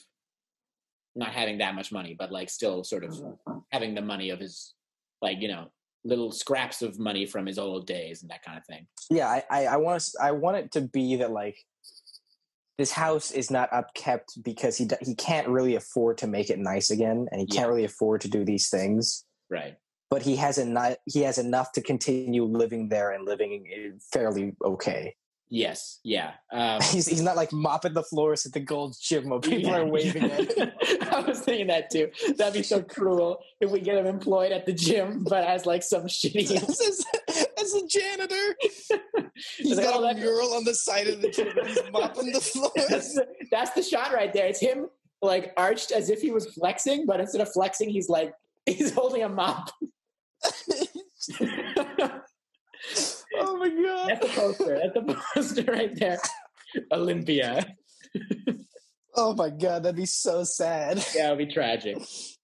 not 1.15 1.29
having 1.29 1.59
that 1.59 1.75
much 1.75 1.91
money, 1.91 2.15
but 2.17 2.31
like 2.31 2.49
still 2.49 2.83
sort 2.83 3.03
of 3.03 3.11
mm-hmm. 3.11 3.59
having 3.71 3.93
the 3.93 4.01
money 4.01 4.31
of 4.31 4.39
his 4.39 4.73
like, 5.21 5.39
you 5.39 5.47
know, 5.47 5.71
little 6.05 6.31
scraps 6.31 6.81
of 6.81 6.99
money 6.99 7.25
from 7.25 7.45
his 7.45 7.57
old 7.57 7.87
days 7.87 8.21
and 8.21 8.31
that 8.31 8.43
kind 8.43 8.57
of 8.57 8.65
thing. 8.65 8.87
Yeah, 9.09 9.27
I 9.27 9.43
I, 9.49 9.65
I 9.65 9.77
want 9.77 10.03
I 10.21 10.31
want 10.31 10.57
it 10.57 10.71
to 10.73 10.81
be 10.81 11.15
that 11.17 11.31
like 11.31 11.57
this 12.77 12.91
house 12.91 13.31
is 13.31 13.51
not 13.51 13.69
upkept 13.71 14.41
because 14.43 14.77
he 14.77 14.89
he 15.01 15.15
can't 15.15 15.47
really 15.47 15.75
afford 15.75 16.17
to 16.19 16.27
make 16.27 16.49
it 16.49 16.59
nice 16.59 16.89
again, 16.89 17.27
and 17.31 17.41
he 17.41 17.47
Yeah. 17.49 17.55
can't 17.61 17.69
really 17.69 17.85
afford 17.85 18.21
to 18.21 18.29
do 18.29 18.43
these 18.43 18.69
things. 18.69 19.25
Right. 19.49 19.77
But 20.09 20.21
he 20.23 20.35
has 20.37 20.57
enough. 20.57 20.95
He 21.05 21.21
has 21.21 21.37
enough 21.37 21.71
to 21.73 21.81
continue 21.81 22.43
living 22.43 22.89
there 22.89 23.11
and 23.11 23.25
living 23.25 23.99
fairly 24.11 24.53
okay. 24.63 25.15
Yes. 25.49 25.99
Yeah. 26.03 26.31
Um 26.51 26.79
He's 26.81 27.07
he's 27.07 27.21
not 27.21 27.35
like 27.35 27.51
mopping 27.51 27.93
the 27.93 28.03
floors 28.03 28.45
at 28.45 28.53
the 28.53 28.59
Gold's 28.59 28.99
Gym 28.99 29.29
while 29.29 29.39
people 29.39 29.71
yeah. 29.71 29.77
are 29.77 29.85
waving 29.85 30.29
at 30.29 30.51
him. 30.55 30.71
I 31.11 31.19
was 31.21 31.39
thinking 31.39 31.67
that 31.67 31.89
too. 31.89 32.11
That'd 32.37 32.53
be 32.53 32.63
so 32.63 32.81
cruel 32.81 33.39
if 33.59 33.71
we 33.71 33.79
get 33.79 33.97
him 33.97 34.05
employed 34.05 34.51
at 34.51 34.65
the 34.65 34.73
gym, 34.73 35.23
but 35.27 35.43
as 35.43 35.65
like 35.65 35.81
some 35.81 36.03
shitty. 36.03 36.51
as, 36.55 37.05
as 37.59 37.73
a 37.73 37.87
janitor, 37.87 38.55
he's 39.57 39.77
like, 39.77 39.85
got 39.85 40.01
"Oh, 40.01 40.09
a 40.09 40.13
mural 40.13 40.53
on 40.53 40.63
the 40.63 40.75
side 40.75 41.07
of 41.07 41.21
the 41.21 41.29
gym. 41.29 41.55
He's 41.65 41.79
mopping 41.91 42.31
the 42.31 42.41
floors. 42.41 42.71
that's, 42.89 43.13
the, 43.15 43.27
that's 43.49 43.71
the 43.71 43.83
shot 43.83 44.13
right 44.13 44.31
there. 44.31 44.45
It's 44.45 44.59
him 44.59 44.87
like 45.21 45.53
arched 45.57 45.91
as 45.91 46.09
if 46.09 46.21
he 46.21 46.31
was 46.31 46.45
flexing, 46.53 47.05
but 47.05 47.19
instead 47.19 47.41
of 47.41 47.51
flexing, 47.51 47.89
he's 47.89 48.09
like 48.09 48.33
he's 48.65 48.93
holding 48.93 49.23
a 49.23 49.29
mop. 49.29 49.71
Oh 53.39 53.57
my 53.57 53.69
god! 53.69 54.09
That's 54.09 54.19
the 54.21 54.41
poster. 54.41 54.79
That's 54.81 54.93
the 54.93 55.21
poster 55.33 55.71
right 55.71 55.95
there. 55.99 56.19
Olympia. 56.91 57.65
Oh 59.15 59.33
my 59.35 59.49
god, 59.51 59.83
that'd 59.83 59.95
be 59.95 60.05
so 60.07 60.43
sad. 60.43 60.97
Yeah, 61.15 61.27
it'd 61.31 61.37
be 61.47 61.53
tragic. 61.53 61.97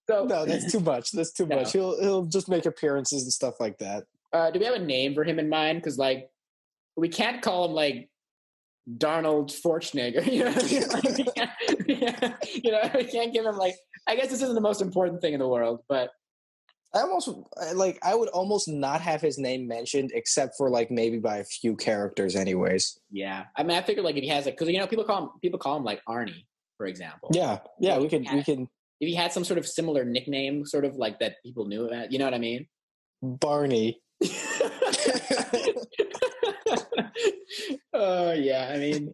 So, 0.08 0.24
No, 0.24 0.44
that's 0.46 0.70
too 0.70 0.78
much. 0.80 1.10
That's 1.12 1.32
too 1.32 1.46
No. 1.46 1.56
much. 1.56 1.72
He'll 1.72 2.00
he'll 2.00 2.26
just 2.26 2.48
make 2.48 2.64
appearances 2.66 3.22
and 3.24 3.32
stuff 3.32 3.54
like 3.58 3.78
that. 3.78 4.04
uh, 4.32 4.50
do 4.52 4.60
we 4.60 4.64
have 4.66 4.74
a 4.74 4.78
name 4.84 5.14
for 5.14 5.24
him 5.24 5.38
in 5.40 5.48
mind? 5.48 5.78
Because 5.78 5.98
like, 5.98 6.28
we 6.96 7.08
can't 7.08 7.42
call 7.42 7.64
him 7.64 7.72
like 7.72 8.08
Darnold 8.88 9.52
Fortschnigger. 9.60 10.24
You 10.30 10.44
know, 10.44 10.52
what 10.52 11.04
I 11.04 11.10
mean? 11.10 11.26
Like, 11.26 11.86
yeah, 11.88 12.34
you 12.54 12.70
know, 12.72 12.90
we 12.94 13.04
can't 13.04 13.32
give 13.32 13.44
him 13.44 13.56
like. 13.56 13.74
I 14.06 14.14
guess 14.16 14.28
this 14.30 14.40
isn't 14.42 14.54
the 14.54 14.60
most 14.60 14.80
important 14.80 15.20
thing 15.20 15.34
in 15.34 15.40
the 15.40 15.48
world, 15.48 15.80
but 15.88 16.10
I 16.94 17.00
almost 17.02 17.28
like 17.74 17.98
I 18.02 18.14
would 18.14 18.28
almost 18.30 18.66
not 18.68 19.00
have 19.00 19.20
his 19.20 19.38
name 19.38 19.68
mentioned 19.68 20.10
except 20.14 20.56
for 20.56 20.68
like 20.70 20.90
maybe 20.90 21.18
by 21.18 21.36
a 21.38 21.44
few 21.44 21.76
characters 21.76 22.34
anyways. 22.34 22.98
yeah. 23.12 23.44
I 23.56 23.62
mean, 23.62 23.76
I 23.76 23.82
figured 23.82 24.04
like 24.04 24.16
if 24.16 24.22
he 24.24 24.28
has 24.30 24.44
like, 24.46 24.54
because 24.56 24.68
you 24.68 24.78
know, 24.78 24.86
people 24.88 25.04
call 25.04 25.22
him 25.24 25.30
people 25.40 25.58
call 25.58 25.76
him 25.76 25.84
like 25.84 26.00
Arnie, 26.08 26.46
for 26.76 26.86
example. 26.86 27.30
Yeah. 27.32 27.58
Yeah, 27.78 27.98
we 27.98 28.08
could 28.08 28.22
we 28.22 28.26
Yeah. 28.38 28.42
can 28.42 28.68
If 29.00 29.06
he 29.08 29.14
had 29.14 29.32
some 29.32 29.44
sort 29.44 29.58
of 29.58 29.66
similar 29.68 30.04
nickname, 30.04 30.66
sort 30.66 30.84
of 30.84 30.96
like 30.96 31.20
that 31.20 31.36
people 31.44 31.66
knew 31.66 31.86
about, 31.86 32.10
you 32.12 32.18
know 32.18 32.24
what 32.24 32.34
I 32.34 32.38
mean? 32.38 32.66
Barney. 33.22 34.00
oh 37.92 38.32
yeah, 38.32 38.70
I 38.74 38.78
mean, 38.78 39.12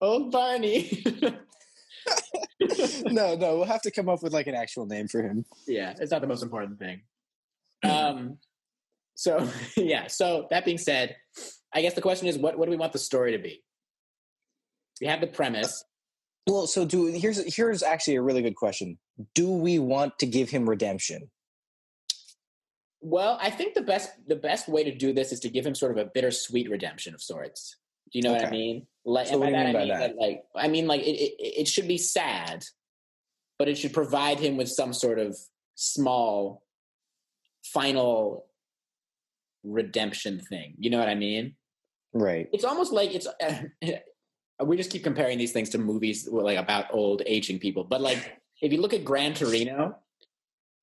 old 0.00 0.32
Barney. 0.32 1.04
no, 3.12 3.34
no, 3.34 3.56
we'll 3.56 3.64
have 3.64 3.82
to 3.82 3.90
come 3.90 4.08
up 4.08 4.22
with 4.22 4.32
like 4.32 4.46
an 4.46 4.54
actual 4.54 4.86
name 4.86 5.08
for 5.08 5.22
him. 5.22 5.44
yeah, 5.66 5.94
it's 5.98 6.10
not 6.10 6.20
the 6.20 6.26
most 6.26 6.42
important 6.42 6.78
thing. 6.78 7.02
Um, 7.84 8.38
so 9.14 9.48
yeah. 9.76 10.06
So 10.06 10.46
that 10.50 10.64
being 10.64 10.78
said, 10.78 11.16
I 11.72 11.82
guess 11.82 11.94
the 11.94 12.00
question 12.00 12.28
is, 12.28 12.38
what 12.38 12.58
what 12.58 12.64
do 12.64 12.70
we 12.70 12.76
want 12.76 12.92
the 12.92 12.98
story 12.98 13.32
to 13.32 13.38
be? 13.38 13.62
We 15.00 15.06
have 15.06 15.20
the 15.20 15.26
premise. 15.26 15.84
Well, 16.46 16.66
so 16.66 16.84
do 16.84 17.06
here's 17.06 17.54
here's 17.54 17.82
actually 17.82 18.16
a 18.16 18.22
really 18.22 18.42
good 18.42 18.56
question. 18.56 18.98
Do 19.34 19.50
we 19.50 19.78
want 19.78 20.18
to 20.20 20.26
give 20.26 20.50
him 20.50 20.68
redemption? 20.68 21.30
Well, 23.00 23.38
I 23.40 23.50
think 23.50 23.74
the 23.74 23.82
best 23.82 24.10
the 24.26 24.36
best 24.36 24.68
way 24.68 24.84
to 24.84 24.94
do 24.94 25.12
this 25.12 25.32
is 25.32 25.40
to 25.40 25.48
give 25.48 25.66
him 25.66 25.74
sort 25.74 25.92
of 25.92 25.98
a 25.98 26.10
bittersweet 26.12 26.70
redemption 26.70 27.14
of 27.14 27.20
sorts. 27.20 27.76
Do 28.12 28.18
you 28.18 28.22
know 28.22 28.32
what 28.32 28.44
I 28.44 28.50
mean? 28.50 28.86
Like, 29.08 29.26
So 29.28 29.38
what 29.38 29.46
do 29.46 29.52
you 29.52 29.58
mean 29.58 29.66
I 29.68 29.72
by 29.72 29.78
mean 29.80 29.88
that? 29.88 29.98
that, 30.00 30.16
like, 30.16 30.44
I 30.54 30.68
mean, 30.68 30.86
like, 30.86 31.00
it, 31.02 31.16
it 31.16 31.34
it 31.62 31.68
should 31.68 31.88
be 31.88 31.98
sad, 31.98 32.64
but 33.58 33.68
it 33.68 33.78
should 33.78 33.92
provide 33.92 34.38
him 34.38 34.56
with 34.56 34.68
some 34.68 34.92
sort 34.92 35.18
of 35.18 35.36
small 35.74 36.62
final 37.64 38.46
redemption 39.64 40.40
thing. 40.40 40.74
You 40.78 40.90
know 40.90 40.98
what 40.98 41.08
I 41.08 41.14
mean? 41.14 41.54
Right. 42.12 42.48
It's 42.52 42.64
almost 42.64 42.92
like 42.92 43.14
it's. 43.14 43.26
we 44.64 44.76
just 44.76 44.90
keep 44.90 45.04
comparing 45.04 45.38
these 45.38 45.52
things 45.52 45.70
to 45.70 45.78
movies 45.78 46.28
like 46.30 46.58
about 46.58 46.86
old 46.92 47.22
aging 47.26 47.60
people, 47.60 47.84
but 47.84 48.00
like 48.00 48.38
if 48.60 48.72
you 48.72 48.80
look 48.80 48.92
at 48.92 49.04
Gran 49.04 49.34
Torino, 49.34 49.96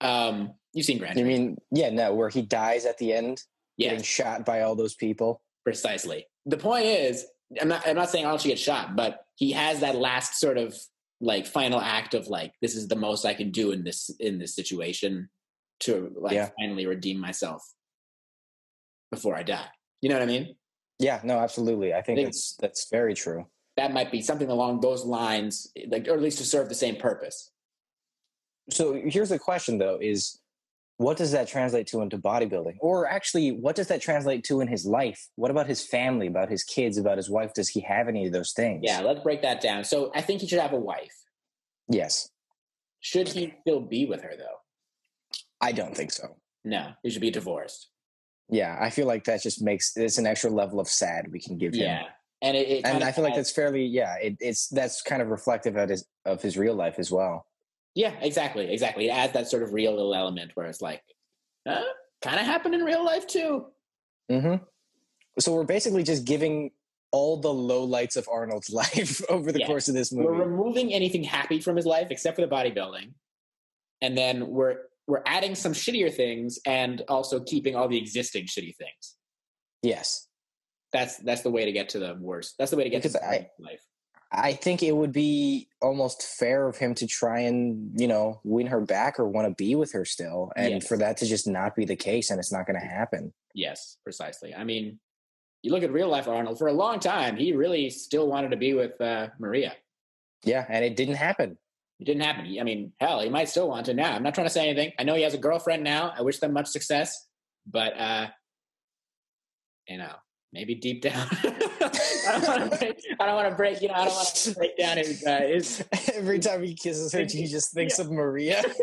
um, 0.02 0.54
you've 0.74 0.86
seen 0.86 0.98
Gran 0.98 1.18
You 1.18 1.26
Torino, 1.26 1.40
mean 1.46 1.58
yeah, 1.72 1.90
no, 1.90 2.14
where 2.14 2.30
he 2.30 2.42
dies 2.42 2.86
at 2.86 2.98
the 2.98 3.12
end, 3.14 3.44
yeah, 3.78 3.90
getting 3.90 4.04
shot 4.04 4.46
by 4.46 4.62
all 4.62 4.76
those 4.76 4.96
people. 4.96 5.42
precisely. 5.64 6.26
The 6.46 6.58
point 6.58 6.86
is, 6.86 7.26
I'm 7.62 7.68
not. 7.68 7.88
I'm 7.88 7.96
not 7.96 8.10
saying 8.10 8.26
Arnold 8.26 8.42
should 8.42 8.48
get 8.50 8.60
shot, 8.60 8.96
but 8.96 9.26
he 9.36 9.52
has 9.52 9.80
that 9.82 9.96
last 9.96 10.40
sort 10.40 10.58
of 10.58 10.76
like 11.22 11.46
final 11.46 11.80
act 11.80 12.14
of 12.14 12.28
like, 12.28 12.54
this 12.62 12.76
is 12.76 12.88
the 12.88 12.96
most 12.96 13.26
I 13.26 13.34
can 13.34 13.52
do 13.52 13.72
in 13.72 13.84
this 13.84 14.10
in 14.20 14.38
this 14.40 14.56
situation 14.56 15.30
to 15.82 16.12
like 16.18 16.34
Yeah. 16.34 16.50
finally 16.60 16.86
redeem 16.86 17.20
myself 17.20 17.64
before 19.12 19.36
I 19.36 19.44
die. 19.44 19.68
You 20.02 20.10
know 20.10 20.16
what 20.16 20.24
I 20.24 20.28
mean? 20.28 20.56
Yeah, 21.00 21.20
no, 21.24 21.38
absolutely. 21.40 21.94
I 21.94 22.02
think 22.02 22.18
Think- 22.18 22.28
that's 22.30 22.56
that's 22.60 22.90
very 22.90 23.14
true. 23.14 23.46
That 23.78 23.92
might 23.94 24.10
be 24.12 24.22
something 24.22 24.50
along 24.50 24.80
those 24.80 25.04
lines, 25.04 25.70
like 25.90 26.08
or 26.08 26.14
at 26.14 26.22
least 26.22 26.38
to 26.38 26.46
serve 26.46 26.70
the 26.70 26.76
same 26.76 26.96
purpose. 26.96 27.52
So 28.70 28.94
here's 28.94 29.30
the 29.30 29.40
question 29.40 29.78
though: 29.78 30.00
is 30.02 30.40
what 30.98 31.18
does 31.18 31.32
that 31.32 31.48
translate 31.48 31.88
to 31.88 32.02
into 32.02 32.18
bodybuilding, 32.18 32.78
or 32.80 33.08
actually, 33.08 33.52
what 33.52 33.76
does 33.76 33.88
that 33.88 34.02
translate 34.02 34.44
to 34.46 34.62
in 34.62 34.68
his 34.68 34.86
life? 34.86 35.28
What 35.36 35.52
about 35.52 35.68
his 35.68 35.86
family? 35.86 36.28
About 36.28 36.50
his 36.50 36.64
kids? 36.64 36.98
About 36.98 37.18
his 37.18 37.30
wife? 37.30 37.54
Does 37.54 37.70
he 37.70 37.82
have 37.82 38.08
any 38.08 38.28
of 38.28 38.34
those 38.34 38.54
things? 38.54 38.82
Yeah, 38.84 39.02
let's 39.02 39.20
break 39.22 39.42
that 39.42 39.62
down. 39.62 39.84
So 39.84 40.12
I 40.16 40.22
think 40.22 40.42
he 40.42 40.48
should 40.48 40.60
have 40.60 40.74
a 40.74 40.80
wife. 40.80 41.14
Yes. 41.90 42.30
Should 43.02 43.28
he 43.28 43.54
still 43.62 43.82
be 43.82 44.06
with 44.06 44.22
her 44.22 44.34
though? 44.38 44.58
I 45.62 45.72
don't 45.72 45.96
think 45.96 46.12
so. 46.12 46.38
No, 46.64 46.92
he 47.04 47.10
should 47.10 47.22
be 47.22 47.32
divorced. 47.32 47.90
Yeah, 48.50 48.78
I 48.80 48.90
feel 48.90 49.08
like 49.08 49.26
that 49.26 49.42
just 49.42 49.62
makes 49.62 49.96
it's 49.98 50.18
an 50.18 50.26
extra 50.26 50.50
level 50.50 50.80
of 50.80 50.88
sad 50.88 51.32
we 51.32 51.40
can 51.40 51.58
give 51.58 51.74
him. 51.74 51.82
Yeah, 51.82 52.04
and 52.42 52.56
it, 52.56 52.68
it 52.68 52.86
and 52.86 53.04
I 53.04 53.12
feel 53.12 53.24
like 53.24 53.36
that's 53.36 53.52
fairly 53.52 53.86
yeah. 53.86 54.16
It, 54.16 54.38
it's 54.40 54.68
that's 54.70 55.02
kind 55.02 55.22
of 55.22 55.28
reflective 55.28 55.76
of 55.76 55.90
his 55.90 56.06
of 56.26 56.42
his 56.42 56.58
real 56.58 56.76
life 56.76 57.00
as 57.00 57.12
well. 57.12 57.46
Yeah, 57.96 58.12
exactly, 58.22 58.72
exactly. 58.72 59.08
It 59.08 59.12
adds 59.12 59.34
that 59.34 59.48
sort 59.50 59.64
of 59.64 59.74
real 59.74 59.94
little 59.96 60.14
element 60.14 60.52
where 60.56 60.68
it's 60.68 60.82
like, 60.82 61.02
uh, 61.68 61.82
kind 62.22 62.40
of 62.40 62.46
happened 62.46 62.76
in 62.76 62.82
real 62.84 63.04
life 63.04 63.26
too. 63.28 63.66
hmm 64.30 64.56
So 65.40 65.54
we're 65.54 65.64
basically 65.64 66.04
just 66.04 66.26
giving 66.26 66.72
all 67.12 67.38
the 67.38 67.50
lowlights 67.50 68.18
of 68.18 68.28
Arnold's 68.32 68.70
life 68.82 69.22
over 69.30 69.52
the 69.52 69.60
Yeah. 69.60 69.68
course 69.68 69.88
of 69.88 69.96
this 69.96 70.12
movie. 70.12 70.26
We're 70.28 70.46
removing 70.46 70.94
anything 70.94 71.24
happy 71.24 71.60
from 71.60 71.76
his 71.76 71.86
life 71.86 72.08
except 72.12 72.36
for 72.36 72.42
the 72.42 72.48
bodybuilding, 72.54 73.14
and 74.02 74.18
then 74.18 74.48
we're 74.48 74.78
we're 75.08 75.22
adding 75.28 75.54
some 75.56 75.72
shittier 75.74 76.12
things 76.14 76.58
and 76.66 77.04
also 77.08 77.40
keeping 77.40 77.76
all 77.76 77.88
the 77.88 77.98
existing 77.98 78.46
shitty 78.46 78.76
things. 78.76 79.16
yes. 79.84 80.28
That's 80.94 81.18
that's 81.18 81.42
the 81.42 81.52
way 81.52 81.66
to 81.66 81.72
get 81.74 81.90
to 81.90 82.00
the 82.00 82.16
worst. 82.20 82.56
That's 82.58 82.72
the 82.72 82.78
way 82.78 82.86
to 82.86 82.90
get 82.90 83.00
Because 83.04 83.14
to 83.14 83.26
I- 83.28 83.50
the 83.58 83.64
life. 83.66 83.82
I 84.32 84.54
think 84.54 84.84
it 84.84 84.96
would 84.96 85.12
be 85.12 85.70
almost 85.82 86.24
fair 86.24 86.68
of 86.68 86.78
him 86.78 86.94
to 86.96 87.08
try 87.08 87.42
and, 87.42 88.00
you 88.00 88.08
know, 88.08 88.42
win 88.44 88.68
her 88.68 88.82
back 88.82 89.20
or 89.20 89.28
want 89.28 89.48
to 89.48 89.56
be 89.56 89.76
with 89.76 89.94
her 89.94 90.04
still. 90.04 90.52
And 90.56 90.76
Yes. 90.76 90.88
for 90.88 90.98
that 90.98 91.18
to 91.18 91.26
just 91.26 91.48
not 91.48 91.76
be 91.76 91.86
the 91.86 91.96
case 91.96 92.30
and 92.30 92.40
it's 92.40 92.52
not 92.52 92.66
going 92.66 92.80
to 92.80 92.86
happen. 92.86 93.34
Yes, 93.54 93.98
precisely. 94.04 94.54
I 94.54 94.64
mean, 94.64 95.00
you 95.62 95.72
look 95.72 95.84
at 95.84 95.92
real 95.92 96.10
life 96.10 96.28
Arnold. 96.28 96.58
For 96.58 96.68
a 96.68 96.74
long 96.74 97.00
time, 97.00 97.38
he 97.38 97.54
really 97.54 97.90
still 97.90 98.28
wanted 98.28 98.52
to 98.52 98.58
be 98.58 98.74
with 98.74 99.00
uh, 99.00 99.30
Maria. 99.40 99.76
Yeah. 100.44 100.66
And 100.68 100.84
it 100.84 100.96
didn't 100.96 101.16
happen. 101.16 101.58
It 102.00 102.06
didn't 102.06 102.24
happen. 102.24 102.46
I 102.60 102.64
mean, 102.64 102.92
hell, 103.00 103.22
he 103.22 103.30
might 103.30 103.48
still 103.48 103.70
want 103.70 103.86
to 103.86 103.94
now. 103.94 104.14
I'm 104.14 104.24
not 104.24 104.34
trying 104.36 104.48
to 104.48 104.54
say 104.54 104.68
anything. 104.70 104.92
I 105.00 105.04
know 105.04 105.16
he 105.16 105.22
has 105.24 105.34
a 105.34 105.38
girlfriend 105.40 105.84
now. 105.84 106.14
I 106.16 106.24
wish 106.24 106.40
them 106.40 106.52
much 106.52 106.68
success, 106.68 107.26
but 107.66 107.98
uh, 107.98 108.28
you 109.88 109.98
know, 109.98 110.12
maybe 110.56 110.74
deep 110.74 111.04
down, 111.04 111.28
I 111.44 112.40
don't 112.40 112.48
want 112.48 112.72
to 112.72 112.78
break. 112.80 113.06
I 113.20 113.26
don't 113.26 113.36
want 113.36 113.50
to 113.50 113.56
break. 113.56 113.82
You 113.82 113.90
know, 113.90 113.94
I 113.94 114.06
don't 114.06 114.16
want 114.16 114.28
to 114.28 114.56
break 114.56 114.78
down 114.78 114.98
his 114.98 115.24
uh, 115.24 115.42
his. 115.42 115.84
Every 116.14 116.40
time 116.40 116.64
he 116.64 116.74
kisses 116.74 117.14
her, 117.14 117.20
he 117.26 117.46
just 117.46 117.74
thinks 117.74 118.00
of 118.00 118.12
Maria. 118.12 118.64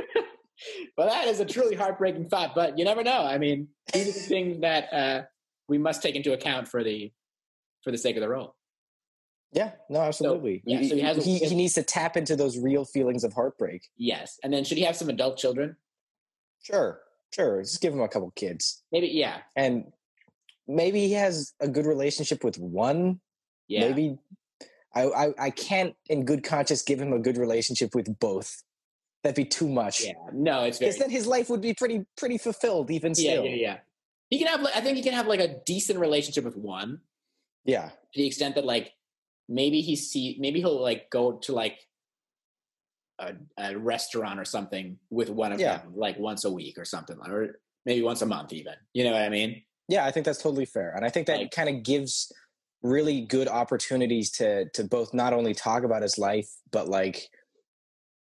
Well, 0.96 1.08
that 1.08 1.26
is 1.26 1.40
a 1.40 1.44
truly 1.44 1.74
heartbreaking 1.74 2.28
thought. 2.28 2.54
But 2.54 2.78
you 2.78 2.84
never 2.84 3.02
know. 3.02 3.24
I 3.24 3.38
mean, 3.38 3.68
these 3.92 4.08
are 4.08 4.12
the 4.12 4.18
things 4.20 4.60
that 4.60 4.92
uh, 4.92 5.22
we 5.68 5.78
must 5.78 6.02
take 6.02 6.14
into 6.14 6.32
account 6.32 6.68
for 6.68 6.84
the 6.84 7.10
for 7.82 7.90
the 7.90 7.98
sake 7.98 8.16
of 8.16 8.20
the 8.20 8.28
role. 8.28 8.54
Yeah, 9.52 9.72
no, 9.90 10.00
absolutely. 10.00 10.62
yeah, 10.64 10.82
so 10.88 10.94
he 10.94 11.00
has 11.00 11.24
he, 11.24 11.38
he 11.38 11.54
needs 11.54 11.74
to 11.74 11.82
tap 11.82 12.16
into 12.16 12.36
those 12.36 12.58
real 12.58 12.84
feelings 12.84 13.22
of 13.22 13.32
heartbreak. 13.34 13.82
Yes, 13.96 14.38
and 14.42 14.52
then 14.52 14.64
should 14.64 14.78
he 14.78 14.84
have 14.84 14.96
some 14.96 15.10
adult 15.10 15.36
children? 15.36 15.76
Sure, 16.62 17.00
sure. 17.34 17.60
Just 17.60 17.82
give 17.82 17.92
him 17.92 18.00
a 18.00 18.08
couple 18.08 18.30
kids, 18.30 18.82
Maybe. 18.92 19.08
Yeah. 19.08 19.38
and 19.56 19.92
maybe 20.68 21.06
he 21.06 21.12
has 21.14 21.52
a 21.60 21.68
good 21.68 21.86
relationship 21.86 22.44
with 22.44 22.58
one. 22.58 23.20
Yeah. 23.68 23.88
Maybe 23.88 24.16
I, 24.94 25.02
I 25.06 25.34
I 25.38 25.50
can't, 25.50 25.94
in 26.08 26.24
good 26.24 26.44
conscience, 26.44 26.82
give 26.82 27.00
him 27.00 27.12
a 27.12 27.18
good 27.18 27.38
relationship 27.38 27.94
with 27.94 28.18
both. 28.18 28.62
That'd 29.22 29.36
be 29.36 29.44
too 29.44 29.68
much. 29.68 30.04
Yeah. 30.04 30.12
No, 30.32 30.64
it's. 30.64 30.78
Because 30.78 30.98
then 30.98 31.10
his 31.10 31.26
life 31.26 31.48
would 31.48 31.60
be 31.62 31.74
pretty 31.74 32.04
pretty 32.16 32.38
fulfilled, 32.38 32.90
even 32.90 33.12
Yeah, 33.16 33.30
still. 33.32 33.44
yeah, 33.44 33.54
yeah. 33.54 33.76
He 34.30 34.38
can 34.38 34.48
have. 34.48 34.64
I 34.74 34.80
think 34.80 34.96
he 34.96 35.02
can 35.02 35.12
have 35.14 35.26
like 35.26 35.40
a 35.40 35.60
decent 35.64 35.98
relationship 35.98 36.44
with 36.44 36.56
one. 36.56 37.00
Yeah. 37.64 37.90
to 37.90 38.20
the 38.20 38.26
extent 38.26 38.56
that 38.56 38.64
like 38.64 38.92
maybe 39.48 39.80
he 39.82 39.94
see 39.96 40.36
maybe 40.40 40.58
he'll 40.60 40.80
like 40.82 41.08
go 41.10 41.38
to 41.44 41.52
like 41.52 41.78
a, 43.20 43.34
a 43.58 43.78
restaurant 43.78 44.40
or 44.40 44.44
something 44.44 44.98
with 45.10 45.30
one 45.30 45.52
of 45.52 45.60
Yeah. 45.60 45.78
them 45.78 45.92
like 45.94 46.18
once 46.18 46.44
a 46.44 46.50
week 46.50 46.76
or 46.78 46.84
something 46.84 47.16
or 47.24 47.60
maybe 47.86 48.02
once 48.02 48.20
a 48.22 48.26
month 48.26 48.52
even 48.52 48.74
you 48.94 49.04
know 49.04 49.12
what 49.12 49.22
i 49.22 49.28
mean 49.28 49.62
Yeah, 49.92 50.06
I 50.06 50.10
think 50.10 50.24
that's 50.24 50.40
totally 50.42 50.64
fair, 50.64 50.94
and 50.96 51.04
I 51.04 51.10
think 51.10 51.26
that 51.26 51.38
Like- 51.38 51.50
kind 51.50 51.68
of 51.68 51.82
gives 51.82 52.32
really 52.82 53.20
good 53.20 53.46
opportunities 53.46 54.30
to 54.38 54.68
to 54.70 54.84
both 54.84 55.12
not 55.12 55.34
only 55.34 55.52
talk 55.52 55.84
about 55.84 56.00
his 56.00 56.16
life, 56.16 56.48
but 56.70 56.88
like 56.88 57.28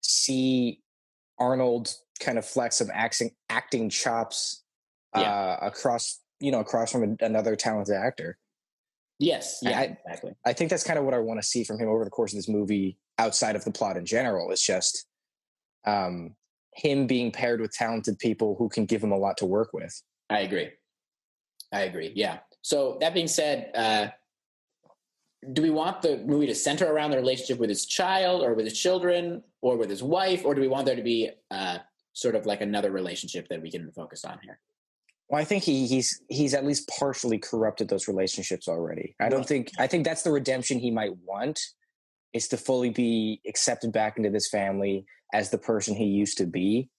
see 0.03 0.83
Arnold 1.39 1.95
kind 2.21 2.37
of 2.39 2.45
flex 2.45 2.77
some 2.77 2.91
acting 2.93 3.31
acting 3.49 3.89
chops 3.89 4.65
uh, 5.15 5.57
across 5.63 6.21
you 6.41 6.51
know 6.53 6.61
across 6.61 6.93
from 6.93 7.17
another 7.21 7.57
talented 7.57 7.95
actor. 7.97 8.37
yes 9.19 9.61
yeah 9.63 9.81
I- 9.81 9.97
exactly 10.05 10.33
I 10.45 10.53
think 10.53 10.69
that's 10.71 10.85
kind 10.85 10.99
of 10.99 11.07
what 11.07 11.15
I 11.15 11.19
want 11.19 11.41
to 11.41 11.47
see 11.47 11.65
from 11.65 11.79
him 11.79 11.89
over 11.89 12.05
the 12.05 12.11
course 12.11 12.33
of 12.35 12.37
this 12.37 12.49
movie, 12.51 12.99
outside 13.19 13.57
of 13.57 13.65
the 13.65 13.71
plot 13.73 13.97
in 13.97 14.05
general. 14.05 14.51
It's 14.53 14.65
just 14.75 15.07
um, 15.87 16.37
him 16.75 17.07
being 17.07 17.33
paired 17.33 17.61
with 17.63 17.73
talented 17.73 18.19
people 18.19 18.57
who 18.59 18.69
can 18.69 18.85
give 18.85 19.03
him 19.03 19.13
a 19.13 19.17
lot 19.17 19.39
to 19.39 19.47
work 19.47 19.71
with. 19.73 19.95
i 20.29 20.41
agree 20.41 20.69
i 21.73 21.83
agree 21.83 22.13
yeah. 22.15 22.39
So 22.63 22.99
that 23.01 23.15
being 23.15 23.29
said 23.29 23.71
uh 23.75 24.09
do 25.53 25.63
we 25.63 25.71
want 25.71 26.03
the 26.03 26.19
movie 26.19 26.47
to 26.47 26.55
center 26.55 26.93
around 26.93 27.11
the 27.13 27.17
relationship 27.17 27.59
with 27.59 27.71
his 27.71 27.87
child 27.87 28.43
or 28.43 28.55
with 28.55 28.65
his 28.65 28.79
children 28.79 29.43
or 29.63 29.77
with 29.77 29.89
his 29.89 30.03
wife 30.03 30.45
or 30.45 30.55
do 30.55 30.61
we 30.61 30.69
want 30.69 30.87
there 30.87 30.97
to 30.97 31.03
be 31.03 31.31
uh 31.51 31.79
sort 32.13 32.35
of 32.35 32.47
like 32.47 32.63
another 32.63 32.91
relationship 32.91 33.47
that 33.49 33.61
we 33.63 33.71
can 33.71 33.93
focus 33.93 34.25
on 34.25 34.39
here? 34.43 34.59
Well, 35.29 35.41
I 35.41 35.45
think 35.45 35.65
he 35.65 35.87
he's 35.87 36.21
he's 36.29 36.55
at 36.55 36.65
least 36.65 36.89
partially 36.99 37.39
corrupted 37.39 37.89
those 37.89 38.09
relationships 38.09 38.69
already. 38.69 39.15
I 39.21 39.29
don't 39.29 39.47
think 39.47 39.71
I 39.79 39.87
think 39.87 40.05
that's 40.05 40.23
the 40.23 40.31
redemption 40.31 40.79
he 40.79 40.91
might 40.91 41.17
want 41.25 41.61
is 42.33 42.49
to 42.49 42.57
fully 42.57 42.91
be 42.91 43.41
accepted 43.47 43.93
back 43.93 44.19
into 44.19 44.31
this 44.31 44.49
family 44.49 45.05
as 45.33 45.51
the 45.51 45.59
person 45.59 45.95
he 45.95 46.05
used 46.05 46.39
to 46.39 46.47
be, 46.47 46.91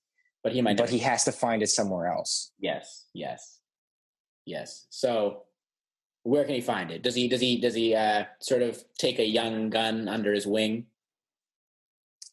but 0.44 0.52
he 0.52 0.62
might 0.62 0.78
but 0.78 0.90
he 0.90 1.00
has 1.00 1.24
to 1.26 1.32
find 1.32 1.64
it 1.64 1.68
somewhere 1.68 2.08
else. 2.08 2.52
Yes, 2.60 3.06
yes, 3.14 3.60
yes. 4.48 4.88
So, 4.90 5.44
where 6.24 6.44
can 6.44 6.56
he 6.56 6.62
find 6.62 6.90
it? 6.92 7.04
Does 7.04 7.14
he 7.16 7.28
does 7.28 7.42
he 7.42 7.60
does 7.62 7.76
he 7.76 7.94
uh, 7.94 8.24
sort 8.40 8.62
of 8.64 8.84
take 8.98 9.20
a 9.20 9.26
young 9.26 9.70
gun 9.70 10.08
under 10.08 10.34
his 10.34 10.48
wing 10.48 10.88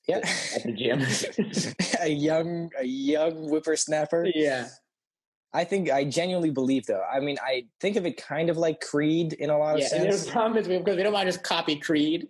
Yeah. 0.09 0.21
at 0.57 0.63
the 0.65 0.73
gym? 0.73 1.01
a 2.01 2.09
young 2.09 2.71
a 2.79 2.85
young 2.85 3.49
whippersnapper. 3.49 4.27
yeah, 4.35 4.69
I 5.53 5.65
think 5.65 5.91
I 5.91 6.05
genuinely 6.05 6.51
believe 6.51 6.87
though. 6.87 7.05
I 7.13 7.21
mean, 7.21 7.37
I 7.45 7.67
think 7.81 7.97
of 7.97 8.07
it 8.07 8.17
kind 8.17 8.51
of 8.51 8.57
like 8.57 8.81
Creed 8.81 9.35
in 9.35 9.51
a 9.51 9.59
lot 9.59 9.75
of 9.77 9.81
yeah. 9.83 9.89
Sense. 9.89 10.25
the 10.27 10.33
problem 10.33 10.59
is 10.59 10.67
because 10.69 10.97
we 10.97 11.03
don't 11.03 11.13
want 11.13 11.27
to 11.27 11.33
just 11.33 11.45
copy 11.45 11.77
Creed, 11.77 12.29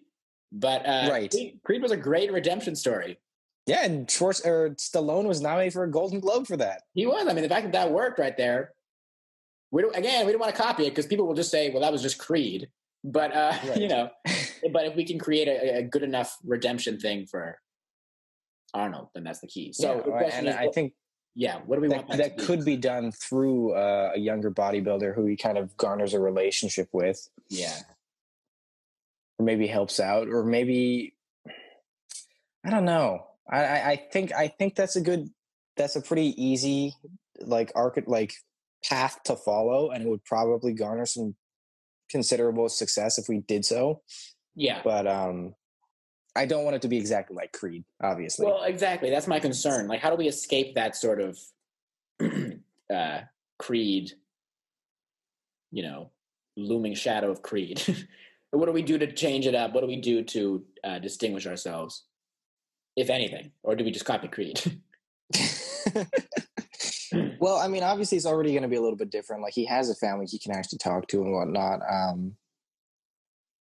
but 0.52 0.84
uh, 0.86 1.08
Right. 1.10 1.30
Creed, 1.30 1.60
Creed 1.64 1.82
was 1.82 1.92
a 1.92 1.96
great 1.96 2.32
redemption 2.32 2.74
story. 2.76 3.18
Yeah, 3.66 3.84
and 3.86 4.10
Schwartz 4.10 4.44
or 4.44 4.70
Stallone 4.76 5.24
was 5.26 5.40
nominated 5.40 5.72
for 5.72 5.84
a 5.84 5.90
Golden 5.90 6.20
Globe 6.20 6.46
for 6.46 6.58
that. 6.58 6.82
He 6.92 7.06
was. 7.06 7.26
I 7.26 7.32
mean, 7.32 7.42
the 7.42 7.48
fact 7.48 7.64
that 7.64 7.72
that 7.72 7.90
worked 7.90 8.18
right 8.18 8.36
there. 8.36 8.74
We 9.74 9.82
don't, 9.82 9.96
again, 9.96 10.24
we 10.24 10.30
don't 10.30 10.40
want 10.40 10.54
to 10.54 10.62
copy 10.62 10.86
it 10.86 10.90
because 10.90 11.06
people 11.06 11.26
will 11.26 11.34
just 11.34 11.50
say, 11.50 11.70
"Well, 11.70 11.82
that 11.82 11.90
was 11.90 12.00
just 12.00 12.16
Creed." 12.16 12.68
But 13.02 13.34
uh, 13.34 13.54
Right. 13.68 13.76
you 13.76 13.88
know, 13.88 14.08
but 14.72 14.86
if 14.86 14.94
we 14.94 15.04
can 15.04 15.18
create 15.18 15.48
a, 15.48 15.78
a 15.78 15.82
good 15.82 16.04
enough 16.04 16.38
redemption 16.44 17.00
thing 17.00 17.26
for 17.26 17.58
Arnold, 18.72 19.08
then 19.14 19.24
that's 19.24 19.40
the 19.40 19.48
key. 19.48 19.72
So 19.72 20.04
Yeah, 20.06 20.30
and 20.32 20.46
is, 20.46 20.54
I 20.54 20.68
think 20.68 20.92
yeah, 21.34 21.58
what 21.66 21.74
do 21.74 21.82
we 21.82 21.88
that, 21.88 22.06
want 22.06 22.18
that 22.18 22.36
be? 22.36 22.44
could 22.44 22.64
be 22.64 22.76
done 22.76 23.10
through 23.10 23.72
uh, 23.72 24.12
a 24.14 24.18
younger 24.20 24.52
bodybuilder 24.52 25.12
who 25.12 25.26
he 25.26 25.36
kind 25.36 25.58
of 25.58 25.76
garners 25.76 26.14
a 26.14 26.20
relationship 26.20 26.88
with, 26.92 27.28
Yeah, 27.50 27.76
or 29.40 29.44
maybe 29.44 29.66
helps 29.66 29.98
out, 29.98 30.28
or 30.28 30.44
maybe 30.44 31.16
I 32.64 32.70
don't 32.70 32.84
know. 32.84 33.26
I, 33.50 33.64
I, 33.64 33.90
I 33.90 33.96
think 33.96 34.32
I 34.32 34.46
think 34.46 34.76
that's 34.76 34.94
a 34.94 35.00
good, 35.00 35.30
that's 35.76 35.96
a 35.96 36.00
pretty 36.00 36.40
easy 36.40 36.94
like 37.40 37.72
arc 37.74 38.00
like 38.06 38.34
path 38.88 39.22
to 39.24 39.36
follow, 39.36 39.90
and 39.90 40.04
it 40.04 40.08
would 40.08 40.24
probably 40.24 40.72
garner 40.72 41.06
some 41.06 41.34
considerable 42.10 42.68
success 42.68 43.18
if 43.18 43.28
we 43.28 43.40
did 43.40 43.64
so. 43.64 44.02
yeah. 44.54 44.80
But 44.84 45.06
um, 45.06 45.54
I 46.36 46.46
don't 46.46 46.64
want 46.64 46.76
it 46.76 46.82
to 46.82 46.88
be 46.88 46.98
exactly 46.98 47.36
like 47.36 47.52
Creed, 47.52 47.84
obviously. 48.02 48.46
Well, 48.46 48.64
exactly. 48.64 49.10
That's 49.10 49.26
my 49.26 49.40
concern. 49.40 49.88
Like, 49.88 50.00
how 50.00 50.10
do 50.10 50.16
we 50.16 50.28
escape 50.28 50.74
that 50.74 50.96
sort 50.96 51.20
of 51.20 51.38
uh, 52.92 53.20
Creed? 53.58 54.12
You 55.70 55.82
know, 55.82 56.10
looming 56.56 56.94
shadow 56.94 57.30
of 57.30 57.42
Creed. 57.42 57.82
what 58.50 58.66
do 58.66 58.72
we 58.72 58.82
do 58.82 58.98
to 58.98 59.12
change 59.12 59.46
it 59.46 59.54
up? 59.54 59.72
What 59.72 59.80
do 59.80 59.86
we 59.86 60.00
do 60.00 60.22
to 60.22 60.64
uh, 60.84 60.98
distinguish 60.98 61.46
ourselves, 61.46 62.04
if 62.96 63.10
anything, 63.10 63.50
or 63.62 63.74
do 63.74 63.84
we 63.84 63.90
just 63.90 64.04
copy 64.04 64.28
Creed? 64.28 64.60
well, 67.40 67.56
I 67.56 67.68
mean, 67.68 67.82
obviously, 67.82 68.16
it's 68.16 68.26
already 68.26 68.50
going 68.50 68.62
to 68.62 68.68
be 68.68 68.76
a 68.76 68.82
little 68.82 68.96
bit 68.96 69.10
different. 69.10 69.42
Like, 69.42 69.54
he 69.54 69.64
has 69.66 69.90
a 69.90 69.94
family 69.94 70.26
he 70.26 70.38
can 70.38 70.52
actually 70.52 70.78
talk 70.78 71.08
to 71.08 71.22
and 71.22 71.32
whatnot. 71.32 71.80
Um, 71.88 72.36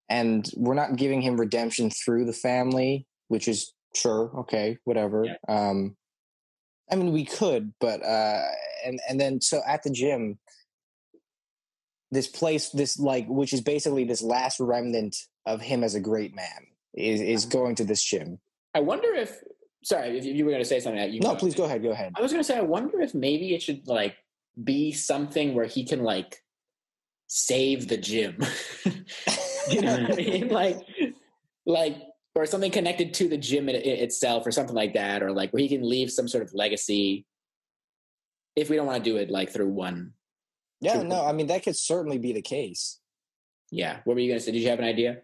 and 0.10 0.50
we're 0.56 0.76
not 0.76 0.96
giving 0.96 1.22
him 1.22 1.38
redemption 1.40 1.90
through 1.90 2.26
the 2.26 2.34
family, 2.34 3.08
which 3.28 3.48
is 3.48 3.74
sure, 3.96 4.32
okay, 4.40 4.78
whatever. 4.84 5.26
Yeah. 5.26 5.36
Um, 5.48 5.96
I 6.92 6.96
mean, 6.96 7.12
we 7.12 7.26
could, 7.26 7.74
but 7.80 8.04
uh, 8.04 8.42
and 8.86 9.00
and 9.10 9.20
then 9.20 9.42
so 9.42 9.62
at 9.68 9.82
the 9.84 9.90
gym, 9.90 10.38
this 12.12 12.28
place, 12.28 12.70
this 12.70 13.00
like, 13.00 13.26
which 13.28 13.54
is 13.54 13.62
basically 13.62 14.04
this 14.04 14.22
last 14.22 14.60
remnant 14.60 15.16
of 15.48 15.62
him 15.62 15.84
as 15.84 15.96
a 15.96 16.00
great 16.00 16.36
man, 16.36 16.68
is 16.94 17.22
is 17.22 17.46
going 17.46 17.76
to 17.76 17.84
this 17.84 18.04
gym. 18.04 18.40
I 18.76 18.82
wonder 18.82 19.14
if. 19.14 19.40
Sorry, 19.86 20.18
if 20.18 20.26
you 20.26 20.44
were 20.46 20.50
going 20.50 20.64
to 20.64 20.68
say 20.68 20.80
something 20.80 21.00
that 21.00 21.12
you 21.12 21.20
No, 21.20 21.36
please 21.36 21.54
go 21.54 21.66
ahead. 21.66 21.84
Go 21.84 21.92
ahead. 21.92 22.14
I 22.18 22.22
was 22.22 22.32
going 22.32 22.40
to 22.44 22.44
say, 22.44 22.58
I 22.58 22.62
wonder 22.62 23.02
if 23.02 23.14
maybe 23.14 23.54
it 23.54 23.62
should 23.62 23.88
like 23.88 24.16
be 24.64 24.92
something 24.92 25.54
where 25.54 25.68
he 25.68 25.86
can 25.86 26.02
like 26.02 26.42
save 27.28 27.88
the 27.88 27.98
gym. 27.98 28.38
you 29.70 29.82
know 29.82 29.92
what 30.02 30.12
I 30.12 30.16
mean? 30.16 30.48
Like, 30.50 30.80
like, 31.68 31.98
or 32.34 32.48
something 32.48 32.72
connected 32.72 33.14
to 33.16 33.30
the 33.30 33.38
gym 33.38 33.70
it, 33.70 33.76
it- 33.86 34.00
itself, 34.00 34.48
or 34.48 34.52
something 34.52 34.76
like 34.76 34.96
that, 34.96 35.22
or 35.22 35.32
like 35.32 35.54
where 35.54 35.62
he 35.62 35.70
can 35.70 35.88
leave 35.88 36.10
some 36.12 36.28
sort 36.28 36.42
of 36.44 36.52
legacy. 36.56 37.28
If 38.56 38.72
we 38.72 38.76
don't 38.78 38.88
want 38.88 39.04
to 39.04 39.08
do 39.08 39.18
it 39.18 39.30
like 39.30 39.52
through 39.52 39.70
one, 39.70 40.14
Yeah, 40.82 41.04
no, 41.04 41.24
I 41.24 41.32
mean 41.32 41.46
that 41.48 41.62
could 41.62 41.78
certainly 41.78 42.18
be 42.18 42.34
the 42.34 42.42
case. 42.42 43.00
yeah. 43.70 44.00
What 44.06 44.16
were 44.16 44.20
you 44.20 44.30
going 44.30 44.40
to 44.40 44.44
say? 44.46 44.52
Did 44.52 44.62
you 44.64 44.70
have 44.70 44.80
an 44.80 44.86
idea? 44.86 45.22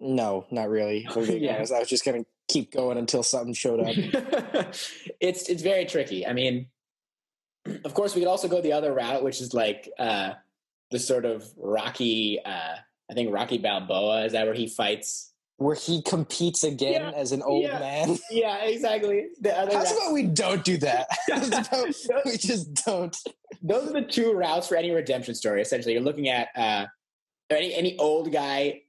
No, 0.00 0.46
not 0.50 0.68
really. 0.70 1.06
Yeah. 1.16 1.56
honest. 1.56 1.72
I 1.72 1.78
was 1.78 1.88
just 1.88 2.04
gonna 2.04 2.24
keep 2.48 2.72
going 2.72 2.98
until 2.98 3.22
something 3.22 3.52
showed 3.54 3.80
up. 3.80 3.94
it's 5.20 5.48
it's 5.48 5.62
very 5.62 5.84
tricky. 5.84 6.26
I 6.26 6.32
mean, 6.32 6.66
of 7.84 7.94
course, 7.94 8.14
we 8.14 8.22
could 8.22 8.28
also 8.28 8.48
go 8.48 8.60
the 8.60 8.72
other 8.72 8.92
route, 8.94 9.22
which 9.22 9.40
is 9.40 9.52
like 9.52 9.88
uh, 9.98 10.32
the 10.90 10.98
sort 10.98 11.24
of 11.26 11.44
Rocky. 11.56 12.40
Uh, 12.44 12.76
I 13.10 13.14
think 13.14 13.32
Rocky 13.32 13.58
Balboa 13.58 14.24
is 14.24 14.32
that 14.32 14.46
where 14.46 14.54
he 14.54 14.68
fights. 14.68 15.26
Where 15.58 15.74
he 15.76 16.00
competes 16.00 16.64
again 16.64 17.02
Yeah, 17.02 17.10
as 17.10 17.32
an 17.32 17.42
old 17.42 17.64
yeah. 17.64 17.78
man. 17.78 18.16
Yeah, 18.30 18.64
exactly. 18.64 19.26
The 19.42 19.54
other 19.58 19.76
How's 19.76 19.92
route- 19.92 19.98
about 20.04 20.12
we 20.14 20.22
don't 20.22 20.64
do 20.64 20.78
that? 20.78 21.06
About 21.30 22.24
we 22.24 22.38
just 22.38 22.72
don't. 22.86 23.14
those 23.60 23.90
are 23.90 23.92
the 23.92 24.06
two 24.06 24.32
routes 24.32 24.68
for 24.68 24.76
any 24.76 24.90
redemption 24.90 25.34
story. 25.34 25.60
Essentially, 25.60 25.92
you're 25.92 26.02
looking 26.02 26.28
at 26.30 26.48
uh, 26.56 26.86
any 27.50 27.74
any 27.74 27.98
old 27.98 28.32
guy 28.32 28.80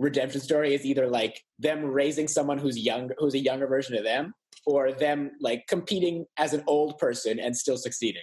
redemption 0.00 0.40
story 0.40 0.74
is 0.74 0.84
either 0.84 1.06
like 1.08 1.40
them 1.58 1.84
raising 1.84 2.26
someone 2.26 2.58
who's 2.58 2.78
young, 2.78 3.10
who's 3.18 3.34
a 3.34 3.38
younger 3.38 3.66
version 3.66 3.96
of 3.96 4.02
them, 4.04 4.32
or 4.66 4.92
them 4.92 5.30
like 5.40 5.66
competing 5.68 6.24
as 6.36 6.52
an 6.54 6.64
old 6.66 6.98
person 6.98 7.38
and 7.38 7.56
still 7.56 7.76
succeeding. 7.76 8.22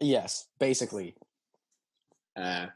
Yes, 0.00 0.46
basically. 0.58 1.14
Uh, 2.36 2.66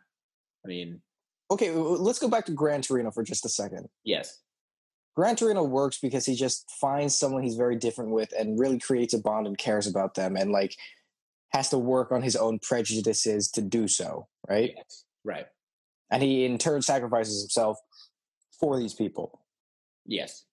I 0.64 0.66
mean, 0.68 1.02
Okay, 1.50 1.70
let's 1.70 2.18
go 2.18 2.28
back 2.28 2.46
to 2.46 2.52
Gran 2.52 2.80
Torino 2.80 3.10
for 3.10 3.22
just 3.22 3.44
a 3.44 3.48
second. 3.48 3.86
yes, 4.04 4.40
Gran 5.14 5.36
Torino 5.36 5.62
works 5.62 5.98
because 6.00 6.24
he 6.24 6.34
just 6.34 6.70
finds 6.80 7.14
someone 7.14 7.42
he's 7.42 7.56
very 7.56 7.76
different 7.76 8.12
with 8.12 8.32
and 8.38 8.58
really 8.58 8.78
creates 8.78 9.12
a 9.12 9.18
bond 9.18 9.46
and 9.46 9.58
cares 9.58 9.86
about 9.86 10.14
them 10.14 10.36
and 10.36 10.50
like 10.50 10.74
has 11.50 11.68
to 11.68 11.76
work 11.76 12.10
on 12.10 12.22
his 12.22 12.34
own 12.34 12.58
prejudices 12.60 13.50
to 13.50 13.60
do 13.60 13.86
so, 13.86 14.26
right? 14.48 14.72
yes, 14.74 15.04
right. 15.24 15.46
And 16.12 16.22
he 16.22 16.44
in 16.44 16.58
turn 16.58 16.82
sacrifices 16.82 17.42
himself 17.42 17.78
for 18.60 18.78
these 18.78 18.94
people. 18.94 19.40
Yes. 20.06 20.44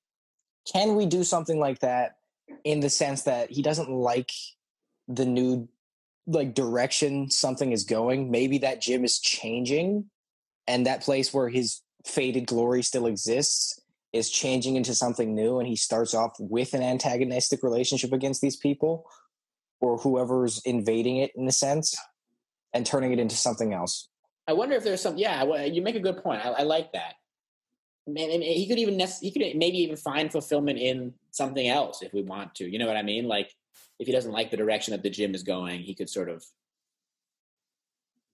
Can 0.71 0.95
we 0.95 1.05
do 1.05 1.23
something 1.23 1.59
like 1.59 1.79
that 1.79 2.15
in 2.63 2.79
the 2.79 2.89
sense 2.89 3.23
that 3.23 3.51
he 3.51 3.61
doesn't 3.61 3.89
like 3.89 4.31
the 5.07 5.25
new 5.25 5.67
like 6.25 6.55
direction 6.55 7.29
something 7.29 7.71
is 7.71 7.83
going? 7.83 8.31
Maybe 8.31 8.59
that 8.59 8.81
gym 8.81 9.03
is 9.03 9.19
changing 9.19 10.09
and 10.65 10.85
that 10.85 11.01
place 11.01 11.33
where 11.33 11.49
his 11.49 11.81
faded 12.05 12.47
glory 12.47 12.81
still 12.81 13.05
exists 13.05 13.81
is 14.13 14.31
changing 14.31 14.75
into 14.75 14.95
something 14.95 15.35
new 15.35 15.59
and 15.59 15.67
he 15.67 15.75
starts 15.75 16.13
off 16.13 16.35
with 16.39 16.73
an 16.73 16.81
antagonistic 16.81 17.61
relationship 17.63 18.13
against 18.13 18.41
these 18.41 18.55
people 18.55 19.05
or 19.81 19.97
whoever's 19.97 20.61
invading 20.65 21.17
it 21.17 21.31
in 21.35 21.47
a 21.47 21.51
sense 21.51 21.95
and 22.73 22.85
turning 22.85 23.11
it 23.11 23.19
into 23.19 23.35
something 23.35 23.73
else. 23.73 24.07
I 24.49 24.53
wonder 24.53 24.75
if 24.75 24.83
there's 24.83 25.01
some. 25.01 25.17
Yeah, 25.17 25.43
well, 25.43 25.63
you 25.65 25.81
make 25.83 25.95
a 25.95 25.99
good 25.99 26.23
point. 26.23 26.43
I, 26.43 26.49
I 26.49 26.63
like 26.63 26.91
that. 26.93 27.13
Man, 28.07 28.41
he 28.41 28.67
could 28.67 28.79
even 28.79 28.99
he 29.21 29.29
could 29.31 29.41
maybe 29.55 29.77
even 29.77 29.95
find 29.95 30.31
fulfillment 30.31 30.79
in 30.79 31.13
something 31.29 31.67
else 31.67 32.01
if 32.01 32.11
we 32.11 32.23
want 32.23 32.55
to. 32.55 32.67
You 32.67 32.79
know 32.79 32.87
what 32.87 32.97
I 32.97 33.03
mean? 33.03 33.27
Like 33.27 33.53
if 33.99 34.07
he 34.07 34.11
doesn't 34.13 34.31
like 34.31 34.49
the 34.49 34.57
direction 34.57 34.93
that 34.93 35.03
the 35.03 35.11
gym 35.11 35.35
is 35.35 35.43
going, 35.43 35.81
he 35.81 35.93
could 35.93 36.09
sort 36.09 36.29
of 36.29 36.43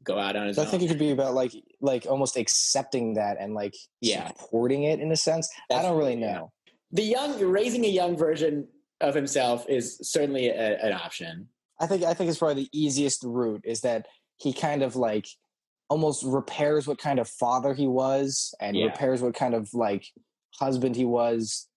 go 0.05 0.17
out 0.17 0.37
on 0.37 0.47
his 0.47 0.57
own. 0.57 0.65
I 0.65 0.69
think 0.69 0.83
it 0.83 0.87
could 0.87 0.99
be 0.99 1.11
about 1.11 1.33
like 1.33 1.51
like 1.81 2.05
almost 2.07 2.37
accepting 2.37 3.15
that 3.15 3.35
and 3.37 3.53
like 3.53 3.75
Yeah. 3.99 4.29
supporting 4.29 4.83
it 4.83 5.01
in 5.01 5.11
a 5.11 5.17
sense. 5.17 5.49
I 5.69 5.81
don't 5.81 5.97
really 5.97 6.17
yeah. 6.17 6.33
know. 6.33 6.51
the 6.91 7.03
young 7.03 7.37
raising 7.43 7.83
a 7.83 7.89
young 7.89 8.15
version 8.15 8.69
of 9.01 9.13
himself 9.13 9.65
is 9.67 9.97
certainly 10.01 10.47
a, 10.47 10.79
an 10.81 10.93
option. 10.93 11.49
I 11.81 11.87
think 11.87 12.03
I 12.03 12.13
think 12.13 12.29
it's 12.29 12.39
probably 12.39 12.63
the 12.63 12.69
easiest 12.71 13.23
route 13.25 13.63
is 13.65 13.81
that 13.81 14.05
he 14.37 14.53
kind 14.53 14.83
of 14.83 14.95
like 14.95 15.27
almost 15.89 16.23
repairs 16.25 16.87
what 16.87 16.97
kind 16.97 17.19
of 17.19 17.27
father 17.27 17.73
he 17.73 17.87
was 17.87 18.53
and 18.59 18.75
Yeah. 18.75 18.85
repairs 18.85 19.21
what 19.21 19.35
kind 19.35 19.53
of 19.53 19.73
like 19.73 20.05
husband 20.59 20.95
he 20.95 21.05
was 21.05 21.67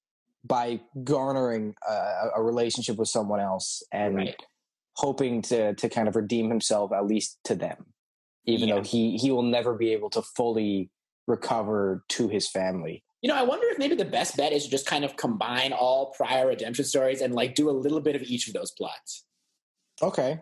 by 0.44 0.80
garnering 1.04 1.74
a, 1.88 2.28
a 2.36 2.42
relationship 2.42 2.96
with 2.96 3.08
someone 3.08 3.40
else 3.40 3.82
and 3.92 4.16
Right. 4.16 4.36
hoping 4.96 5.42
to 5.42 5.74
to 5.74 5.88
kind 5.88 6.08
of 6.08 6.16
redeem 6.16 6.48
himself 6.48 6.92
at 6.92 7.06
least 7.06 7.38
to 7.44 7.54
them 7.54 7.92
even 8.46 8.68
Yeah. 8.68 8.76
though 8.76 8.82
he 8.82 9.16
he 9.18 9.30
will 9.30 9.42
never 9.42 9.74
be 9.74 9.92
able 9.92 10.10
to 10.10 10.22
fully 10.22 10.90
recover 11.26 12.04
to 12.10 12.28
his 12.28 12.48
family 12.48 13.04
You 13.20 13.28
know, 13.28 13.36
I 13.36 13.42
wonder 13.42 13.66
if 13.68 13.78
maybe 13.78 13.96
the 13.96 14.04
best 14.04 14.36
bet 14.36 14.52
is 14.52 14.64
to 14.64 14.70
just 14.70 14.86
kind 14.86 15.04
of 15.04 15.16
combine 15.16 15.72
all 15.72 16.12
prior 16.16 16.46
redemption 16.46 16.84
stories 16.84 17.20
and 17.20 17.34
like 17.34 17.54
do 17.56 17.68
a 17.68 17.72
little 17.84 18.00
bit 18.00 18.14
of 18.16 18.22
each 18.22 18.46
of 18.48 18.54
those 18.54 18.70
plots. 18.70 19.24
okay 20.00 20.40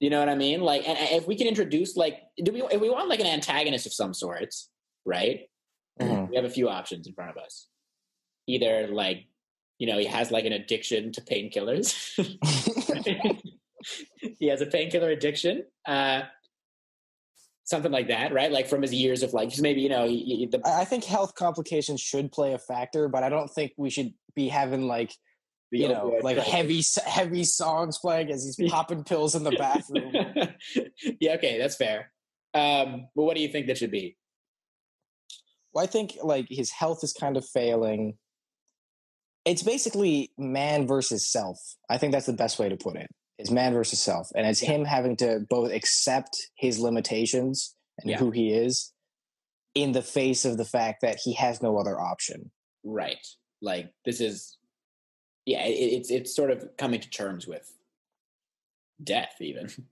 You 0.00 0.10
know 0.10 0.18
what 0.20 0.28
I 0.28 0.34
mean? 0.34 0.60
Like, 0.60 0.86
and 0.86 0.98
if 1.12 1.26
we 1.26 1.36
can 1.36 1.46
introduce 1.46 1.96
like, 1.96 2.20
do 2.42 2.52
we 2.52 2.62
if 2.62 2.80
we 2.80 2.90
want 2.90 3.08
like 3.08 3.20
an 3.20 3.26
antagonist 3.26 3.86
of 3.86 3.92
some 3.94 4.12
sorts, 4.12 4.68
right? 5.04 5.48
Mhm. 6.00 6.28
We 6.30 6.36
have 6.36 6.44
a 6.44 6.50
few 6.50 6.68
options 6.68 7.06
in 7.06 7.14
front 7.14 7.30
of 7.30 7.38
us. 7.42 7.68
Either 8.46 8.88
like, 8.88 9.24
you 9.78 9.86
know, 9.86 9.98
he 9.98 10.04
has 10.04 10.30
like 10.30 10.44
an 10.44 10.52
addiction 10.52 11.12
to 11.12 11.20
painkillers. 11.22 11.94
he 14.38 14.48
has 14.48 14.60
a 14.60 14.66
painkiller 14.66 15.10
addiction. 15.10 15.64
Uh, 15.86 16.22
something 17.64 17.90
like 17.90 18.08
that, 18.08 18.32
right? 18.32 18.52
Like 18.52 18.68
from 18.68 18.82
his 18.82 18.94
years 18.94 19.22
of 19.22 19.32
like, 19.32 19.58
maybe 19.58 19.80
you 19.80 19.88
know, 19.88 20.06
he, 20.06 20.18
he- 20.22 20.46
the, 20.46 20.60
I 20.64 20.84
think 20.84 21.04
health 21.04 21.34
complications 21.34 22.00
should 22.00 22.30
play 22.30 22.52
a 22.52 22.58
factor, 22.58 23.08
but 23.08 23.22
I 23.24 23.28
don't 23.28 23.48
think 23.50 23.72
we 23.76 23.90
should 23.90 24.12
be 24.34 24.48
having 24.48 24.82
like 24.86 25.12
the 25.76 25.82
you 25.84 25.88
know 25.88 26.18
like 26.22 26.36
crisis. 26.36 26.52
heavy 26.52 26.82
heavy 27.10 27.44
songs 27.44 27.98
playing 27.98 28.30
as 28.30 28.44
he's 28.56 28.70
popping 28.70 29.04
pills 29.04 29.34
in 29.34 29.44
the 29.44 29.52
bathroom. 29.52 30.12
yeah, 31.20 31.34
okay, 31.34 31.58
that's 31.58 31.76
fair. 31.76 32.12
Um, 32.54 33.08
but 33.14 33.22
what 33.24 33.36
do 33.36 33.42
you 33.42 33.48
think 33.48 33.66
that 33.66 33.78
should 33.78 33.90
be? 33.90 34.16
well, 35.72 35.84
I 35.84 35.86
think 35.86 36.16
like 36.22 36.46
his 36.48 36.70
health 36.70 37.00
is 37.04 37.12
kind 37.12 37.36
of 37.36 37.44
failing. 37.44 38.14
It's 39.44 39.62
basically 39.62 40.32
man 40.38 40.86
versus 40.86 41.30
self. 41.30 41.58
I 41.88 41.98
think 41.98 42.12
that's 42.12 42.26
the 42.26 42.32
best 42.32 42.58
way 42.58 42.68
to 42.68 42.76
put 42.76 42.96
it. 42.96 43.08
Is 43.38 43.50
man 43.50 43.74
versus 43.74 44.00
self, 44.00 44.28
and 44.34 44.46
it's 44.46 44.60
him 44.60 44.84
having 44.86 45.16
to 45.18 45.40
both 45.50 45.70
accept 45.70 46.36
his 46.56 46.78
limitations 46.80 47.74
and 47.98 48.10
Yeah. 48.10 48.18
who 48.18 48.30
he 48.30 48.50
is, 48.50 48.92
in 49.74 49.92
the 49.92 50.00
face 50.02 50.46
of 50.46 50.56
the 50.56 50.64
fact 50.64 51.02
that 51.02 51.18
he 51.22 51.34
has 51.34 51.60
no 51.62 51.76
other 51.76 52.00
option. 52.00 52.50
Right. 52.82 53.18
Like 53.60 53.92
this 54.06 54.22
is, 54.22 54.55
yeah, 55.46 55.64
it, 55.64 55.72
it's 55.72 56.10
it's 56.10 56.34
sort 56.34 56.50
of 56.50 56.68
coming 56.76 57.00
to 57.00 57.08
terms 57.08 57.46
with 57.46 57.72
death, 59.02 59.36
even. 59.40 59.70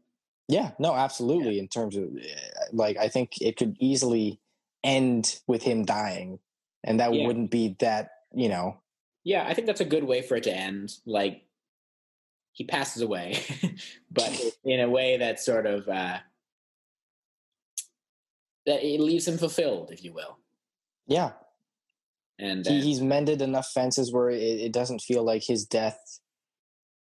Yeah, 0.46 0.72
no, 0.78 0.94
absolutely. 0.94 1.59
In 1.59 1.68
terms 1.68 1.96
of 1.96 2.05
uh, 2.05 2.64
like, 2.70 2.98
I 2.98 3.09
think 3.09 3.40
it 3.40 3.57
could 3.57 3.78
easily 3.80 4.38
end 4.84 5.40
with 5.46 5.62
him 5.62 5.86
dying, 5.86 6.38
and 6.84 7.00
that 7.00 7.14
Yeah. 7.14 7.26
wouldn't 7.26 7.50
be 7.50 7.76
that 7.78 8.11
you 8.30 8.50
know. 8.50 8.76
Yeah, 9.24 9.46
I 9.48 9.55
think 9.55 9.66
that's 9.66 9.80
a 9.80 9.86
good 9.86 10.05
way 10.05 10.20
for 10.20 10.36
it 10.36 10.42
to 10.42 10.55
end. 10.55 10.98
Like 11.07 11.46
he 12.52 12.64
passes 12.64 13.00
away, 13.00 13.42
but 14.11 14.38
in 14.64 14.80
a 14.80 14.90
way 14.90 15.16
that 15.16 15.40
sort 15.40 15.64
of 15.64 15.88
uh, 15.88 16.18
that 18.66 18.84
it 18.84 19.00
leaves 19.00 19.26
him 19.26 19.38
fulfilled, 19.38 19.90
if 19.92 20.05
you 20.05 20.12
will. 20.12 20.36
Yeah, 21.07 21.32
And 22.39 22.66
he, 22.66 22.78
uh, 22.78 22.82
he's 22.82 23.01
mended 23.01 23.41
enough 23.43 23.68
fences 23.72 24.12
where 24.12 24.28
it, 24.30 24.41
it 24.43 24.72
doesn't 24.72 25.01
feel 25.03 25.22
like 25.24 25.43
his 25.47 25.64
death. 25.64 25.99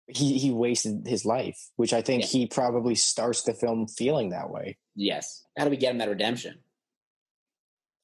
He 0.08 0.38
he 0.38 0.52
wasted 0.52 1.08
his 1.08 1.26
life, 1.26 1.58
which 1.78 1.94
I 1.94 2.02
think 2.02 2.24
Yeah. 2.24 2.28
he 2.28 2.48
probably 2.48 2.94
starts 2.96 3.44
the 3.44 3.54
film 3.54 3.88
feeling 3.88 4.30
that 4.32 4.50
way. 4.50 4.78
yes, 4.96 5.44
how 5.58 5.64
do 5.64 5.70
we 5.70 5.78
get 5.78 5.92
him 5.92 5.98
that 6.00 6.10
redemption? 6.10 6.60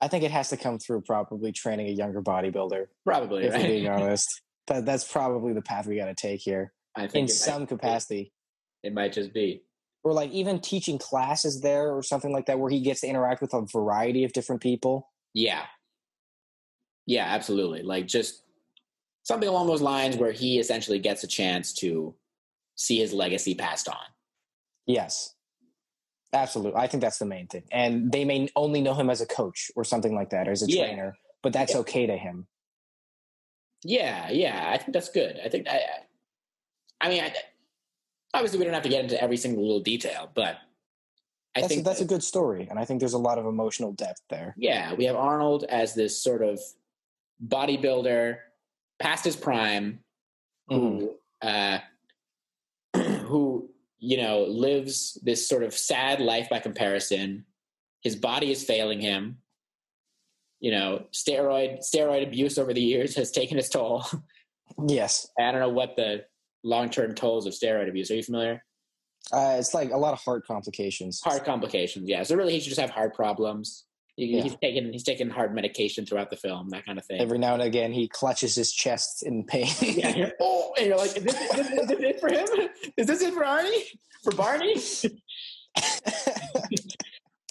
I 0.01 0.07
think 0.07 0.23
it 0.23 0.31
has 0.31 0.49
to 0.49 0.57
come 0.57 0.79
through 0.79 1.01
probably 1.01 1.51
training 1.51 1.87
a 1.87 1.91
younger 1.91 2.21
bodybuilder. 2.21 2.85
Probably, 3.05 3.43
If 3.43 3.53
we're 3.53 3.59
right? 3.59 3.67
being 3.67 3.89
honest, 3.89 4.41
that 4.67 4.85
that's 4.85 5.03
probably 5.11 5.51
the 5.53 5.61
path 5.61 5.87
we 5.87 5.97
got 5.97 6.05
to 6.05 6.15
take 6.15 6.39
here 6.39 6.71
I 6.95 7.07
think 7.07 7.29
in 7.29 7.35
some 7.35 7.61
might, 7.63 7.69
capacity. 7.69 8.31
it 8.81 8.93
might 8.93 9.11
just 9.11 9.33
be. 9.33 9.63
or 10.05 10.13
like 10.13 10.31
even 10.31 10.61
teaching 10.61 10.97
classes 10.99 11.59
there 11.59 11.91
or 11.93 12.01
something 12.01 12.31
like 12.31 12.45
that 12.45 12.59
where 12.59 12.69
he 12.71 12.79
gets 12.79 13.01
to 13.01 13.07
interact 13.07 13.41
with 13.41 13.53
a 13.53 13.65
variety 13.73 14.23
of 14.23 14.31
different 14.31 14.61
people 14.61 15.09
Yeah. 15.33 15.65
Yeah, 17.09 17.25
absolutely. 17.25 17.81
Like 17.81 18.05
just 18.05 18.43
something 19.23 19.49
along 19.49 19.65
those 19.65 19.81
lines 19.81 20.15
where 20.15 20.31
he 20.31 20.59
essentially 20.59 20.99
gets 20.99 21.23
a 21.23 21.27
chance 21.27 21.73
to 21.81 22.13
see 22.75 22.99
his 22.99 23.11
legacy 23.13 23.55
passed 23.55 23.89
on. 23.89 24.05
yes 24.85 25.35
absolutely 26.33 26.79
i 26.79 26.85
think 26.87 27.01
that's 27.01 27.17
the 27.17 27.25
main 27.25 27.47
thing 27.47 27.63
and 27.71 28.11
they 28.11 28.23
may 28.23 28.47
only 28.55 28.81
know 28.81 28.93
him 28.93 29.09
as 29.09 29.19
a 29.21 29.25
coach 29.25 29.71
or 29.75 29.83
something 29.83 30.13
like 30.15 30.29
that 30.29 30.47
or 30.47 30.51
as 30.51 30.61
a 30.61 30.67
Yeah. 30.69 30.85
trainer 30.85 31.17
but 31.43 31.51
that's 31.51 31.73
Yeah. 31.73 31.79
okay 31.83 32.05
to 32.05 32.15
him 32.15 32.47
Yeah, 33.83 34.29
yeah, 34.29 34.69
I 34.73 34.77
think 34.77 34.93
that's 34.93 35.09
good. 35.09 35.39
I 35.43 35.47
think 35.49 35.67
I, 35.67 35.79
I 37.01 37.09
mean, 37.09 37.23
I, 37.23 37.33
obviously 38.33 38.59
we 38.59 38.65
don't 38.65 38.73
have 38.73 38.83
to 38.83 38.89
get 38.89 39.03
into 39.05 39.21
every 39.21 39.37
single 39.37 39.63
little 39.63 39.79
detail, 39.79 40.29
but 40.35 40.57
I 41.55 41.61
that's, 41.61 41.67
think 41.69 41.81
a, 41.81 41.83
that's 41.83 41.99
that- 41.99 42.05
a 42.05 42.13
good 42.13 42.23
story 42.23 42.67
and 42.69 42.77
i 42.79 42.85
think 42.85 42.99
there's 42.99 43.13
a 43.21 43.25
lot 43.29 43.37
of 43.39 43.45
emotional 43.45 43.91
depth 43.93 44.21
there 44.29 44.53
yeah, 44.57 44.93
we 44.93 45.05
have 45.05 45.15
Arnold 45.15 45.63
as 45.81 45.93
this 45.95 46.13
sort 46.21 46.43
of 46.43 46.59
bodybuilder 47.45 48.37
past 48.99 49.25
his 49.25 49.35
prime, 49.35 49.99
who 50.67 51.15
uh, 51.41 51.79
who 52.95 53.69
you 53.99 54.17
know 54.17 54.43
lives 54.43 55.17
this 55.23 55.47
sort 55.47 55.63
of 55.63 55.73
sad 55.73 56.19
life 56.19 56.49
by 56.49 56.59
comparison. 56.59 57.45
His 58.01 58.15
body 58.15 58.51
is 58.51 58.63
failing 58.63 59.01
him. 59.01 59.39
You 60.59 60.71
know, 60.71 61.05
steroid 61.13 61.79
steroid 61.79 62.25
abuse 62.25 62.57
over 62.57 62.73
the 62.73 62.81
years 62.81 63.15
has 63.17 63.31
taken 63.31 63.57
its 63.57 63.69
toll. 63.69 64.05
yes 64.87 65.27
I 65.39 65.51
don't 65.51 65.61
know 65.61 65.69
what 65.69 65.95
the 65.95 66.25
long 66.63 66.89
term 66.89 67.15
tolls 67.15 67.45
of 67.45 67.53
steroid 67.53 67.89
abuse. 67.89 68.11
Are 68.11 68.15
you 68.15 68.23
familiar? 68.23 68.63
uh, 69.31 69.55
it's 69.59 69.73
like 69.73 69.91
a 69.91 69.97
lot 69.97 70.13
of 70.13 70.19
heart 70.19 70.45
complications 70.45 71.21
Heart 71.21 71.45
complications. 71.45 72.09
Yeah. 72.09 72.23
So 72.23 72.35
really, 72.35 72.53
he 72.53 72.59
should 72.59 72.69
just 72.69 72.81
have 72.81 72.89
heart 72.89 73.15
problems. 73.15 73.85
Yeah. 74.27 74.41
He's 74.43 74.55
taking 74.61 74.91
he's 74.91 75.03
taking 75.03 75.29
hard 75.29 75.55
medication 75.55 76.05
throughout 76.05 76.29
the 76.29 76.35
film, 76.35 76.69
that 76.71 76.85
kind 76.85 76.99
of 76.99 77.05
thing. 77.05 77.21
every 77.21 77.37
now 77.37 77.53
and 77.53 77.63
again 77.63 77.93
he 77.93 78.07
clutches 78.07 78.55
his 78.55 78.73
chest 78.73 79.23
in 79.23 79.45
pain 79.45 79.67
yeah, 79.81 80.15
you're, 80.15 80.31
oh, 80.41 80.73
and 80.77 80.87
you're 80.87 80.97
like, 80.97 81.15
is 81.15 81.23
this, 81.23 81.39
is, 81.39 81.49
this, 81.55 81.71
is 81.71 81.87
this 81.87 81.99
it 82.01 82.19
for 82.19 82.27
him? 82.29 82.45
Is 82.97 83.07
this 83.07 83.21
it 83.21 83.33
for 83.33 83.43
Arnie? 83.43 83.83
For 84.23 84.31
Barney? 84.31 84.75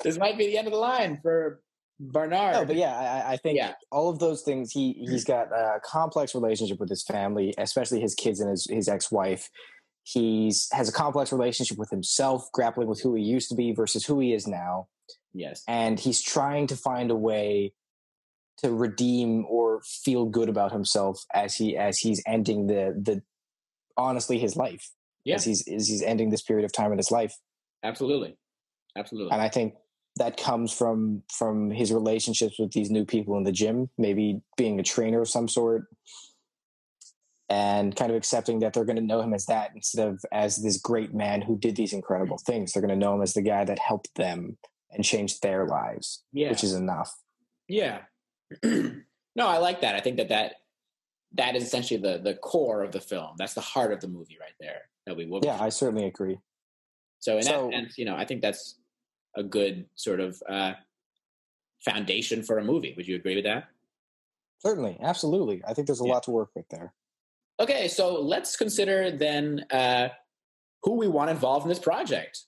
this 0.05 0.19
might 0.19 0.39
be 0.39 0.47
the 0.47 0.59
end 0.59 0.67
of 0.67 0.73
the 0.73 0.79
line 0.79 1.19
for 1.23 1.61
Barnard. 2.01 2.55
No, 2.55 2.65
but 2.65 2.77
yeah, 2.77 3.25
I, 3.27 3.33
I 3.33 3.37
think 3.39 3.57
Yeah. 3.57 3.73
all 3.91 4.09
of 4.11 4.19
those 4.19 4.43
things. 4.43 4.71
He 4.71 4.93
he's 4.93 5.25
got 5.25 5.49
a 5.53 5.81
complex 5.85 6.35
relationship 6.35 6.79
with 6.79 6.89
his 6.91 7.03
family, 7.03 7.55
especially 7.59 8.01
his 8.01 8.15
kids 8.15 8.41
and 8.41 8.51
his 8.51 8.67
his 8.71 8.89
ex 8.89 9.11
wife. 9.11 9.51
He's 10.05 10.69
has 10.73 10.89
a 10.89 10.93
complex 10.93 11.33
relationship 11.33 11.77
with 11.77 11.91
himself, 11.91 12.51
grappling 12.53 12.89
with 12.89 13.03
who 13.03 13.15
he 13.15 13.23
used 13.23 13.49
to 13.51 13.57
be 13.57 13.73
versus 13.73 14.07
who 14.07 14.21
he 14.21 14.33
is 14.33 14.47
now, 14.47 14.87
yes, 15.33 15.63
and 15.69 15.99
he's 15.99 16.23
trying 16.23 16.67
to 16.69 16.77
find 16.77 17.11
a 17.11 17.17
way 17.17 17.73
to 18.59 18.73
redeem 18.73 19.45
or 19.49 19.81
feel 19.85 20.27
good 20.27 20.49
about 20.49 20.73
himself 20.73 21.25
as 21.33 21.55
he 21.55 21.77
as 21.77 21.99
he's 21.99 22.23
ending 22.27 22.67
the 22.67 22.95
the 23.01 23.23
honestly 23.97 24.39
his 24.39 24.57
life. 24.57 24.91
Yeah. 25.25 25.37
As 25.37 25.45
he's 25.45 25.67
as 25.69 25.89
he's 25.89 26.03
ending 26.03 26.31
this 26.31 26.43
period 26.43 26.65
of 26.65 26.73
time 26.73 26.93
in 26.93 26.99
his 26.99 27.11
life, 27.11 27.35
absolutely, 27.85 28.37
absolutely. 28.97 29.33
and 29.33 29.43
I 29.43 29.49
think 29.49 29.75
that 30.17 30.37
comes 30.37 30.73
from 30.73 31.23
from 31.33 31.71
his 31.71 31.93
relationships 31.93 32.59
with 32.59 32.73
these 32.73 32.91
new 32.91 33.05
people 33.05 33.37
in 33.37 33.45
the 33.45 33.53
gym, 33.53 33.91
maybe 33.99 34.41
being 34.57 34.81
a 34.81 34.83
trainer 34.83 35.21
of 35.21 35.29
some 35.29 35.49
sort, 35.49 35.85
and 37.49 37.95
kind 37.95 38.11
of 38.11 38.17
accepting 38.17 38.61
that 38.61 38.73
they're 38.73 38.85
going 38.85 38.97
to 38.97 39.03
know 39.03 39.21
him 39.21 39.35
as 39.35 39.47
that 39.47 39.71
instead 39.75 40.09
of 40.09 40.21
as 40.33 40.63
this 40.63 40.79
great 40.79 41.15
man 41.15 41.43
who 41.43 41.59
did 41.59 41.77
these 41.77 41.93
incredible 41.93 42.37
mm. 42.37 42.47
things. 42.47 42.73
They're 42.73 42.83
going 42.83 42.99
to 42.99 43.05
know 43.05 43.15
him 43.15 43.23
as 43.23 43.35
the 43.35 43.43
guy 43.43 43.65
that 43.65 43.79
helped 43.79 44.15
them 44.17 44.59
and 44.91 45.05
change 45.05 45.41
their 45.41 45.67
lives, 45.67 46.25
Yeah. 46.33 46.51
which 46.51 46.65
is 46.65 46.73
enough. 46.75 47.15
Yeah. 47.69 48.03
no, 48.65 48.93
I 49.47 49.59
like 49.59 49.81
that. 49.83 49.95
I 49.95 50.01
think 50.01 50.17
that 50.17 50.29
that 50.31 50.55
that 51.33 51.55
is 51.57 51.63
essentially 51.65 52.01
the 52.01 52.19
the 52.19 52.35
core 52.35 52.83
of 52.83 52.93
the 52.93 53.01
film. 53.01 53.35
That's 53.37 53.53
the 53.55 53.61
heart 53.61 53.93
of 53.93 54.01
the 54.01 54.09
movie 54.09 54.39
right 54.41 54.55
there. 54.59 54.89
That 55.07 55.17
we 55.17 55.27
will. 55.27 55.41
Yeah, 55.45 55.61
I 55.61 55.69
certainly 55.69 56.07
agree. 56.07 56.39
So 57.21 57.37
in 57.37 57.43
So- 57.43 57.67
that 57.67 57.73
sense, 57.73 57.99
you 57.99 58.05
know, 58.05 58.17
I 58.17 58.25
think 58.25 58.41
that's 58.43 58.77
a 59.37 59.43
good 59.43 59.87
sort 59.95 60.21
of 60.21 60.43
uh, 60.49 60.73
foundation 61.85 62.43
for 62.43 62.59
a 62.59 62.65
movie. 62.65 62.95
Would 62.97 63.07
you 63.07 63.17
agree 63.17 63.35
with 63.35 63.45
that? 63.45 63.69
Certainly, 64.61 64.99
absolutely. 65.01 65.63
I 65.67 65.75
think 65.75 65.87
there's 65.87 66.01
a 66.01 66.05
Yeah. 66.07 66.15
lot 66.15 66.23
to 66.25 66.31
work 66.31 66.51
with 66.55 66.69
there. 66.71 66.95
Okay, 67.61 67.89
so 67.89 68.21
let's 68.21 68.57
consider 68.57 69.11
then 69.11 69.67
uh, 69.71 70.09
who 70.83 70.95
we 70.95 71.09
want 71.09 71.31
involved 71.31 71.65
in 71.65 71.69
this 71.69 71.79
project. 71.79 72.45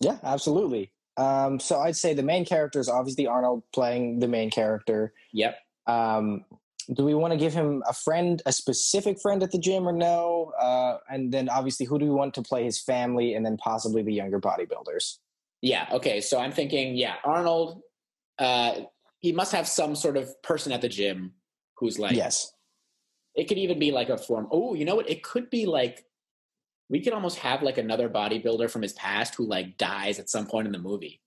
Yeah, 0.00 0.18
absolutely. 0.22 0.92
Um, 1.20 1.60
so 1.60 1.78
I'd 1.78 1.96
say 1.96 2.14
the 2.14 2.22
main 2.22 2.46
character 2.46 2.80
is 2.80 2.88
obviously 2.88 3.26
Arnold 3.26 3.62
playing 3.74 4.20
the 4.20 4.28
main 4.28 4.50
character. 4.50 5.12
Yep. 5.34 5.58
Um, 5.86 6.46
do 6.94 7.04
we 7.04 7.14
want 7.14 7.32
to 7.32 7.36
give 7.36 7.52
him 7.52 7.82
a 7.86 7.92
friend, 7.92 8.40
a 8.46 8.52
specific 8.52 9.20
friend 9.20 9.42
at 9.42 9.50
the 9.50 9.58
gym, 9.58 9.86
or 9.86 9.92
no? 9.92 10.52
Uh, 10.58 10.96
and 11.10 11.30
then 11.30 11.50
obviously, 11.50 11.84
who 11.84 11.98
do 11.98 12.06
we 12.06 12.10
want 12.10 12.32
to 12.34 12.42
play 12.42 12.64
his 12.64 12.80
family, 12.80 13.34
and 13.34 13.44
then 13.44 13.58
possibly 13.58 14.02
the 14.02 14.14
younger 14.14 14.40
bodybuilders? 14.40 15.18
Yeah. 15.60 15.86
Okay. 15.92 16.22
So 16.22 16.40
I'm 16.40 16.52
thinking, 16.52 16.96
yeah, 16.96 17.16
Arnold. 17.22 17.82
Uh, 18.38 18.86
he 19.18 19.32
must 19.32 19.52
have 19.52 19.68
some 19.68 19.94
sort 19.94 20.16
of 20.16 20.42
person 20.42 20.72
at 20.72 20.80
the 20.80 20.88
gym 20.88 21.34
who's 21.76 21.98
like, 21.98 22.16
yes. 22.16 22.50
It 23.34 23.46
could 23.46 23.58
even 23.58 23.78
be 23.78 23.92
like 23.92 24.08
a 24.08 24.16
form. 24.16 24.48
Oh, 24.50 24.74
you 24.74 24.86
know 24.86 24.96
what? 24.96 25.08
It 25.08 25.22
could 25.22 25.50
be 25.50 25.66
like 25.66 26.04
we 26.90 27.00
could 27.00 27.14
almost 27.14 27.38
have 27.38 27.62
like 27.62 27.78
another 27.78 28.08
bodybuilder 28.08 28.68
from 28.70 28.82
his 28.82 28.92
past 28.92 29.34
who 29.36 29.46
like 29.46 29.78
dies 29.78 30.18
at 30.18 30.28
some 30.28 30.46
point 30.46 30.66
in 30.66 30.72
the 30.72 30.78
movie. 30.78 31.20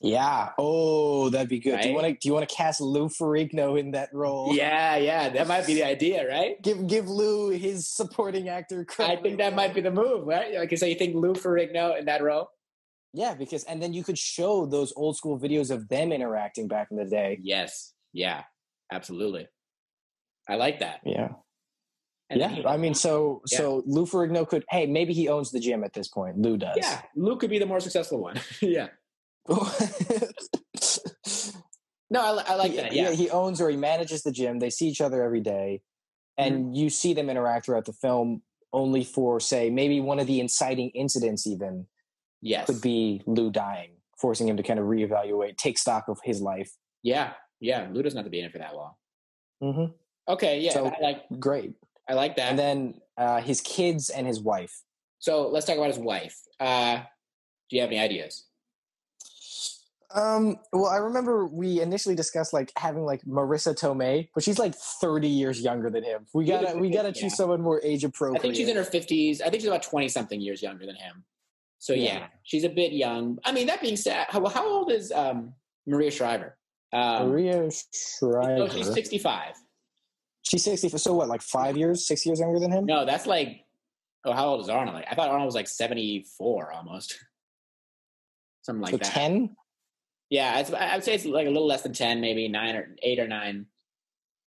Yeah. 0.00 0.50
Oh, 0.58 1.28
that'd 1.28 1.48
be 1.48 1.60
good. 1.60 1.80
Do 1.80 1.88
you 1.88 1.94
want 1.94 2.06
to? 2.06 2.12
Do 2.14 2.28
you 2.28 2.32
want 2.32 2.48
to 2.48 2.54
cast 2.54 2.80
Lou 2.80 3.08
Ferrigno 3.08 3.78
in 3.78 3.92
that 3.92 4.08
role? 4.12 4.54
Yeah, 4.54 4.96
yeah, 4.96 5.28
that 5.28 5.46
might 5.46 5.66
be 5.66 5.74
the 5.74 5.84
idea, 5.84 6.28
right? 6.28 6.60
Give 6.62 6.86
give 6.86 7.08
Lou 7.08 7.50
his 7.50 7.88
supporting 7.88 8.48
actor 8.48 8.86
I 8.98 9.16
think 9.16 9.38
that 9.38 9.54
might 9.54 9.74
be 9.74 9.80
the 9.80 9.92
move, 9.92 10.26
right? 10.26 10.56
Okay, 10.56 10.76
so 10.76 10.86
you 10.86 10.96
think 10.96 11.14
Lou 11.14 11.34
Ferrigno 11.34 11.98
in 11.98 12.06
that 12.06 12.22
role? 12.22 12.48
Yeah, 13.12 13.34
because 13.34 13.64
and 13.64 13.80
then 13.82 13.92
you 13.92 14.02
could 14.02 14.18
show 14.18 14.66
those 14.66 14.92
old 14.96 15.16
school 15.16 15.38
videos 15.38 15.70
of 15.70 15.88
them 15.88 16.12
interacting 16.12 16.66
back 16.66 16.88
in 16.90 16.96
the 16.96 17.04
day. 17.04 17.38
Yes. 17.42 17.92
Yeah. 18.12 18.42
Absolutely. 18.90 19.48
I 20.48 20.56
like 20.56 20.80
that. 20.80 21.00
Yeah. 21.04 21.28
And 22.32 22.40
yeah, 22.40 22.48
he- 22.48 22.66
I 22.66 22.76
mean, 22.76 22.94
so 22.94 23.42
Yeah. 23.50 23.58
so 23.58 23.82
Lou 23.86 24.04
Ferrigno 24.06 24.46
could. 24.48 24.64
Hey, 24.70 24.86
maybe 24.86 25.12
he 25.12 25.28
owns 25.28 25.50
the 25.52 25.60
gym 25.60 25.84
at 25.84 25.92
this 25.92 26.08
point. 26.08 26.38
Lou 26.38 26.56
does. 26.56 26.76
yeah, 26.76 27.02
Lou 27.14 27.36
could 27.36 27.50
be 27.50 27.58
the 27.58 27.66
more 27.66 27.80
successful 27.80 28.18
one. 28.20 28.40
yeah. 28.60 28.88
No, 32.10 32.20
I, 32.20 32.42
I 32.52 32.54
like 32.56 32.72
he, 32.72 32.76
that. 32.76 32.92
Yeah. 32.92 33.10
he 33.12 33.30
owns 33.30 33.58
or 33.58 33.70
he 33.70 33.76
manages 33.76 34.22
the 34.22 34.32
gym. 34.32 34.58
They 34.58 34.68
see 34.68 34.86
each 34.86 35.00
other 35.00 35.22
every 35.22 35.40
day, 35.40 35.80
and 36.36 36.66
Mm-hmm. 36.66 36.74
you 36.74 36.90
see 36.90 37.14
them 37.14 37.30
interact 37.30 37.64
throughout 37.66 37.86
the 37.86 37.94
film. 37.94 38.42
Only 38.74 39.02
for 39.04 39.40
say 39.40 39.70
maybe 39.70 39.98
one 40.00 40.18
of 40.18 40.26
the 40.26 40.38
inciting 40.40 40.90
incidents 40.90 41.46
even 41.46 41.86
Yes. 42.42 42.66
could 42.66 42.80
be 42.82 43.22
Lou 43.26 43.50
dying, 43.50 43.92
forcing 44.18 44.46
him 44.48 44.56
to 44.58 44.62
kind 44.62 44.78
of 44.78 44.86
reevaluate, 44.86 45.56
take 45.56 45.78
stock 45.78 46.08
of 46.08 46.18
his 46.24 46.40
life. 46.42 46.70
Yeah. 47.02 47.32
Yeah. 47.60 47.88
Lou 47.92 48.02
doesn't 48.02 48.16
have 48.16 48.24
to 48.26 48.30
be 48.30 48.40
in 48.40 48.46
it 48.46 48.52
for 48.52 48.58
that 48.58 48.74
long. 48.74 48.92
Mm-hmm. 49.62 49.92
Okay. 50.32 50.60
Yeah. 50.60 50.72
So- 50.72 50.86
I 50.88 51.00
like. 51.00 51.22
Great. 51.38 51.72
I 52.08 52.14
like 52.14 52.36
that. 52.36 52.50
And 52.50 52.58
then 52.58 52.94
uh, 53.16 53.40
his 53.40 53.60
kids 53.60 54.10
and 54.10 54.26
his 54.26 54.40
wife. 54.40 54.82
so 55.18 55.48
let's 55.48 55.66
talk 55.66 55.76
about 55.76 55.88
his 55.88 55.98
wife. 55.98 56.38
Uh, 56.58 57.00
do 57.70 57.76
you 57.76 57.82
have 57.82 57.90
any 57.90 58.00
ideas? 58.00 58.44
Um, 60.14 60.56
well, 60.72 60.86
I 60.86 60.96
remember 60.96 61.46
we 61.46 61.80
initially 61.80 62.14
discussed 62.14 62.52
like 62.52 62.70
having 62.76 63.04
like 63.04 63.22
Marisa 63.22 63.74
Tomei, 63.74 64.28
but 64.34 64.44
she's 64.44 64.58
like 64.58 64.74
30 64.74 65.28
years 65.28 65.60
younger 65.60 65.90
than 65.90 66.04
him. 66.04 66.26
We 66.34 66.44
gotta 66.44 66.76
we 66.76 66.90
gotta 66.90 67.08
yeah. 67.14 67.22
choose 67.22 67.34
someone 67.34 67.62
more 67.62 67.80
age 67.82 68.04
appropriate. 68.04 68.38
I 68.38 68.42
think 68.42 68.54
she's 68.54 68.68
in 68.68 68.76
her 68.76 68.84
fifties. 68.84 69.40
I 69.40 69.44
think 69.44 69.62
she's 69.62 69.68
about 69.68 69.82
twenty 69.82 70.08
something 70.08 70.40
years 70.40 70.62
younger 70.62 70.84
than 70.84 70.96
him. 70.96 71.24
So 71.78 71.94
yeah. 71.94 72.18
Yeah. 72.18 72.26
she's 72.42 72.64
a 72.64 72.68
bit 72.68 72.92
young. 72.92 73.38
I 73.44 73.52
mean, 73.52 73.66
that 73.66 73.80
being 73.80 73.96
said, 73.96 74.26
how, 74.28 74.44
how 74.46 74.68
old 74.68 74.92
is 74.92 75.10
um, 75.12 75.54
Maria 75.86 76.10
Shriver? 76.10 76.56
Um, 76.92 77.30
Maria 77.30 77.62
oh, 77.62 77.70
Shriver. 78.18 78.68
she's 78.70 78.92
sixty-five. 78.92 79.54
She's 80.42 80.64
60. 80.64 80.88
So 80.98 81.14
what, 81.14 81.28
like 81.28 81.42
five 81.42 81.76
years, 81.76 82.06
six 82.06 82.26
years 82.26 82.40
younger 82.40 82.58
than 82.58 82.72
him? 82.72 82.84
No, 82.86 83.04
that's 83.04 83.26
like. 83.26 83.64
Oh, 84.24 84.32
how 84.32 84.46
old 84.48 84.60
is 84.60 84.68
Arnold? 84.68 84.94
Like, 84.94 85.06
I 85.10 85.14
thought 85.16 85.30
Arnold 85.30 85.46
was 85.46 85.54
like 85.54 85.66
seventy-four 85.68 86.72
almost. 86.72 87.18
Something 88.62 88.82
like 88.82 88.90
so 88.92 88.96
that. 88.98 89.06
10? 89.06 89.56
Yeah, 90.30 90.60
it's, 90.60 90.72
I 90.72 90.94
would 90.94 91.04
say 91.04 91.14
it's 91.14 91.24
like 91.24 91.46
a 91.46 91.50
little 91.50 91.66
less 91.66 91.82
than 91.82 91.92
ten, 91.92 92.20
maybe 92.20 92.48
nine 92.48 92.76
or 92.76 92.94
eight 93.02 93.18
or 93.18 93.26
nine 93.26 93.66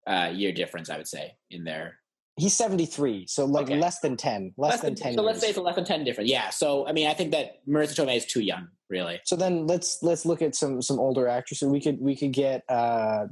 uh, 0.07 0.30
year 0.34 0.53
difference. 0.53 0.91
I 0.91 0.97
would 0.97 1.07
say 1.09 1.36
in 1.51 1.64
there. 1.64 1.99
He's 2.36 2.55
73. 2.55 3.26
So 3.26 3.45
like 3.45 3.64
Okay. 3.66 3.78
less 3.78 4.01
than 4.01 4.16
10. 4.16 4.55
Less, 4.57 4.80
than 4.80 4.95
10 4.95 5.14
So 5.14 5.22
let's 5.22 5.41
say 5.41 5.51
it's 5.51 5.59
less 5.59 5.74
than 5.74 5.84
ten 5.84 6.05
difference. 6.05 6.30
Yeah. 6.30 6.49
So 6.51 6.86
I 6.86 6.93
mean, 6.93 7.07
I 7.07 7.12
think 7.14 7.32
that 7.32 7.66
Marisa 7.68 7.95
Tomei 8.03 8.16
is 8.16 8.24
too 8.24 8.41
young, 8.41 8.68
really. 8.88 9.20
so 9.24 9.36
then 9.36 9.66
let's 9.66 10.03
let's 10.03 10.24
look 10.24 10.41
at 10.43 10.55
some 10.55 10.80
some 10.82 10.99
older 10.99 11.28
actresses. 11.28 11.68
We 11.68 11.80
could 11.80 12.01
we 12.01 12.16
could 12.16 12.32
get 12.32 12.62
uh 12.68 13.26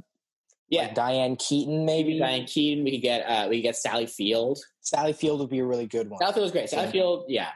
Yeah. 0.69 0.83
like 0.83 0.95
Diane 0.95 1.35
Keaton 1.35 1.85
maybe. 1.85 2.19
Diane 2.19 2.45
Keaton. 2.45 2.83
We 2.83 2.91
could 2.91 3.01
get 3.01 3.21
uh, 3.21 3.47
we 3.49 3.57
could 3.57 3.63
get 3.63 3.75
Sally 3.75 4.05
Field. 4.05 4.59
Sally 4.81 5.13
Field 5.13 5.39
would 5.39 5.49
be 5.49 5.59
a 5.59 5.65
really 5.65 5.87
good 5.87 6.09
one. 6.09 6.19
Sally 6.19 6.33
Field 6.33 6.43
was 6.43 6.51
great. 6.51 6.69
Sally 6.69 6.85
Yeah. 6.85 6.91
Field, 6.91 7.25
yeah. 7.27 7.49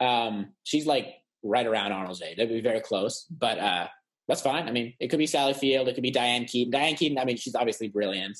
Um, 0.00 0.52
she's 0.64 0.86
like 0.86 1.14
right 1.42 1.66
around 1.66 1.92
Arnold's 1.92 2.22
age. 2.22 2.36
That'd 2.36 2.52
be 2.52 2.60
very 2.60 2.80
close, 2.80 3.26
but 3.30 3.58
uh, 3.58 3.86
that's 4.28 4.40
fine. 4.42 4.68
I 4.68 4.72
mean, 4.72 4.94
it 4.98 5.08
could 5.08 5.18
be 5.18 5.26
Sally 5.26 5.52
Field. 5.54 5.88
It 5.88 5.94
could 5.94 6.02
be 6.02 6.10
Diane 6.10 6.44
Keaton. 6.46 6.70
Diane 6.70 6.94
Keaton. 6.96 7.18
I 7.18 7.24
mean, 7.24 7.36
she's 7.36 7.54
obviously 7.54 7.88
brilliant. 7.88 8.38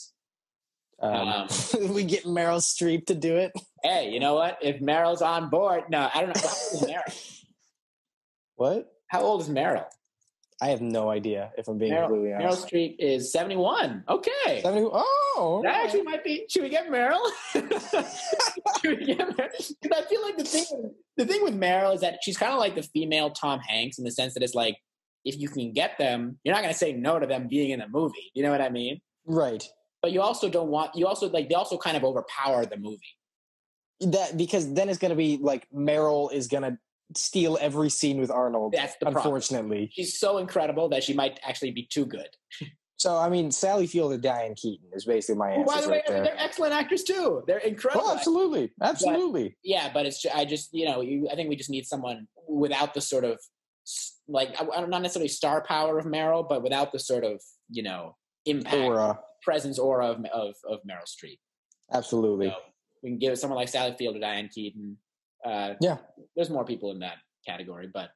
Um, 1.00 1.48
we 1.90 2.04
get 2.04 2.24
Meryl 2.24 2.60
Streep 2.60 3.06
to 3.06 3.14
do 3.14 3.36
it. 3.36 3.52
Hey, 3.82 4.10
you 4.10 4.20
know 4.20 4.34
what? 4.34 4.58
If 4.62 4.80
Meryl's 4.80 5.20
on 5.22 5.50
board, 5.50 5.84
no, 5.90 6.08
I 6.14 6.20
don't 6.22 6.34
know. 6.34 6.40
How 6.42 6.48
old 6.72 6.82
is 6.82 6.88
Meryl? 6.88 7.40
What? 8.56 8.86
How 9.08 9.22
old 9.22 9.40
is 9.40 9.48
Meryl? 9.48 9.84
I 10.62 10.68
have 10.68 10.80
no 10.80 11.10
idea 11.10 11.50
if 11.58 11.66
I'm 11.68 11.78
being 11.78 11.92
Meryl, 11.92 12.06
completely 12.08 12.28
Meryl 12.30 12.46
honest. 12.46 12.68
Streep 12.68 12.96
is 12.98 13.32
seventy-one. 13.32 14.04
Okay. 14.08 14.60
70, 14.62 14.88
oh, 14.92 15.60
That 15.64 15.68
alright. 15.70 15.84
actually 15.84 16.02
might 16.02 16.22
be. 16.24 16.46
Should 16.48 16.62
we 16.62 16.68
get 16.68 16.88
Meryl? 16.88 17.20
should 17.52 18.98
we 18.98 19.04
get 19.04 19.28
Meryl? 19.36 19.74
Because 19.82 19.98
I 19.98 20.02
feel 20.08 20.22
like 20.22 20.36
the 20.36 20.44
thing, 20.44 20.94
the 21.16 21.26
thing 21.26 21.42
with 21.42 21.58
Meryl 21.58 21.94
is 21.94 22.00
that 22.02 22.18
she's 22.22 22.36
kind 22.36 22.52
of 22.52 22.58
like 22.58 22.74
the 22.76 22.82
female 22.82 23.30
Tom 23.30 23.58
Hanks 23.60 23.98
in 23.98 24.04
the 24.04 24.10
sense 24.12 24.34
that 24.34 24.42
it's 24.42 24.54
like, 24.54 24.76
if 25.24 25.38
you 25.38 25.48
can 25.48 25.72
get 25.72 25.98
them, 25.98 26.38
you're 26.44 26.54
not 26.54 26.62
going 26.62 26.72
to 26.72 26.78
say 26.78 26.92
no 26.92 27.18
to 27.18 27.26
them 27.26 27.48
being 27.48 27.70
in 27.70 27.80
the 27.80 27.88
movie. 27.88 28.30
You 28.34 28.42
know 28.44 28.50
what 28.50 28.60
I 28.60 28.68
mean? 28.68 29.00
right. 29.26 29.66
But 30.02 30.12
you 30.12 30.20
also 30.20 30.50
don't 30.50 30.68
want. 30.68 30.94
You 30.94 31.06
also 31.06 31.30
like 31.30 31.48
they 31.48 31.54
also 31.54 31.78
kind 31.78 31.96
of 31.96 32.04
overpower 32.04 32.66
the 32.66 32.76
movie. 32.76 33.00
That 34.00 34.36
because 34.36 34.70
then 34.74 34.90
it's 34.90 34.98
gonna 34.98 35.14
be 35.14 35.38
like 35.40 35.66
Meryl 35.74 36.30
is 36.30 36.46
gonna 36.46 36.78
steal 37.16 37.58
every 37.60 37.90
scene 37.90 38.18
with 38.20 38.30
Arnold. 38.30 38.74
That's 38.76 38.94
the 39.00 39.06
problem. 39.06 39.24
unfortunately. 39.34 39.90
She's 39.92 40.18
so 40.18 40.38
incredible 40.38 40.88
that 40.90 41.04
she 41.04 41.12
might 41.14 41.38
actually 41.42 41.70
be 41.72 41.86
too 41.90 42.06
good. 42.06 42.28
So 42.96 43.16
I 43.18 43.28
mean, 43.28 43.50
Sally 43.50 43.86
Field 43.86 44.12
and 44.12 44.22
Diane 44.22 44.54
Keaton 44.54 44.88
is 44.94 45.04
basically 45.04 45.36
my 45.38 45.50
Oh, 45.50 45.60
answer 45.60 45.74
by 45.74 45.80
the 45.82 45.88
way, 45.90 46.02
right 46.08 46.24
they're 46.24 46.38
excellent 46.40 46.72
actors 46.72 47.02
too. 47.02 47.42
They're 47.46 47.58
incredible. 47.58 48.04
Oh, 48.06 48.14
absolutely, 48.14 48.72
absolutely. 48.80 49.56
yeah, 49.62 49.90
but 49.92 50.06
it's 50.06 50.24
I 50.32 50.44
just 50.46 50.70
you 50.72 50.86
know 50.86 51.02
you, 51.02 51.28
I 51.30 51.34
think 51.34 51.48
we 51.50 51.56
just 51.56 51.68
need 51.70 51.86
someone 51.86 52.26
without 52.48 52.94
the 52.94 53.00
sort 53.02 53.24
of 53.24 53.38
like 54.26 54.54
not 54.88 55.02
necessarily 55.02 55.28
star 55.28 55.62
power 55.62 55.98
of 55.98 56.06
Meryl, 56.06 56.48
but 56.48 56.62
without 56.62 56.92
the 56.92 56.98
sort 56.98 57.24
of 57.24 57.42
you 57.68 57.82
know 57.82 58.16
impact, 58.46 58.76
Aura, 58.76 59.18
presence, 59.42 59.78
aura 59.78 60.06
of 60.12 60.24
of, 60.32 60.54
of 60.66 60.78
Meryl 60.88 61.04
Streep. 61.06 61.38
absolutely. 61.92 62.46
So 62.48 62.54
we 63.02 63.10
can 63.10 63.18
give 63.18 63.32
it 63.32 63.36
someone 63.36 63.58
like 63.58 63.68
Sally 63.68 63.94
Field 63.98 64.16
or 64.16 64.20
Diane 64.20 64.48
Keaton. 64.48 64.96
Uh, 65.44 65.74
Yeah. 65.80 65.98
there's 66.36 66.50
more 66.50 66.64
people 66.64 66.90
in 66.90 67.00
that 67.00 67.16
category, 67.46 67.88
but 67.92 68.10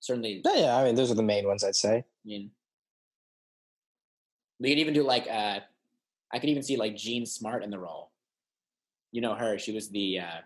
certainly, 0.00 0.42
Yeah, 0.44 0.54
yeah. 0.56 0.76
I 0.76 0.84
mean, 0.84 0.94
those 0.94 1.10
are 1.10 1.14
the 1.14 1.22
main 1.22 1.46
ones 1.46 1.62
I'd 1.64 1.76
say. 1.76 1.98
I 1.98 2.04
mean, 2.24 2.50
we 4.58 4.70
could 4.70 4.78
even 4.78 4.94
do 4.94 5.02
like 5.02 5.26
uh, 5.30 5.60
I 6.32 6.38
could 6.38 6.48
even 6.50 6.62
see 6.62 6.76
like 6.76 6.96
Jean 6.96 7.26
Smart 7.26 7.62
in 7.62 7.70
the 7.70 7.78
role. 7.78 8.10
You 9.12 9.20
know 9.20 9.34
her; 9.34 9.58
she 9.58 9.72
was 9.72 9.88
the 9.90 10.20
uh, 10.20 10.40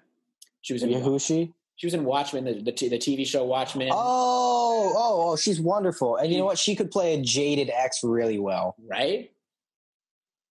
she 0.61 0.73
was 0.73 0.83
in 0.83 0.91
Yeah, 0.91 0.99
who's 0.99 1.25
she? 1.25 1.53
She 1.77 1.87
was 1.87 1.95
in 1.95 2.05
Watchmen, 2.05 2.45
the 2.45 2.55
the, 2.61 2.73
t- 2.73 2.89
the 2.89 2.99
TV 2.99 3.27
show 3.27 3.45
Watchmen. 3.45 3.89
Oh, 3.91 4.93
oh, 4.97 5.31
oh, 5.31 5.37
she's 5.37 5.61
wonderful. 5.61 6.17
And 6.17 6.31
you 6.31 6.39
know 6.39 6.45
what? 6.45 6.59
She 6.59 6.77
could 6.77 6.91
play 6.91 7.15
a 7.15 7.23
jaded 7.23 7.71
ex 7.73 8.05
really 8.05 8.39
well. 8.39 8.77
Right? 8.87 9.31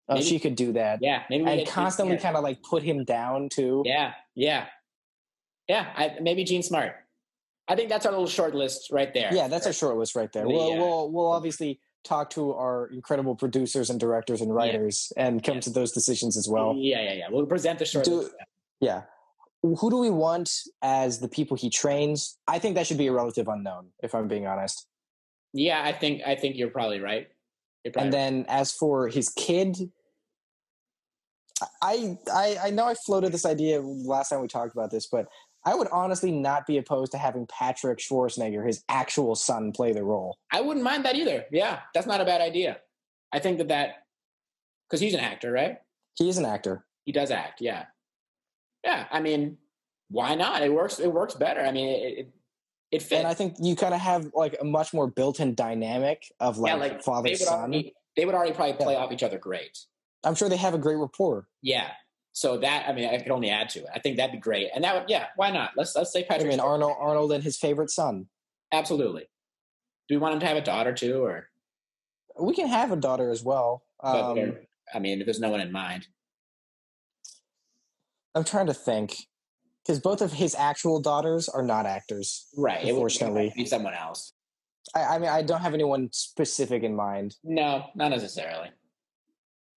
Oh, 0.08 0.16
Maybe- 0.16 0.26
she 0.26 0.40
could 0.40 0.56
do 0.56 0.74
that. 0.74 1.00
Yeah. 1.04 1.24
Maybe 1.30 1.46
and 1.46 1.68
constantly 1.68 2.18
kind 2.18 2.36
of 2.36 2.42
like 2.44 2.64
put 2.64 2.82
him 2.82 3.04
down 3.04 3.50
too. 3.50 3.84
Yeah. 3.86 4.14
Yeah. 4.34 4.66
Yeah. 5.70 5.86
I, 5.96 6.18
maybe 6.22 6.44
Jean 6.44 6.64
Smart. 6.64 6.94
I 7.70 7.76
think 7.76 7.88
that's 7.90 8.06
our 8.06 8.12
little 8.12 8.28
short 8.28 8.56
list 8.56 8.90
right 8.92 9.14
there. 9.14 9.30
Yeah, 9.32 9.48
that's 9.48 9.68
our 9.68 9.74
short 9.74 9.96
list 9.98 10.16
right 10.16 10.32
there. 10.34 10.44
The, 10.44 10.50
We'll 10.50 10.74
uh, 10.74 10.76
we'll 10.78 11.12
we'll 11.12 11.32
obviously 11.32 11.80
talk 12.04 12.32
to 12.32 12.54
our 12.54 12.88
incredible 12.88 13.36
producers 13.36 13.90
and 13.92 14.00
directors 14.00 14.42
and 14.42 14.54
writers 14.54 15.14
and 15.18 15.44
come 15.44 15.56
Yeah. 15.56 15.62
to 15.62 15.70
those 15.70 15.92
decisions 15.92 16.36
as 16.36 16.50
well. 16.50 16.74
yeah, 16.76 17.02
yeah, 17.02 17.14
yeah. 17.14 17.26
We'll 17.30 17.46
present 17.46 17.78
the 17.80 17.86
short 17.86 18.06
Do- 18.06 18.16
list. 18.22 18.32
Yeah. 18.82 19.04
Who 19.62 19.90
do 19.90 19.98
we 19.98 20.10
want 20.10 20.50
as 20.82 21.20
the 21.20 21.28
people 21.28 21.58
he 21.58 21.70
trains? 21.70 22.38
I 22.48 22.58
think 22.60 22.76
that 22.76 22.88
should 22.88 22.98
be 22.98 23.08
a 23.08 23.12
relative 23.12 23.48
unknown, 23.50 23.90
if 24.02 24.16
I'm 24.16 24.28
being 24.30 24.48
honest. 24.48 24.88
Yeah, 25.54 25.84
I 25.84 25.92
think 25.92 26.22
I 26.26 26.36
think 26.36 26.56
you're 26.56 26.70
probably 26.70 27.02
right. 27.02 27.28
You're 27.84 27.92
probably 27.92 28.06
And 28.08 28.14
then 28.14 28.46
as 28.48 28.72
for 28.72 29.10
his 29.10 29.30
kid, 29.30 29.78
I 31.82 32.18
I 32.34 32.58
I 32.66 32.70
know 32.72 32.86
I 32.88 32.94
floated 32.94 33.32
this 33.34 33.46
idea 33.46 33.82
last 33.82 34.30
time 34.30 34.42
we 34.42 34.48
talked 34.48 34.72
about 34.74 34.92
this, 34.92 35.08
but 35.08 35.28
I 35.66 35.76
would 35.76 35.88
honestly 35.92 36.32
not 36.32 36.66
be 36.66 36.78
opposed 36.78 37.12
to 37.12 37.18
having 37.18 37.46
Patrick 37.48 38.00
Schwarzenegger, 38.00 38.66
his 38.66 38.84
actual 38.90 39.36
son, 39.36 39.72
play 39.72 39.92
the 39.92 40.04
role. 40.04 40.38
I 40.52 40.62
wouldn't 40.62 40.84
mind 40.84 41.06
that 41.06 41.16
either. 41.16 41.46
Yeah, 41.52 41.80
that's 41.94 42.08
not 42.08 42.22
a 42.22 42.26
bad 42.26 42.42
idea. 42.42 42.78
I 43.34 43.40
think 43.40 43.58
that 43.60 43.68
that 43.68 44.06
because 44.90 45.02
he's 45.02 45.14
an 45.14 45.20
actor, 45.20 45.52
right? 45.52 45.78
He 46.16 46.30
is 46.30 46.38
an 46.38 46.46
actor. 46.46 46.86
He 47.06 47.12
does 47.12 47.30
act. 47.32 47.62
Yeah, 47.62 47.86
yeah. 48.84 49.06
I 49.12 49.20
mean, 49.20 49.58
why 50.10 50.36
not? 50.36 50.62
It 50.64 50.74
works. 50.74 51.00
It 51.00 51.12
works 51.12 51.36
better. 51.36 51.62
I 51.62 51.72
mean, 51.72 51.90
it 51.90 52.18
it, 52.20 52.34
it 52.92 53.02
fits. 53.02 53.20
And 53.20 53.28
I 53.28 53.34
think 53.34 53.56
you 53.60 53.76
kind 53.76 53.94
of 53.94 54.00
have 54.00 54.32
like 54.34 54.58
a 54.60 54.64
much 54.66 54.94
more 54.94 55.08
built-in 55.08 55.56
dynamic 55.56 56.24
of 56.40 56.58
like, 56.58 56.72
yeah, 56.72 56.76
like 56.76 57.04
father 57.04 57.30
they 57.30 57.36
son. 57.36 57.60
already 57.60 57.94
they 58.16 58.26
would 58.26 58.34
already 58.36 58.54
probably 58.54 58.74
play 58.74 58.94
Yeah. 58.94 59.00
off 59.00 59.12
each 59.12 59.24
other 59.24 59.38
great. 59.38 59.78
I'm 60.24 60.36
sure 60.36 60.50
they 60.50 60.58
have 60.58 60.74
a 60.74 60.78
great 60.80 60.98
rapport. 60.98 61.48
Yeah. 61.62 61.92
So 62.40 62.58
that 62.60 62.88
I 62.88 62.94
mean, 62.94 63.10
I 63.10 63.18
could 63.18 63.34
only 63.34 63.50
add 63.50 63.68
to 63.72 63.80
it. 63.80 63.88
I 63.94 64.00
think 64.00 64.16
that'd 64.16 64.32
be 64.32 64.38
great, 64.40 64.70
and 64.74 64.82
that 64.86 64.96
would 64.96 65.10
yeah. 65.10 65.26
Why 65.36 65.52
not? 65.52 65.72
Let's 65.76 65.94
let's 65.94 66.14
say 66.14 66.22
I 66.22 66.24
Patrick. 66.24 66.48
mean, 66.48 66.62
Arnold 66.62 66.96
Arnold 66.98 67.34
and 67.34 67.44
his 67.44 67.58
favorite 67.58 67.90
son. 67.90 68.28
Absolutely. 68.72 69.24
Do 70.08 70.16
we 70.16 70.20
want 70.20 70.36
him 70.36 70.40
to 70.40 70.46
have 70.46 70.56
a 70.56 70.62
daughter 70.62 70.94
too, 70.94 71.22
or? 71.22 71.50
We 72.40 72.54
can 72.56 72.70
have 72.70 72.94
a 72.94 72.96
daughter 72.96 73.30
as 73.30 73.44
well. 73.44 73.84
Um, 74.02 74.36
there- 74.36 74.62
I 74.94 75.00
mean, 75.00 75.20
if 75.20 75.26
there's 75.26 75.42
no 75.42 75.50
one 75.50 75.60
in 75.60 75.74
mind. 75.74 76.08
I'm 78.34 78.46
trying 78.46 78.68
to 78.68 78.74
think 78.74 79.18
because 79.86 80.00
both 80.00 80.22
of 80.22 80.32
his 80.32 80.56
actual 80.56 81.02
daughters 81.02 81.50
are 81.50 81.62
not 81.64 81.86
actors. 81.86 82.48
Right. 82.56 82.78
It 82.80 82.94
would 82.94 83.02
Unfortunately. 83.12 83.52
be 83.54 83.66
someone 83.66 83.96
else. 83.96 84.32
I, 84.96 85.02
I 85.16 85.20
mean, 85.20 85.30
I 85.30 85.42
don't 85.42 85.60
have 85.60 85.74
anyone 85.74 86.08
specific 86.14 86.84
in 86.84 86.96
mind. 86.96 87.36
No, 87.44 87.88
not 87.96 88.12
necessarily. 88.12 88.70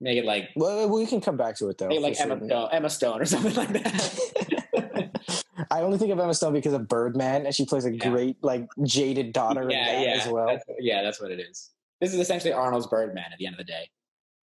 Make 0.03 0.19
it 0.19 0.25
like 0.25 0.51
Well, 0.57 0.89
we 0.89 1.07
can 1.07 1.21
come 1.21 1.37
back 1.37 1.57
to 1.59 1.69
it 1.69 1.79
though. 1.79 1.87
make 1.87 1.99
it 1.99 2.03
like 2.03 2.21
Emma 2.21 2.69
Emma 2.73 2.91
Stone 2.91 3.21
or 3.23 3.25
something 3.33 3.55
like 3.55 3.69
that. 3.69 5.13
I 5.71 5.81
only 5.83 5.97
think 5.97 6.11
of 6.11 6.19
Emma 6.19 6.35
Stone 6.35 6.55
because 6.55 6.73
of 6.73 6.89
Birdman, 6.89 7.47
and 7.47 7.55
she 7.55 7.65
plays 7.65 7.85
a 7.87 7.93
Yeah. 7.95 8.11
great, 8.11 8.37
like, 8.43 8.69
jaded 8.83 9.33
daughter 9.33 9.63
in 9.63 9.71
yeah, 9.71 9.93
that 9.93 10.05
yeah, 10.05 10.23
as 10.23 10.29
well. 10.29 10.47
That's, 10.49 10.65
yeah, 10.81 11.03
that's 11.03 11.21
what 11.21 11.31
it 11.31 11.39
is. 11.41 11.71
This 12.01 12.13
is 12.13 12.19
essentially 12.21 12.53
Arnold's 12.53 12.89
Birdman 12.89 13.27
at 13.33 13.39
the 13.39 13.47
end 13.47 13.55
of 13.55 13.59
the 13.59 13.65
day. 13.65 13.89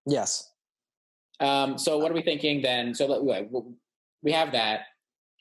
Yes. 0.08 0.50
Um, 1.42 1.78
so 1.78 1.98
what 1.98 2.10
are 2.10 2.14
we 2.16 2.22
thinking 2.22 2.62
then? 2.62 2.96
So 2.96 3.06
let- 3.06 3.24
wait, 3.24 3.52
w- 3.52 3.76
we 4.24 4.32
have 4.32 4.54
that. 4.54 4.82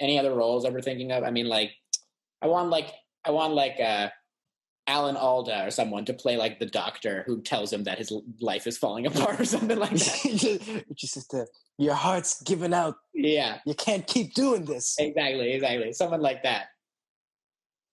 Any 0.00 0.18
other 0.18 0.34
roles 0.34 0.64
ever 0.64 0.80
thinking 0.82 1.12
of? 1.12 1.22
I 1.22 1.30
mean, 1.30 1.46
like, 1.48 1.70
I 2.42 2.48
want 2.48 2.70
like 2.70 2.92
I 3.24 3.30
want 3.30 3.54
like 3.54 3.78
uh, 3.80 4.08
Alan 4.88 5.16
Alda 5.16 5.66
or 5.66 5.70
someone 5.70 6.04
to 6.06 6.14
play 6.14 6.36
like 6.36 6.58
the 6.58 6.66
doctor 6.66 7.22
who 7.26 7.40
tells 7.42 7.72
him 7.72 7.84
that 7.84 7.98
his 7.98 8.10
life 8.40 8.66
is 8.66 8.76
falling 8.78 9.06
apart 9.10 9.38
or 9.38 9.44
something 9.44 9.78
like 9.78 9.90
that. 9.90 10.84
Which 10.88 11.04
is 11.04 11.12
just 11.14 11.30
the, 11.30 11.46
your 11.76 11.94
heart's 11.94 12.42
given 12.42 12.72
out. 12.74 12.96
yeah, 13.14 13.58
You 13.66 13.74
can't 13.74 14.06
keep 14.06 14.34
doing 14.34 14.64
this. 14.64 14.96
exactly, 14.98 15.52
exactly, 15.52 15.92
someone 15.92 16.22
like 16.22 16.42
that. 16.42 16.66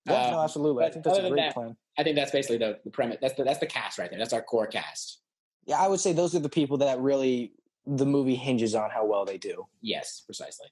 Yeah, 0.07 0.31
no, 0.31 0.37
Um, 0.39 0.43
absolutely. 0.45 0.85
I 0.85 0.91
think 0.91 1.03
that's 1.05 1.17
a 1.17 1.29
great 1.29 1.35
that- 1.35 1.53
plan. 1.53 1.75
I 1.97 2.03
think 2.03 2.15
that's 2.17 2.31
basically 2.31 2.57
the, 2.57 2.77
the 2.83 2.89
premise. 2.91 3.17
That's 3.21 3.35
the 3.35 3.45
that's 3.45 3.59
the 3.59 3.65
cast 3.67 3.97
right 3.99 4.09
there. 4.09 4.19
That's 4.19 4.33
our 4.33 4.41
core 4.41 4.67
cast. 4.67 5.21
Yeah, 5.65 5.79
I 5.79 5.87
would 5.87 6.01
say 6.01 6.11
those 6.11 6.35
are 6.35 6.39
the 6.39 6.49
people 6.49 6.75
that 6.79 6.99
really 6.99 7.53
the 7.87 8.05
movie 8.05 8.35
hinges 8.35 8.75
on 8.75 8.89
how 8.89 9.05
well 9.05 9.23
they 9.23 9.37
do. 9.37 9.65
Yes, 9.81 10.21
precisely. 10.25 10.67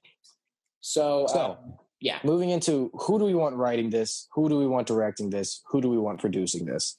So, 0.80 1.26
So- 1.28 1.38
uh, 1.40 1.56
yeah, 2.04 2.18
Moving 2.22 2.50
into 2.50 2.90
who 2.92 3.18
do 3.18 3.24
we 3.24 3.34
want 3.34 3.56
writing 3.56 3.88
this? 3.88 4.28
Who 4.34 4.50
do 4.50 4.58
we 4.58 4.66
want 4.66 4.86
directing 4.86 5.30
this? 5.30 5.62
Who 5.68 5.80
do 5.80 5.88
we 5.88 5.96
want 5.96 6.20
producing 6.20 6.66
this? 6.66 6.98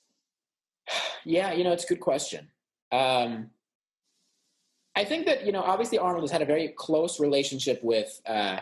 yeah, 1.23 1.53
you 1.53 1.63
know, 1.63 1.71
it's 1.71 1.83
a 1.83 1.87
good 1.87 1.99
question. 1.99 2.47
Um, 2.91 3.51
I 4.95 5.05
think 5.05 5.27
that 5.27 5.45
you 5.45 5.51
know, 5.51 5.61
obviously, 5.61 5.99
Arnold 5.99 6.23
has 6.23 6.31
had 6.31 6.41
a 6.41 6.45
very 6.45 6.69
close 6.75 7.19
relationship 7.19 7.83
with 7.83 8.19
uh, 8.25 8.61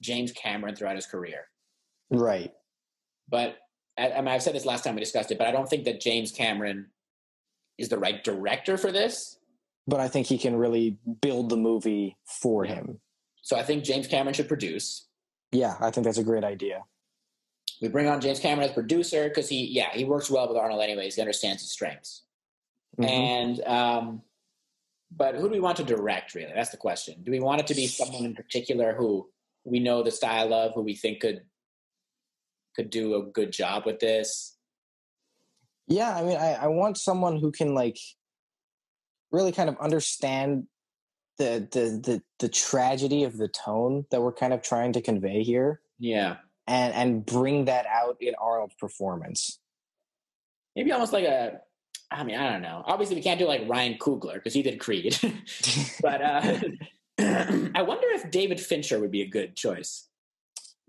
James 0.00 0.30
Cameron 0.30 0.76
throughout 0.76 0.94
his 0.94 1.06
career. 1.06 1.48
Right. 2.08 2.52
But 3.28 3.56
I, 3.98 4.12
I 4.12 4.20
mean, 4.20 4.28
I've 4.28 4.44
said 4.44 4.54
this 4.54 4.64
last 4.64 4.84
time 4.84 4.94
we 4.94 5.00
discussed 5.00 5.32
it, 5.32 5.38
but 5.38 5.48
I 5.48 5.50
don't 5.50 5.68
think 5.68 5.86
that 5.86 6.00
James 6.00 6.30
Cameron 6.30 6.86
is 7.78 7.88
the 7.88 7.98
right 7.98 8.22
director 8.22 8.76
for 8.76 8.92
this. 8.92 9.40
But 9.88 9.98
I 9.98 10.06
think 10.06 10.28
he 10.28 10.38
can 10.38 10.54
really 10.54 10.98
build 11.20 11.48
the 11.48 11.56
movie 11.56 12.16
for 12.26 12.64
him. 12.64 13.00
So 13.42 13.56
I 13.56 13.64
think 13.64 13.82
James 13.82 14.06
Cameron 14.06 14.34
should 14.34 14.46
produce. 14.46 15.08
Yeah, 15.54 15.76
I 15.80 15.90
think 15.90 16.04
that's 16.04 16.18
a 16.18 16.24
great 16.24 16.44
idea. 16.44 16.84
We 17.80 17.88
bring 17.88 18.08
on 18.08 18.20
James 18.20 18.40
Cameron 18.40 18.68
as 18.68 18.74
producer 18.74 19.28
because 19.28 19.48
he, 19.48 19.66
yeah, 19.66 19.90
he 19.92 20.04
works 20.04 20.30
well 20.30 20.48
with 20.48 20.56
Arnold 20.56 20.82
anyways. 20.82 21.14
He 21.14 21.20
understands 21.20 21.62
his 21.62 21.70
strengths. 21.70 22.22
Mhm. 22.98 23.08
And 23.08 23.60
um, 23.64 24.22
but 25.10 25.36
who 25.36 25.42
do 25.42 25.54
we 25.54 25.60
want 25.60 25.76
to 25.78 25.84
direct? 25.84 26.34
Really, 26.34 26.52
that's 26.54 26.70
the 26.70 26.76
question. 26.76 27.22
Do 27.22 27.30
we 27.30 27.40
want 27.40 27.60
it 27.60 27.66
to 27.68 27.74
be 27.74 27.86
someone 27.86 28.24
in 28.24 28.34
particular 28.34 28.94
who 28.94 29.28
we 29.64 29.80
know 29.80 30.02
the 30.02 30.10
style 30.10 30.52
of, 30.52 30.74
who 30.74 30.82
we 30.82 30.94
think 30.94 31.20
could 31.20 31.42
could 32.74 32.90
do 32.90 33.14
a 33.14 33.22
good 33.22 33.52
job 33.52 33.86
with 33.86 34.00
this? 34.00 34.56
Yeah, 35.86 36.16
I 36.16 36.22
mean, 36.22 36.36
I, 36.36 36.54
I 36.54 36.66
want 36.68 36.98
someone 36.98 37.38
who 37.38 37.52
can 37.52 37.74
like 37.74 37.98
really 39.30 39.52
kind 39.52 39.68
of 39.68 39.76
understand 39.78 40.66
the, 41.38 41.66
the 41.72 41.80
the 42.12 42.22
the 42.38 42.48
tragedy 42.48 43.24
of 43.24 43.36
the 43.36 43.48
tone 43.48 44.06
that 44.10 44.22
we're 44.22 44.32
kind 44.32 44.52
of 44.52 44.62
trying 44.62 44.92
to 44.92 45.02
convey 45.02 45.42
here, 45.42 45.80
Yeah, 45.98 46.36
and 46.66 46.94
and 46.94 47.26
bring 47.26 47.64
that 47.66 47.86
out 47.86 48.16
in 48.20 48.34
Arnold's 48.40 48.74
performance. 48.74 49.58
maybe 50.76 50.92
almost 50.92 51.12
like 51.12 51.24
a. 51.24 51.60
I 52.10 52.22
mean, 52.22 52.36
I 52.36 52.52
don't 52.52 52.62
know. 52.62 52.84
Obviously, 52.86 53.16
we 53.16 53.22
can't 53.22 53.40
do 53.40 53.46
like 53.46 53.62
Ryan 53.68 53.94
Coogler 53.98 54.34
because 54.34 54.54
he 54.54 54.62
did 54.62 54.78
Creed, 54.78 55.18
but 56.02 56.22
uh, 56.22 56.58
I 57.18 57.82
wonder 57.82 58.06
if 58.10 58.30
David 58.30 58.60
Fincher 58.60 59.00
would 59.00 59.10
be 59.10 59.22
a 59.22 59.26
good 59.28 59.56
choice. 59.56 60.08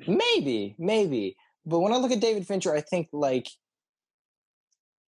maybe, 0.08 0.76
maybe, 0.78 1.38
but 1.66 1.80
when 1.80 1.94
I 1.94 1.98
look 1.98 2.12
at 2.12 2.20
David 2.20 2.46
Fincher, 2.46 2.76
I 2.76 2.82
think 2.82 3.08
like 3.12 3.48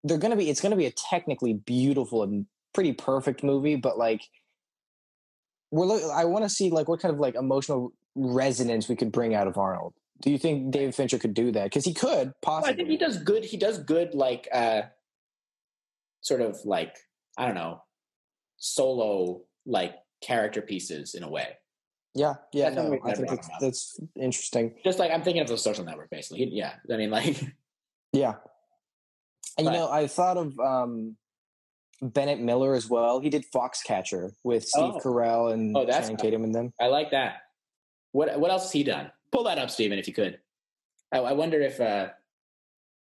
they're 0.04 0.18
gonna 0.20 0.36
be. 0.36 0.50
It's 0.50 0.62
gonna 0.62 0.76
be 0.76 0.86
a 0.86 0.92
technically 0.92 1.54
beautiful 1.54 2.22
and 2.24 2.46
pretty 2.74 2.94
perfect 2.94 3.44
movie, 3.44 3.76
but 3.78 3.98
like 3.98 4.22
we're. 5.74 5.86
Look, 5.86 6.04
I 6.12 6.26
want 6.26 6.46
to 6.46 6.50
see 6.50 6.70
like 6.70 6.88
what 6.88 7.00
kind 7.02 7.14
of 7.14 7.20
like 7.20 7.36
emotional 7.36 7.94
resonance 8.16 8.88
we 8.88 8.96
could 8.96 9.12
bring 9.12 9.34
out 9.34 9.48
of 9.48 9.58
Arnold. 9.58 9.94
Do 10.22 10.32
you 10.32 10.38
think 10.38 10.72
David 10.72 10.96
Fincher 10.96 11.18
could 11.18 11.34
do 11.34 11.52
that? 11.52 11.66
Because 11.66 11.84
he 11.84 11.94
could 11.94 12.28
Well, 12.28 12.34
possibly. 12.42 12.74
I 12.74 12.76
think 12.76 12.90
he 12.90 12.98
does 12.98 13.18
good. 13.18 13.44
He 13.44 13.58
does 13.58 13.80
good, 13.80 14.14
like 14.14 14.48
uh, 14.54 14.84
sort 16.22 16.42
of 16.42 16.58
like 16.64 16.96
I 17.38 17.46
don't 17.46 17.56
know, 17.56 17.84
solo 18.58 19.42
like 19.66 19.96
character 20.22 20.62
pieces 20.62 21.16
in 21.16 21.24
a 21.24 21.30
way. 21.30 21.58
Yeah, 22.16 22.36
yeah, 22.54 22.70
That's 22.70 22.76
no, 22.90 23.00
I 23.04 23.14
think 23.16 23.28
that's, 23.30 23.50
that's 23.60 24.00
interesting. 24.16 24.76
Just 24.86 25.00
like 25.00 25.12
I'm 25.12 25.24
thinking 25.24 25.42
of 25.42 25.48
the 25.48 25.58
social 25.58 25.84
network, 25.84 26.12
basically. 26.12 26.48
Yeah, 26.52 26.74
I 26.92 26.98
mean, 26.98 27.10
like 27.10 27.44
Yeah, 28.14 28.36
and 29.58 29.66
But- 29.66 29.74
you 29.74 29.80
know, 29.80 29.90
I 29.90 30.06
thought 30.08 30.38
of 30.38 30.58
um, 30.60 31.18
Bennett 32.04 32.40
Miller 32.42 32.76
as 32.76 32.90
well. 32.90 33.20
He 33.20 33.30
did 33.30 33.46
Foxcatcher 33.54 34.32
with 34.44 34.68
Steve 34.68 34.94
Oh. 34.96 35.00
Carell 35.00 35.54
and 35.54 35.76
Oh, 35.76 35.86
that's 35.86 36.08
Channing. 36.08 36.18
Tatum 36.18 36.44
and 36.44 36.54
them. 36.54 36.74
I 36.80 36.88
like 36.88 37.12
that. 37.12 37.38
What 38.12 38.40
what 38.40 38.52
else 38.52 38.64
has 38.64 38.72
he 38.72 38.84
done? 38.84 39.12
Pull 39.32 39.46
that 39.46 39.58
up, 39.58 39.70
Steven, 39.72 39.98
if 39.98 40.08
you 40.08 40.14
could. 40.14 40.40
I, 41.12 41.20
I 41.20 41.34
wonder 41.34 41.60
if 41.62 41.80
uh, 41.82 42.10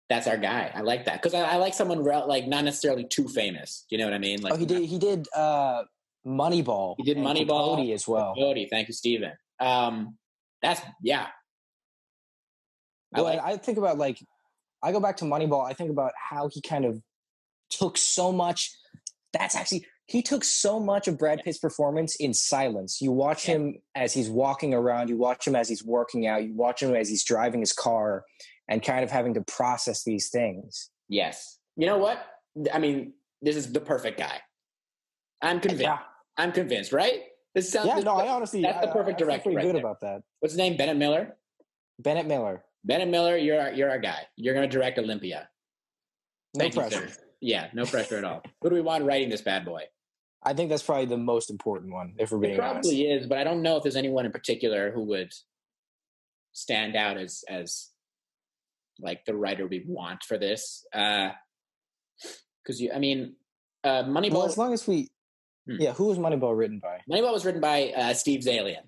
that's 0.10 0.28
our 0.28 0.38
guy. 0.38 0.72
I 0.74 0.82
like 0.82 1.06
that 1.06 1.22
because 1.22 1.34
I, 1.34 1.41
I 1.41 1.56
like 1.58 1.74
someone 1.74 2.04
rel- 2.04 2.28
like 2.28 2.48
not 2.48 2.64
necessarily 2.66 3.06
too 3.06 3.28
famous. 3.28 3.86
Do 3.89 3.95
you 3.95 4.00
know 4.02 4.06
what 4.10 4.14
I 4.14 4.20
mean? 4.20 4.41
Like 4.41 4.54
oh, 4.54 4.58
he 4.58 4.66
did. 4.66 4.84
He 4.86 4.98
did 4.98 5.28
uh, 5.36 5.84
Moneyball. 6.26 6.95
He 6.98 7.04
did 7.04 7.18
Moneyball. 7.18 7.76
Capote 7.78 7.93
as 7.93 8.08
well. 8.08 8.34
Cody, 8.36 8.68
thank 8.70 8.88
you, 8.88 8.93
Steven. 8.93 9.32
Um, 9.60 10.18
that's 10.62 10.82
yeah. 11.02 11.28
I 13.14 13.22
Well, 13.22 13.24
like 13.36 13.39
I 13.43 13.58
think 13.58 13.78
about 13.78 13.98
like 13.98 14.20
I 14.84 14.91
go 14.91 15.00
back 15.00 15.18
to 15.18 15.26
Moneyball. 15.26 15.66
I 15.66 15.74
think 15.74 15.91
about 15.91 16.12
how 16.30 16.50
he 16.52 16.62
kind 16.62 16.84
of 16.86 17.02
took 17.70 17.97
so 17.97 18.32
much. 18.32 18.72
That's 19.34 19.55
actually 19.55 19.86
he 20.07 20.22
took 20.22 20.43
so 20.45 20.80
much 20.80 21.07
of 21.09 21.18
Brad 21.18 21.41
Pitt's 21.43 21.57
performance 21.57 22.15
in 22.15 22.34
silence. 22.34 23.01
You 23.01 23.11
watch 23.11 23.47
Yeah. 23.47 23.55
him 23.55 23.82
as 23.93 24.13
he's 24.13 24.30
walking 24.30 24.74
around. 24.74 25.09
You 25.09 25.18
watch 25.18 25.45
him 25.45 25.55
as 25.55 25.68
he's 25.68 25.84
working 25.84 26.28
out. 26.28 26.43
You 26.45 26.53
watch 26.53 26.82
him 26.82 26.95
as 26.95 27.09
he's 27.09 27.26
driving 27.26 27.59
his 27.59 27.74
car, 27.74 28.24
and 28.70 28.82
kind 28.84 29.03
of 29.03 29.11
having 29.11 29.34
to 29.34 29.41
process 29.41 30.03
these 30.03 30.30
things. 30.30 30.89
Yes. 31.09 31.59
You 31.76 31.86
know 31.88 31.97
what? 31.97 32.26
I 32.74 32.80
mean, 32.80 33.13
this 33.41 33.55
is 33.55 33.72
the 33.72 33.80
perfect 33.82 34.18
guy. 34.18 34.39
I'm 35.41 35.59
convinced. 35.59 35.84
Yeah, 35.84 35.99
I'm 36.38 36.51
convinced, 36.51 36.91
right? 36.93 37.22
This 37.53 37.72
sounds. 37.72 37.88
yeah. 37.88 37.95
this- 37.95 38.05
No, 38.05 38.15
I 38.15 38.28
honestly 38.30 38.61
that's 38.61 38.86
the 38.86 38.91
perfect 38.91 39.15
I 39.18 39.20
feel 39.20 39.28
director 39.28 39.43
Pretty 39.43 39.55
right 39.57 39.65
good 39.65 39.76
there. 39.76 39.82
about 39.82 40.01
that. 40.01 40.22
what's 40.39 40.53
his 40.53 40.57
name? 40.57 40.76
Bennett 40.78 40.97
Miller. 40.97 41.38
Bennett 41.99 42.28
Miller. 42.28 42.63
Bennett 42.84 43.09
Miller, 43.09 43.36
you're 43.38 43.59
our, 43.59 43.72
you're 43.74 43.89
our 43.89 43.99
guy. 43.99 44.20
You're 44.38 44.53
going 44.53 44.68
to 44.70 44.74
direct 44.74 44.97
Olympia. 44.99 45.49
No 46.55 46.61
Thank 46.61 46.76
pressure. 46.76 47.09
Yeah, 47.41 47.67
no 47.73 47.85
pressure 47.85 48.17
at 48.17 48.23
all. 48.23 48.41
Who 48.61 48.69
do 48.69 48.75
we 48.75 48.81
want 48.81 49.03
writing 49.05 49.29
this 49.29 49.41
bad 49.41 49.63
boy? 49.65 49.83
I 50.43 50.53
think 50.53 50.69
that's 50.69 50.83
probably 50.83 51.05
the 51.05 51.17
most 51.17 51.49
important 51.49 51.91
one, 51.93 52.13
if 52.17 52.31
we're 52.31 52.38
It 52.39 52.41
being 52.41 52.59
honest. 52.59 52.89
probably 52.89 53.09
is, 53.09 53.27
but 53.27 53.38
I 53.38 53.43
don't 53.43 53.61
know 53.61 53.77
if 53.77 53.83
there's 53.83 53.95
anyone 53.95 54.25
in 54.25 54.31
particular 54.31 54.91
who 54.91 55.03
would 55.05 55.31
stand 56.53 56.95
out 56.95 57.17
as 57.17 57.43
as 57.49 57.89
like 58.99 59.25
the 59.25 59.35
writer 59.35 59.67
we 59.67 59.83
want 59.88 60.23
for 60.23 60.38
this. 60.38 60.85
Because 60.91 62.81
you, 62.81 62.91
I 62.93 62.99
mean, 62.99 63.35
uh, 63.83 64.03
Moneyball. 64.03 64.31
Well, 64.33 64.45
as 64.45 64.57
long 64.57 64.73
as 64.73 64.88
we, 64.88 65.09
Hmm. 65.67 65.75
yeah, 65.81 65.91
who 65.93 66.05
was 66.05 66.17
Moneyball 66.17 66.57
written 66.57 66.79
by? 66.79 67.01
Moneyball 67.11 67.33
was 67.33 67.43
written 67.45 67.59
by 67.61 67.89
uh, 67.89 68.13
Steve 68.13 68.39
Zaillian, 68.41 68.83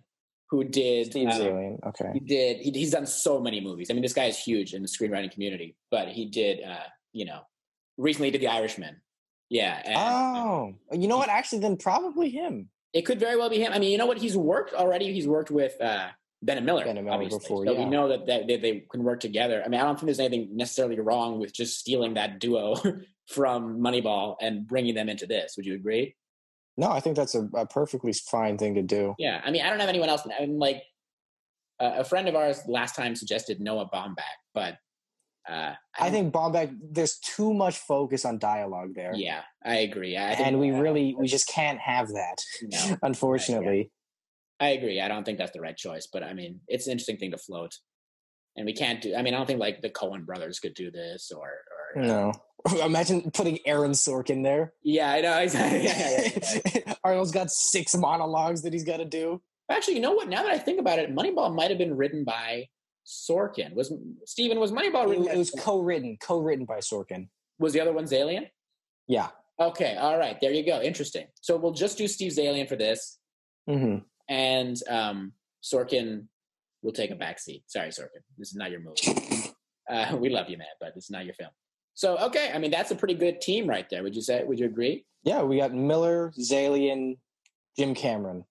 who 0.49 0.63
did 0.63 1.07
Steve 1.07 1.27
uh, 1.27 1.31
Zaillian. 1.33 1.77
Okay. 1.89 2.09
He 2.13 2.19
did. 2.21 2.57
He, 2.61 2.71
he's 2.71 2.91
done 2.91 3.05
so 3.05 3.39
many 3.41 3.59
movies. 3.59 3.89
I 3.91 3.93
mean, 3.93 4.01
this 4.01 4.13
guy 4.13 4.25
is 4.25 4.37
huge 4.39 4.73
in 4.73 4.81
the 4.81 4.87
screenwriting 4.87 5.29
community. 5.31 5.75
But 5.91 6.07
he 6.07 6.25
did, 6.29 6.63
uh, 6.63 6.87
you 7.11 7.25
know, 7.25 7.41
recently 7.99 8.31
did 8.31 8.41
The 8.41 8.47
Irishman. 8.47 9.01
Yeah, 9.49 9.81
and 9.83 9.95
Oh, 9.97 10.75
you 10.91 11.07
know 11.07 11.17
what? 11.17 11.29
Actually, 11.29 11.59
then 11.59 11.77
probably 11.77 12.29
him. 12.29 12.69
it 12.93 13.03
could 13.03 13.19
very 13.19 13.35
well 13.35 13.49
be 13.49 13.59
him. 13.59 13.73
I 13.73 13.79
mean, 13.79 13.91
you 13.91 13.97
know 13.97 14.05
what? 14.05 14.17
He's 14.17 14.37
worked 14.37 14.73
already. 14.73 15.11
He's 15.11 15.27
worked 15.27 15.49
with 15.51 15.79
uh, 15.81 16.09
Bennett 16.41 16.63
Miller. 16.63 16.85
Bennett 16.85 17.03
Miller 17.03 17.15
obviously. 17.15 17.39
before, 17.39 17.65
so 17.65 17.73
yeah. 17.73 17.79
we 17.79 17.85
know 17.85 18.07
that, 18.07 18.25
that 18.27 18.47
they, 18.47 18.57
they 18.57 18.85
can 18.91 19.03
work 19.03 19.19
together. 19.19 19.61
I 19.65 19.69
mean, 19.69 19.79
I 19.79 19.83
don't 19.83 19.95
think 19.95 20.05
there's 20.05 20.19
anything 20.19 20.55
necessarily 20.55 20.99
wrong 20.99 21.39
with 21.39 21.53
just 21.53 21.79
stealing 21.79 22.13
that 22.13 22.39
duo 22.39 22.75
from 23.27 23.79
Moneyball 23.79 24.35
and 24.39 24.67
bringing 24.67 24.95
them 24.95 25.09
into 25.09 25.25
this. 25.25 25.55
Would 25.57 25.65
you 25.65 25.75
agree? 25.75 26.15
No, 26.77 26.89
I 26.91 26.99
think 26.99 27.15
that's 27.17 27.35
a, 27.35 27.49
a 27.55 27.65
perfectly 27.65 28.13
fine 28.13 28.57
thing 28.57 28.75
to 28.75 28.81
do. 28.81 29.15
Yeah. 29.17 29.41
I 29.43 29.51
mean, 29.51 29.63
I 29.63 29.69
don't 29.69 29.79
have 29.79 29.89
anyone 29.89 30.09
else. 30.09 30.25
I 30.25 30.45
mean, 30.45 30.59
like 30.59 30.83
uh, 31.79 31.95
a 31.97 32.03
friend 32.03 32.27
of 32.29 32.35
ours 32.35 32.61
last 32.67 32.95
time 32.95 33.15
suggested 33.15 33.59
Noah 33.59 33.89
Baumbach, 33.93 34.23
but 34.53 34.77
uh, 35.49 35.73
I 35.99 36.09
think 36.09 36.33
Baumbach, 36.33 36.75
there's 36.91 37.17
too 37.17 37.53
much 37.53 37.77
focus 37.79 38.23
on 38.25 38.37
dialogue 38.37 38.93
there. 38.95 39.13
Yeah, 39.15 39.41
I 39.65 39.77
agree. 39.77 40.17
I 40.17 40.35
think, 40.35 40.47
and 40.47 40.59
we 40.59 40.71
uh, 40.71 40.79
really, 40.79 41.15
we 41.17 41.27
just 41.27 41.47
can't 41.47 41.79
have 41.79 42.09
that, 42.09 42.37
no, 42.61 42.97
unfortunately. 43.03 43.91
I 44.59 44.69
agree. 44.69 44.99
I 45.01 45.07
don't 45.07 45.23
think 45.23 45.37
that's 45.37 45.53
the 45.53 45.61
right 45.61 45.75
choice, 45.77 46.07
but 46.11 46.23
I 46.23 46.33
mean, 46.33 46.59
it's 46.67 46.85
an 46.85 46.91
interesting 46.91 47.17
thing 47.17 47.31
to 47.31 47.37
float. 47.37 47.75
And 48.55 48.65
we 48.65 48.73
can't 48.73 49.01
do. 49.01 49.15
I 49.15 49.21
mean, 49.21 49.33
I 49.33 49.37
don't 49.37 49.45
think 49.45 49.59
like 49.59 49.81
the 49.81 49.89
Coen 49.89 50.25
brothers 50.25 50.59
could 50.59 50.73
do 50.73 50.91
this, 50.91 51.31
or, 51.31 51.47
or 51.95 52.03
uh, 52.03 52.05
No. 52.05 52.33
Imagine 52.83 53.31
putting 53.31 53.59
Aaron 53.65 53.91
Sorkin 53.91 54.43
there. 54.43 54.73
yeah, 54.83 55.11
I 55.11 55.21
know 55.21 55.37
exactly. 55.39 55.85
Yeah, 55.85 56.29
yeah, 56.65 56.81
yeah. 56.87 56.93
Arnold's 57.03 57.31
got 57.31 57.49
six 57.51 57.95
monologues 57.95 58.63
that 58.63 58.73
he's 58.73 58.83
got 58.83 58.97
to 58.97 59.05
do. 59.05 59.41
Actually, 59.71 59.95
you 59.95 60.01
know 60.01 60.11
what? 60.11 60.27
Now 60.27 60.43
that 60.43 60.51
I 60.51 60.57
think 60.57 60.79
about 60.79 60.99
it, 60.99 61.15
Moneyball 61.15 61.55
might 61.55 61.69
have 61.69 61.77
been 61.77 61.95
written 61.95 62.23
by 62.25 62.67
Sorkin. 63.09 63.73
Was 63.73 63.91
Stephen? 64.25 64.59
Was 64.59 64.71
Moneyball 64.71 65.09
written? 65.09 65.27
It, 65.27 65.33
it 65.33 65.37
was 65.37 65.51
co-written, 65.51 66.17
co-written 66.21 66.65
by 66.65 66.77
Sorkin. 66.77 67.27
was 67.57 67.73
the 67.73 67.81
other 67.81 67.91
one 67.91 68.05
Zaillian? 68.05 68.47
Yeah. 69.07 69.29
Okay, 69.59 69.95
all 69.97 70.17
right. 70.17 70.39
There 70.39 70.51
you 70.51 70.65
go. 70.65 70.79
Interesting. 70.81 71.27
So 71.41 71.57
we'll 71.57 71.73
just 71.73 71.97
do 71.97 72.07
Steve 72.07 72.31
Zaillian 72.31 72.69
for 72.69 72.75
this, 72.75 73.17
hmm 73.67 73.97
and 74.29 74.77
um, 74.87 75.33
Sorkin 75.63 76.27
will 76.83 76.91
take 76.91 77.09
a 77.09 77.15
back 77.15 77.39
seat. 77.39 77.63
Sorry, 77.65 77.89
Sorkin. 77.89 78.21
This 78.37 78.49
is 78.49 78.55
not 78.55 78.71
your 78.71 78.81
movie. 78.81 79.51
Uh, 79.89 80.15
we 80.17 80.29
love 80.29 80.47
you, 80.47 80.55
man, 80.55 80.67
but 80.79 80.93
this 80.93 81.05
is 81.05 81.09
not 81.09 81.25
your 81.25 81.33
film. 81.33 81.49
So, 81.95 82.15
okay, 82.19 82.51
I 82.53 82.59
mean, 82.59 82.69
that's 82.69 82.91
a 82.91 82.95
pretty 82.95 83.15
good 83.15 83.41
team 83.41 83.65
right 83.65 83.89
there. 83.89 84.03
Would 84.03 84.15
you 84.15 84.21
say? 84.21 84.43
Would 84.43 84.59
you 84.59 84.67
agree? 84.67 85.03
Yeah, 85.23 85.41
we 85.41 85.57
got 85.57 85.73
Miller, 85.73 86.31
Zaillian, 86.39 87.17
Jim 87.75 87.95
Cameron. 87.95 88.45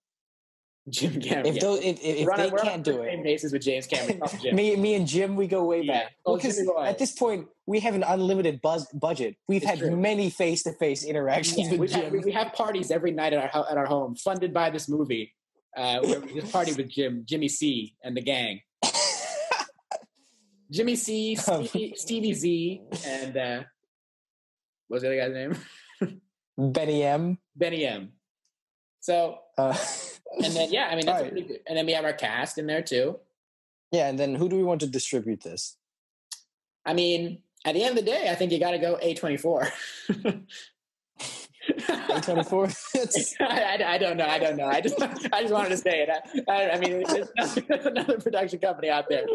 Jim 0.89 1.21
Cameron. 1.21 1.45
If 1.55 1.59
those, 1.61 1.79
if, 1.81 1.99
if 2.01 2.27
a- 2.27 2.37
they 2.37 2.49
on 2.51 2.57
can't 2.59 2.83
do 2.83 2.93
same 2.93 3.19
it, 3.19 3.23
basis 3.23 3.51
with 3.51 3.61
James 3.61 3.87
Cameron. 3.87 4.19
Oh, 4.21 4.51
me, 4.53 4.75
me 4.75 4.95
and 4.95 5.07
Jim, 5.07 5.35
we 5.35 5.47
go 5.47 5.63
way 5.65 5.81
Yeah. 5.81 5.93
back. 6.03 6.11
Oh, 6.25 6.35
Because 6.35 6.59
at 6.83 6.97
this 6.97 7.11
point, 7.13 7.47
we 7.65 7.79
have 7.81 7.95
an 7.95 8.03
unlimited 8.03 8.61
buzz 8.61 8.87
budget. 8.93 9.35
We've 9.47 9.61
It's 9.61 9.69
had 9.69 9.79
true. 9.79 9.95
many 9.95 10.29
face-to-face 10.29 11.03
interactions 11.05 11.57
Yeah, 11.57 11.69
with 11.71 11.79
we've 11.79 11.89
Jim. 11.91 12.11
we, 12.11 12.19
we 12.19 12.31
have 12.31 12.53
parties 12.53 12.91
every 12.91 13.11
night 13.11 13.33
at 13.33 13.53
our 13.53 13.69
at 13.71 13.77
our 13.77 13.85
home, 13.85 14.15
funded 14.15 14.53
by 14.53 14.69
this 14.69 14.87
movie. 14.89 15.33
Uh, 15.77 15.99
where 16.01 16.19
we 16.19 16.33
just 16.33 16.51
party 16.51 16.73
with 16.73 16.89
Jim, 16.89 17.23
Jimmy 17.25 17.47
C, 17.47 17.95
and 18.03 18.17
the 18.17 18.21
gang. 18.21 18.59
Jimmy 20.71 20.95
C, 20.95 21.35
Stevie, 21.35 21.93
Stevie 21.95 22.33
Z, 22.33 22.81
and 23.05 23.37
uh, 23.37 23.63
what 24.87 24.95
was 24.97 25.01
the 25.03 25.07
other 25.07 25.17
guy's 25.17 25.33
name? 25.33 26.21
Benny 26.73 27.03
M. 27.03 27.37
Benny 27.55 27.85
M. 27.85 28.11
So, 28.99 29.39
Uh, 29.57 29.75
and 30.37 30.53
then 30.53 30.71
yeah, 30.71 30.87
I 30.91 30.95
mean, 30.95 31.05
that's 31.05 31.17
Alright. 31.17 31.31
pretty 31.31 31.47
good. 31.47 31.59
And 31.67 31.77
then 31.77 31.85
we 31.85 31.93
have 31.93 32.05
our 32.05 32.13
cast 32.13 32.57
in 32.57 32.67
there 32.67 32.81
too. 32.81 33.17
yeah, 33.91 34.07
and 34.09 34.17
then 34.19 34.35
who 34.35 34.49
do 34.49 34.55
we 34.55 34.63
want 34.63 34.81
to 34.81 34.87
distribute 34.87 35.41
this? 35.41 35.77
I 36.85 36.93
mean, 36.93 37.41
at 37.65 37.73
the 37.73 37.83
end 37.83 37.97
of 37.97 38.05
the 38.05 38.09
day, 38.11 38.29
I 38.31 38.35
think 38.35 38.51
you 38.51 38.59
got 38.59 38.71
to 38.71 38.79
go 38.79 38.97
A 39.01 39.13
twenty 39.13 39.37
four. 39.37 39.67
A24? 41.69 43.35
I, 43.41 43.97
don't 43.97 44.17
know. 44.17 44.25
I 44.25 44.39
don't 44.39 44.57
know. 44.57 44.65
I 44.65 44.81
just 44.81 44.99
I 45.33 45.41
just 45.41 45.53
wanted 45.53 45.69
to 45.69 45.77
say 45.77 46.01
it. 46.01 46.09
I, 46.09 46.51
I, 46.51 46.71
I 46.73 46.79
mean, 46.79 47.03
there's 47.03 47.27
another, 47.37 47.89
another 47.89 48.19
production 48.19 48.59
company 48.59 48.89
out 48.89 49.05
there. 49.09 49.25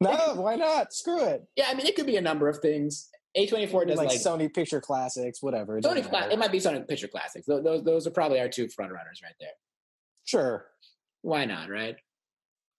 no, 0.00 0.34
why 0.36 0.56
not? 0.56 0.92
Screw 0.92 1.22
it. 1.24 1.42
Yeah, 1.56 1.66
I 1.68 1.74
mean, 1.74 1.86
it 1.86 1.96
could 1.96 2.06
be 2.06 2.16
a 2.16 2.20
number 2.20 2.48
of 2.48 2.58
things. 2.58 3.08
A 3.34 3.46
twenty 3.46 3.66
four 3.66 3.84
does 3.84 3.96
like, 3.98 4.08
like, 4.08 4.20
Sony 4.20 4.52
Picture 4.52 4.80
Classics, 4.80 5.42
whatever. 5.42 5.78
it 5.78 5.84
Sony. 5.84 6.08
Cla- 6.08 6.28
it 6.30 6.38
might 6.38 6.52
be 6.52 6.58
Sony 6.58 6.86
Picture 6.86 7.08
Classics. 7.08 7.46
Those, 7.46 7.62
those 7.64 7.84
those 7.84 8.06
are 8.06 8.10
probably 8.10 8.40
our 8.40 8.48
two 8.48 8.68
front 8.68 8.92
runners 8.92 9.20
right 9.22 9.34
there. 9.40 9.50
Sure. 10.30 10.66
Why 11.22 11.44
not? 11.44 11.68
Right. 11.68 11.96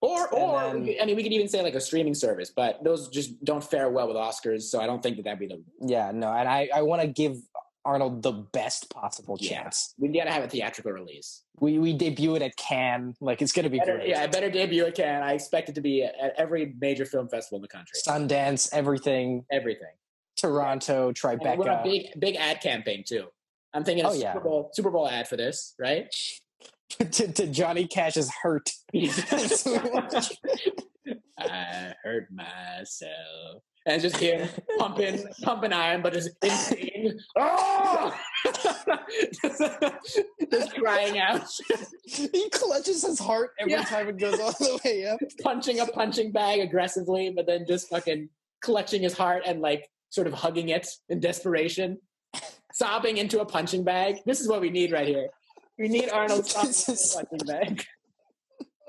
Or, 0.01 0.27
or 0.33 0.61
then- 0.73 0.95
I 1.01 1.05
mean, 1.05 1.15
we 1.15 1.21
could 1.23 1.33
even 1.33 1.47
say 1.49 1.61
like 1.61 1.75
a 1.75 1.81
streaming 1.81 2.15
service, 2.15 2.51
but 2.55 2.83
those 2.83 3.09
just 3.09 3.43
don't 3.43 3.63
fare 3.63 3.89
well 3.89 4.07
with 4.07 4.15
Oscars. 4.15 4.63
So 4.63 4.79
I 4.81 4.87
don't 4.87 5.03
think 5.03 5.17
that 5.17 5.23
that'd 5.23 5.39
be 5.39 5.47
the. 5.47 5.61
Yeah, 5.81 6.11
no, 6.13 6.31
and 6.31 6.47
I, 6.47 6.69
I 6.73 6.81
want 6.81 7.01
to 7.01 7.07
give 7.07 7.37
Arnold 7.85 8.23
the 8.23 8.31
best 8.31 8.89
possible 8.89 9.37
Yeah. 9.39 9.63
chance. 9.63 9.93
We 9.99 10.07
got 10.07 10.23
to 10.25 10.31
have 10.31 10.43
a 10.43 10.47
theatrical 10.47 10.91
release. 10.93 11.43
We 11.59 11.77
we 11.77 11.93
debut 11.93 12.33
it 12.35 12.41
at 12.41 12.55
Cannes, 12.55 13.15
like 13.21 13.41
it's 13.43 13.51
gonna 13.51 13.69
be 13.69 13.77
Better, 13.79 13.97
great. 13.97 14.09
yeah, 14.09 14.25
better 14.27 14.49
debut 14.49 14.85
it 14.85 14.95
can. 14.95 15.21
I 15.21 15.33
expect 15.33 15.69
it 15.69 15.75
to 15.75 15.81
be 15.81 16.03
at 16.03 16.33
every 16.37 16.73
major 16.79 17.05
film 17.05 17.27
festival 17.29 17.57
in 17.57 17.61
the 17.61 17.67
country. 17.67 17.99
Sundance, 18.07 18.69
everything, 18.73 19.45
Everything. 19.51 19.93
Toronto, 20.37 21.09
And 21.09 21.17
we're 21.59 21.69
on 21.69 21.79
a 21.79 21.81
Tribeca. 21.81 21.83
big 21.83 22.19
big 22.19 22.35
ad 22.37 22.61
campaign 22.61 23.03
too. 23.07 23.27
I'm 23.75 23.83
thinking 23.83 24.05
a 24.05 24.09
Oh, 24.09 24.13
Super 24.13 24.23
yeah. 24.23 24.39
Bowl 24.39 24.71
Super 24.73 24.89
Bowl 24.89 25.07
ad 25.07 25.27
for 25.27 25.37
this, 25.37 25.75
right? 25.79 26.07
to, 27.11 27.31
to 27.31 27.47
Johnny 27.47 27.87
Cash's 27.87 28.29
hurt. 28.41 28.69
I 31.37 31.93
hurt 32.03 32.27
myself. 32.31 33.63
And 33.87 33.99
just 33.99 34.17
here 34.17 34.47
pumping, 34.77 35.25
pumping 35.41 35.73
iron, 35.73 36.03
but 36.03 36.13
just 36.13 36.29
insane. 36.43 37.19
Oh! 37.35 38.15
Ah! 38.15 39.03
just, 39.41 39.61
just 40.51 40.75
crying 40.75 41.17
out, 41.17 41.47
he 42.05 42.47
clutches 42.51 43.03
his 43.03 43.17
heart 43.17 43.51
every 43.59 43.71
Yeah. 43.73 43.83
time 43.83 44.07
it 44.09 44.19
goes 44.19 44.39
all 44.39 44.51
the 44.51 44.79
way 44.85 45.07
up. 45.07 45.19
punching 45.41 45.79
a 45.79 45.87
punching 45.87 46.31
bag 46.31 46.59
aggressively, 46.59 47.31
but 47.35 47.47
then 47.47 47.65
just 47.67 47.89
fucking 47.89 48.29
clutching 48.61 49.01
his 49.01 49.13
heart 49.17 49.41
and 49.47 49.61
like 49.61 49.89
sort 50.09 50.27
of 50.27 50.33
hugging 50.33 50.69
it 50.69 50.87
in 51.09 51.19
desperation, 51.19 51.97
sobbing 52.73 53.17
into 53.17 53.41
a 53.41 53.45
punching 53.45 53.83
bag. 53.83 54.17
This 54.27 54.41
is 54.41 54.47
what 54.47 54.61
we 54.61 54.69
need 54.69 54.91
right 54.91 55.07
here. 55.07 55.29
We 55.81 55.87
need 55.87 56.09
Arnold 56.11 56.45
sobbing 56.45 56.69
into 56.69 56.91
a 56.91 57.25
punching 57.25 57.47
bag 57.47 57.85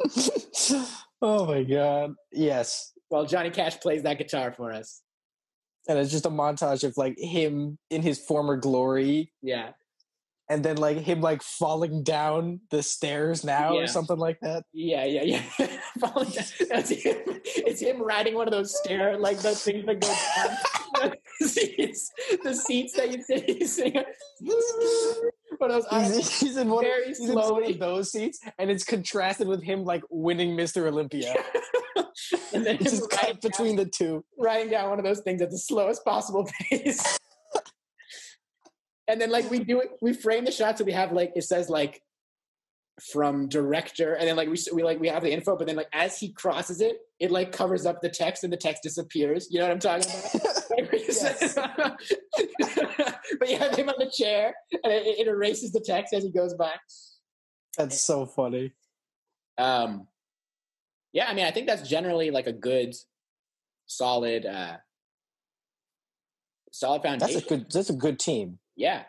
oh 1.22 1.46
my 1.46 1.62
god. 1.62 2.14
Yes. 2.32 2.92
while 3.08 3.24
Johnny 3.24 3.50
Cash 3.50 3.80
plays 3.80 4.02
that 4.02 4.18
guitar 4.18 4.52
for 4.52 4.72
us. 4.72 5.00
And 5.88 5.98
it's 5.98 6.10
just 6.10 6.26
a 6.26 6.30
montage 6.30 6.84
of 6.84 6.96
like 6.98 7.16
him 7.18 7.78
in 7.88 8.02
his 8.02 8.18
former 8.18 8.56
glory 8.56 9.32
Yeah. 9.42 9.70
and 10.50 10.62
then 10.64 10.76
like 10.76 10.98
him 10.98 11.20
like 11.22 11.42
falling 11.42 12.02
down 12.02 12.60
the 12.70 12.82
stairs 12.82 13.42
now 13.42 13.72
Yeah. 13.74 13.80
or 13.84 13.86
something 13.86 14.18
like 14.18 14.38
that. 14.42 14.64
Yeah, 14.74 15.04
yeah, 15.04 15.22
yeah. 15.22 15.42
Falling 16.00 16.30
down. 16.30 16.44
That's 16.68 16.90
him. 16.90 17.16
It's 17.26 17.80
him 17.80 18.02
riding 18.02 18.34
one 18.34 18.48
of 18.48 18.52
those 18.52 18.76
stair, 18.78 19.16
like 19.18 19.38
the 19.38 19.54
things 19.54 19.86
that 19.86 20.00
go 20.00 20.14
down. 20.36 21.14
the 21.40 21.48
seats, 21.48 22.10
the 22.44 22.54
seats 22.54 22.92
that 22.94 23.10
you 23.12 23.22
sit, 23.22 23.48
you 23.48 23.66
sitting 23.66 24.02
on. 25.70 25.82
One 25.82 26.04
of 26.04 26.12
those. 26.12 26.16
He's, 26.16 26.40
he's 26.40 26.56
in 26.56 26.68
one, 26.68 26.84
very 26.84 27.06
he's 27.08 27.20
in 27.20 27.34
one 27.34 27.64
of 27.64 27.78
those 27.78 28.12
seats, 28.12 28.40
and 28.58 28.70
it's 28.70 28.84
contrasted 28.84 29.46
with 29.46 29.62
him 29.62 29.84
like 29.84 30.02
winning 30.10 30.56
Mr. 30.56 30.86
Olympia. 30.86 31.34
and 32.54 32.66
then 32.66 32.78
just 32.78 33.08
cut 33.10 33.40
between 33.40 33.76
the 33.76 33.86
two. 33.86 34.24
writing 34.38 34.70
down 34.70 34.90
one 34.90 34.98
of 34.98 35.04
those 35.04 35.20
things 35.20 35.42
at 35.42 35.50
the 35.50 35.58
slowest 35.58 36.04
possible 36.04 36.48
pace. 36.70 37.18
and 39.08 39.20
then 39.20 39.30
like 39.30 39.50
we 39.50 39.58
do 39.60 39.80
it, 39.80 39.90
we 40.00 40.12
frame 40.12 40.44
the 40.44 40.52
shot 40.52 40.78
so 40.78 40.84
we 40.84 40.92
have 40.92 41.12
like 41.12 41.32
it 41.36 41.44
says 41.44 41.68
like 41.68 42.02
from 43.12 43.48
director, 43.48 44.14
and 44.14 44.28
then 44.28 44.36
like 44.36 44.48
we 44.48 44.58
we 44.72 44.82
like 44.82 45.00
we 45.00 45.08
have 45.08 45.22
the 45.22 45.32
info, 45.32 45.56
but 45.56 45.66
then 45.66 45.76
like 45.76 45.88
as 45.92 46.18
he 46.18 46.32
crosses 46.32 46.80
it, 46.80 46.98
it 47.18 47.30
like 47.30 47.52
covers 47.52 47.86
up 47.86 48.00
the 48.02 48.08
text 48.08 48.44
and 48.44 48.52
the 48.52 48.56
text 48.56 48.82
disappears. 48.82 49.48
You 49.50 49.60
know 49.60 49.66
what 49.66 49.72
I'm 49.72 49.78
talking 49.78 50.10
about? 50.10 50.58
Like, 50.72 50.90
we 50.90 51.04
Yes. 51.06 51.58
But 53.42 53.50
you 53.50 53.58
have 53.58 53.74
him 53.74 53.88
on 53.88 53.96
the 53.98 54.08
chair, 54.08 54.54
and 54.84 54.92
it, 54.92 55.18
it 55.18 55.26
erases 55.26 55.72
the 55.72 55.80
text 55.80 56.14
as 56.14 56.22
he 56.22 56.30
goes 56.30 56.54
by. 56.54 56.70
That's 57.76 58.00
so 58.00 58.24
funny. 58.24 58.72
Um, 59.58 60.06
yeah, 61.12 61.26
I 61.26 61.34
mean, 61.34 61.44
I 61.44 61.50
think 61.50 61.66
that's 61.66 61.88
generally 61.88 62.30
like 62.30 62.46
a 62.46 62.52
good 62.52 62.94
solid, 63.86 64.46
uh, 64.46 64.76
solid 66.70 67.02
foundation. 67.02 67.34
That's 67.34 67.46
a 67.46 67.48
good. 67.48 67.66
That's 67.72 67.90
a 67.90 67.94
good 67.94 68.20
team. 68.20 68.60
Yeah. 68.76 69.02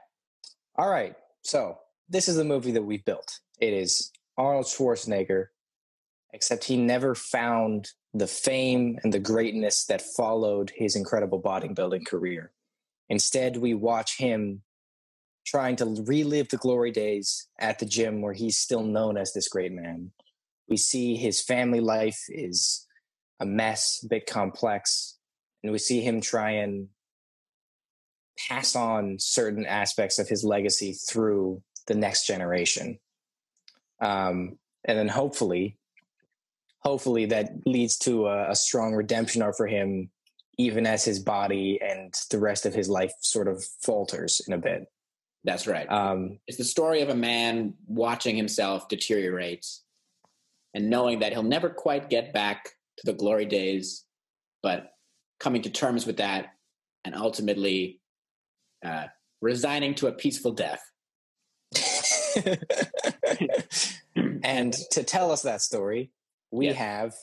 All 0.77 0.89
right. 0.89 1.15
So 1.43 1.77
this 2.09 2.27
is 2.27 2.35
the 2.35 2.43
movie 2.43 2.71
that 2.71 2.81
we 2.81 2.97
built. 2.97 3.39
It 3.59 3.71
is 3.71 4.11
Arnold 4.35 4.65
Schwarzenegger, 4.65 5.49
except 6.33 6.63
he 6.63 6.75
never 6.75 7.13
found 7.13 7.91
the 8.15 8.25
fame 8.25 8.97
and 9.03 9.13
the 9.13 9.19
greatness 9.19 9.85
that 9.85 10.01
followed 10.01 10.71
his 10.75 10.95
incredible 10.95 11.39
bodybuilding 11.39 12.07
career. 12.07 12.51
Instead, 13.09 13.57
we 13.57 13.73
watch 13.73 14.17
him 14.17 14.61
trying 15.45 15.75
to 15.75 16.03
relive 16.05 16.49
the 16.49 16.57
glory 16.57 16.91
days 16.91 17.47
at 17.59 17.79
the 17.79 17.85
gym 17.85 18.21
where 18.21 18.33
he's 18.33 18.57
still 18.57 18.83
known 18.83 19.17
as 19.17 19.33
this 19.33 19.47
great 19.47 19.71
man. 19.71 20.11
We 20.69 20.77
see 20.77 21.15
his 21.15 21.41
family 21.41 21.81
life 21.81 22.19
is 22.29 22.87
a 23.39 23.45
mess, 23.45 24.01
a 24.03 24.07
bit 24.07 24.25
complex, 24.25 25.17
and 25.61 25.71
we 25.71 25.79
see 25.79 26.01
him 26.01 26.21
try 26.21 26.51
and 26.51 26.87
pass 28.47 28.75
on 28.75 29.17
certain 29.19 29.65
aspects 29.65 30.17
of 30.17 30.27
his 30.27 30.43
legacy 30.43 30.93
through 30.93 31.61
the 31.87 31.95
next 31.95 32.25
generation. 32.25 32.99
Um, 33.99 34.57
and 34.85 34.97
then 34.97 35.09
hopefully, 35.09 35.77
hopefully 36.79 37.25
that 37.27 37.51
leads 37.65 37.97
to 37.99 38.27
a, 38.27 38.51
a 38.51 38.55
strong 38.55 38.93
redemption 38.93 39.41
arc 39.41 39.55
for 39.55 39.67
him, 39.67 40.09
even 40.57 40.85
as 40.85 41.03
his 41.03 41.19
body 41.19 41.79
and 41.81 42.13
the 42.29 42.39
rest 42.39 42.65
of 42.65 42.73
his 42.73 42.89
life 42.89 43.11
sort 43.21 43.47
of 43.47 43.63
falters 43.81 44.41
in 44.47 44.53
a 44.53 44.57
bit. 44.57 44.85
That's 45.43 45.67
right. 45.67 45.89
Um, 45.91 46.39
it's 46.47 46.57
the 46.57 46.63
story 46.63 47.01
of 47.01 47.09
a 47.09 47.15
man 47.15 47.73
watching 47.87 48.35
himself 48.35 48.87
deteriorate 48.87 49.65
and 50.73 50.89
knowing 50.89 51.19
that 51.19 51.33
he'll 51.33 51.43
never 51.43 51.69
quite 51.69 52.09
get 52.09 52.33
back 52.33 52.69
to 52.97 53.05
the 53.05 53.13
glory 53.13 53.45
days, 53.45 54.05
but 54.61 54.91
coming 55.39 55.61
to 55.63 55.69
terms 55.69 56.05
with 56.05 56.17
that 56.17 56.53
and 57.03 57.13
ultimately 57.15 57.99
uh, 58.85 59.05
resigning 59.41 59.95
to 59.95 60.07
a 60.07 60.11
peaceful 60.13 60.51
death. 60.51 60.81
and 64.15 64.73
to 64.91 65.03
tell 65.03 65.31
us 65.31 65.41
that 65.41 65.61
story, 65.61 66.11
we 66.51 66.67
Yeah. 66.67 66.73
have 66.73 67.15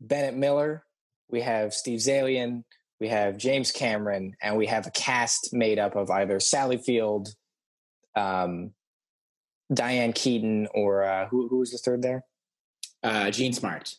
Bennett 0.00 0.36
Miller, 0.36 0.84
we 1.30 1.40
have 1.40 1.74
Steve 1.74 1.98
Zaillian, 2.00 2.64
we 3.00 3.08
have 3.08 3.36
James 3.36 3.72
Cameron, 3.72 4.34
and 4.42 4.56
we 4.56 4.66
have 4.66 4.86
a 4.86 4.90
cast 4.90 5.50
made 5.52 5.78
up 5.78 5.96
of 5.96 6.10
either 6.10 6.38
Sally 6.40 6.76
Field, 6.78 7.28
um, 8.14 8.70
Diane 9.72 10.12
Keaton, 10.12 10.68
or 10.74 11.04
uh, 11.04 11.26
who, 11.28 11.48
who 11.48 11.58
was 11.58 11.70
the 11.72 11.78
third 11.78 12.02
there? 12.02 12.24
Uh, 13.02 13.30
Jean 13.30 13.52
Smart. 13.52 13.94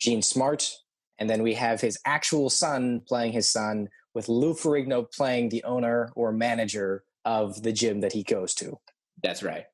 Jean 0.00 0.22
Smart. 0.22 0.72
And 1.18 1.28
then 1.28 1.42
we 1.42 1.54
have 1.54 1.80
his 1.80 1.98
actual 2.06 2.48
son 2.48 3.02
playing 3.06 3.32
his 3.32 3.50
son, 3.50 3.88
with 4.14 4.28
Lou 4.28 4.54
Ferrigno 4.54 5.06
playing 5.12 5.50
the 5.50 5.62
owner 5.64 6.10
or 6.16 6.32
manager 6.32 7.04
of 7.24 7.62
the 7.62 7.72
gym 7.72 8.00
that 8.00 8.12
he 8.12 8.22
goes 8.24 8.54
to. 8.54 8.78
That's 9.22 9.42
right. 9.42 9.66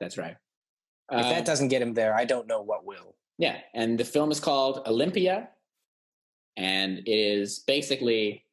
That's 0.00 0.18
right. 0.18 0.36
If 1.10 1.26
Uh, 1.26 1.30
that 1.30 1.44
doesn't 1.44 1.68
get 1.68 1.80
him 1.80 1.94
there, 1.94 2.14
I 2.14 2.24
don't 2.24 2.46
know 2.48 2.60
what 2.62 2.84
will. 2.84 3.14
yeah, 3.38 3.58
and 3.74 3.96
the 3.98 4.04
film 4.04 4.30
is 4.30 4.40
called 4.40 4.82
Olympia, 4.86 5.48
and 6.56 6.98
it 6.98 7.10
is 7.10 7.60
basically 7.60 8.44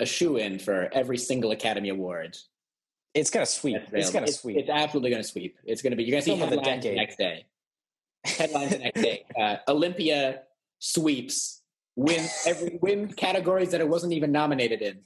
a 0.00 0.06
shoe 0.06 0.36
in 0.36 0.58
for 0.58 0.88
every 0.92 1.18
single 1.18 1.50
Academy 1.52 1.88
Award. 1.88 2.36
It's 3.14 3.30
gonna 3.30 3.46
sweep. 3.46 3.76
It's 3.92 4.10
gonna 4.10 4.26
It's, 4.26 4.40
sweep. 4.40 4.58
it's 4.58 4.68
absolutely 4.70 5.10
to 5.22 5.28
sweep. 5.28 5.56
It's 5.64 5.80
going 5.82 5.92
to 5.92 5.96
be. 5.96 6.04
You're 6.04 6.12
going 6.12 6.22
to 6.22 6.30
see 6.30 6.36
Film 6.38 6.42
of 6.42 6.50
the 6.50 6.56
headlines 6.56 6.84
the 6.84 6.94
next 6.94 7.16
day. 7.16 7.46
Headlines 8.24 8.70
the 8.72 8.78
next 8.78 9.00
day. 9.02 9.24
Uh, 9.38 9.56
Olympia 9.68 10.42
sweeps 10.80 11.62
win 11.94 12.26
every 12.46 12.78
win 12.82 13.08
categories 13.12 13.70
that 13.70 13.80
it 13.80 13.88
wasn't 13.88 14.12
even 14.12 14.32
nominated 14.32 14.82
in. 14.82 15.00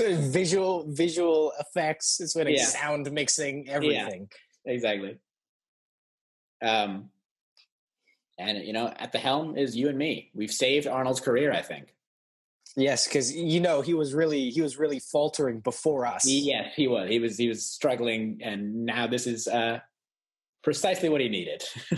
of 0.00 0.18
visual 0.18 0.84
visual 0.88 1.52
effects. 1.60 2.20
It's 2.20 2.32
sort 2.34 2.48
of 2.48 2.52
Yeah. 2.54 2.64
sound 2.64 3.10
mixing, 3.12 3.68
everything. 3.68 4.28
Exactly. 4.66 5.18
Um, 6.60 7.10
and 8.38 8.58
you 8.64 8.72
know, 8.72 8.92
at 8.96 9.12
the 9.12 9.18
helm 9.18 9.56
is 9.56 9.76
you 9.76 9.88
and 9.88 9.98
me. 9.98 10.30
We've 10.34 10.50
saved 10.50 10.86
Arnold's 10.86 11.20
career. 11.20 11.52
I 11.52 11.62
think. 11.62 11.94
Yes, 12.76 13.06
because 13.06 13.34
you 13.34 13.60
know 13.60 13.80
he 13.80 13.94
was 13.94 14.14
really 14.14 14.50
he 14.50 14.62
was 14.62 14.78
really 14.78 15.00
faltering 15.00 15.60
before 15.60 16.06
us. 16.06 16.26
Yes, 16.26 16.72
he 16.76 16.86
was. 16.86 17.08
He 17.08 17.18
was. 17.18 17.36
He 17.36 17.48
was 17.48 17.64
struggling, 17.66 18.40
and 18.42 18.86
now 18.86 19.06
this 19.06 19.26
is 19.26 19.48
uh, 19.48 19.80
precisely 20.62 21.08
what 21.08 21.20
he 21.20 21.28
needed. 21.28 21.64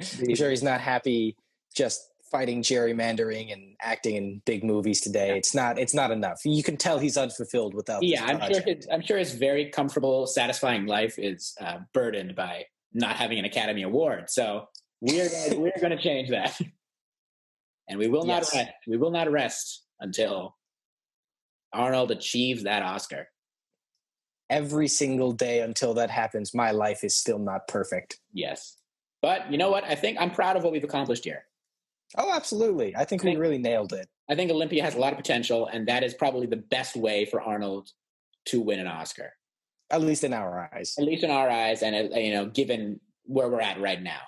I'm 0.00 0.34
sure 0.34 0.50
he's 0.50 0.62
not 0.62 0.80
happy 0.80 1.36
just 1.74 2.08
fighting 2.30 2.62
gerrymandering 2.62 3.52
and 3.52 3.74
acting 3.80 4.16
in 4.16 4.42
big 4.46 4.62
movies 4.62 5.00
today. 5.00 5.36
It's 5.36 5.54
not 5.54 5.78
it's 5.78 5.94
not 5.94 6.10
enough. 6.10 6.40
You 6.44 6.62
can 6.62 6.76
tell 6.76 6.98
he's 6.98 7.16
unfulfilled 7.16 7.74
without. 7.74 8.02
yeah, 8.02 8.24
I'm 8.24 8.52
sure. 8.52 8.62
His, 8.62 8.88
I'm 8.90 9.02
sure 9.02 9.18
his 9.18 9.34
very 9.34 9.70
comfortable, 9.70 10.26
satisfying 10.26 10.86
life 10.86 11.18
is 11.18 11.54
uh, 11.60 11.78
burdened 11.92 12.34
by 12.34 12.64
not 12.92 13.16
having 13.16 13.38
an 13.38 13.44
Academy 13.44 13.82
Award. 13.82 14.30
So 14.30 14.68
we're 15.00 15.28
gonna, 15.28 15.60
we're 15.60 15.72
going 15.80 15.96
to 15.96 16.02
change 16.02 16.30
that, 16.30 16.58
and 17.88 17.98
we 17.98 18.08
will 18.08 18.24
not 18.24 18.42
Yes. 18.42 18.54
rest. 18.54 18.70
We 18.86 18.96
will 18.96 19.10
not 19.10 19.30
rest 19.30 19.84
until 20.00 20.56
Arnold 21.72 22.10
achieves 22.10 22.64
that 22.64 22.82
Oscar. 22.82 23.28
Every 24.50 24.88
single 24.88 25.32
day 25.32 25.60
until 25.60 25.92
that 25.94 26.10
happens, 26.10 26.54
my 26.54 26.70
life 26.70 27.04
is 27.04 27.14
still 27.14 27.38
not 27.38 27.68
perfect. 27.68 28.18
Yes, 28.32 28.78
but 29.20 29.50
you 29.52 29.58
know 29.58 29.70
what? 29.70 29.84
I 29.84 29.94
think 29.94 30.16
I'm 30.18 30.30
proud 30.30 30.56
of 30.56 30.62
what 30.64 30.72
we've 30.72 30.84
accomplished 30.84 31.24
here. 31.24 31.44
Oh, 32.16 32.32
absolutely. 32.34 32.96
I 32.96 33.04
think 33.04 33.22
we 33.22 33.36
really 33.36 33.58
nailed 33.58 33.92
it. 33.92 34.08
I 34.30 34.34
think 34.34 34.50
Olympia 34.50 34.82
has 34.82 34.94
a 34.94 34.98
lot 34.98 35.12
of 35.12 35.18
potential, 35.18 35.66
and 35.66 35.86
that 35.88 36.02
is 36.02 36.14
probably 36.14 36.46
the 36.46 36.56
best 36.56 36.96
way 36.96 37.26
for 37.26 37.42
Arnold 37.42 37.90
to 38.46 38.62
win 38.62 38.80
an 38.80 38.86
Oscar, 38.86 39.34
At 39.90 40.00
least 40.00 40.24
in 40.24 40.32
our 40.32 40.70
eyes. 40.72 40.94
at 40.98 41.04
least 41.04 41.22
in 41.24 41.30
our 41.30 41.50
eyes, 41.50 41.82
and 41.82 41.94
uh, 42.14 42.16
you 42.18 42.32
know, 42.32 42.46
given 42.46 43.00
where 43.24 43.50
we're 43.50 43.60
at 43.60 43.78
right 43.78 44.02
now. 44.02 44.20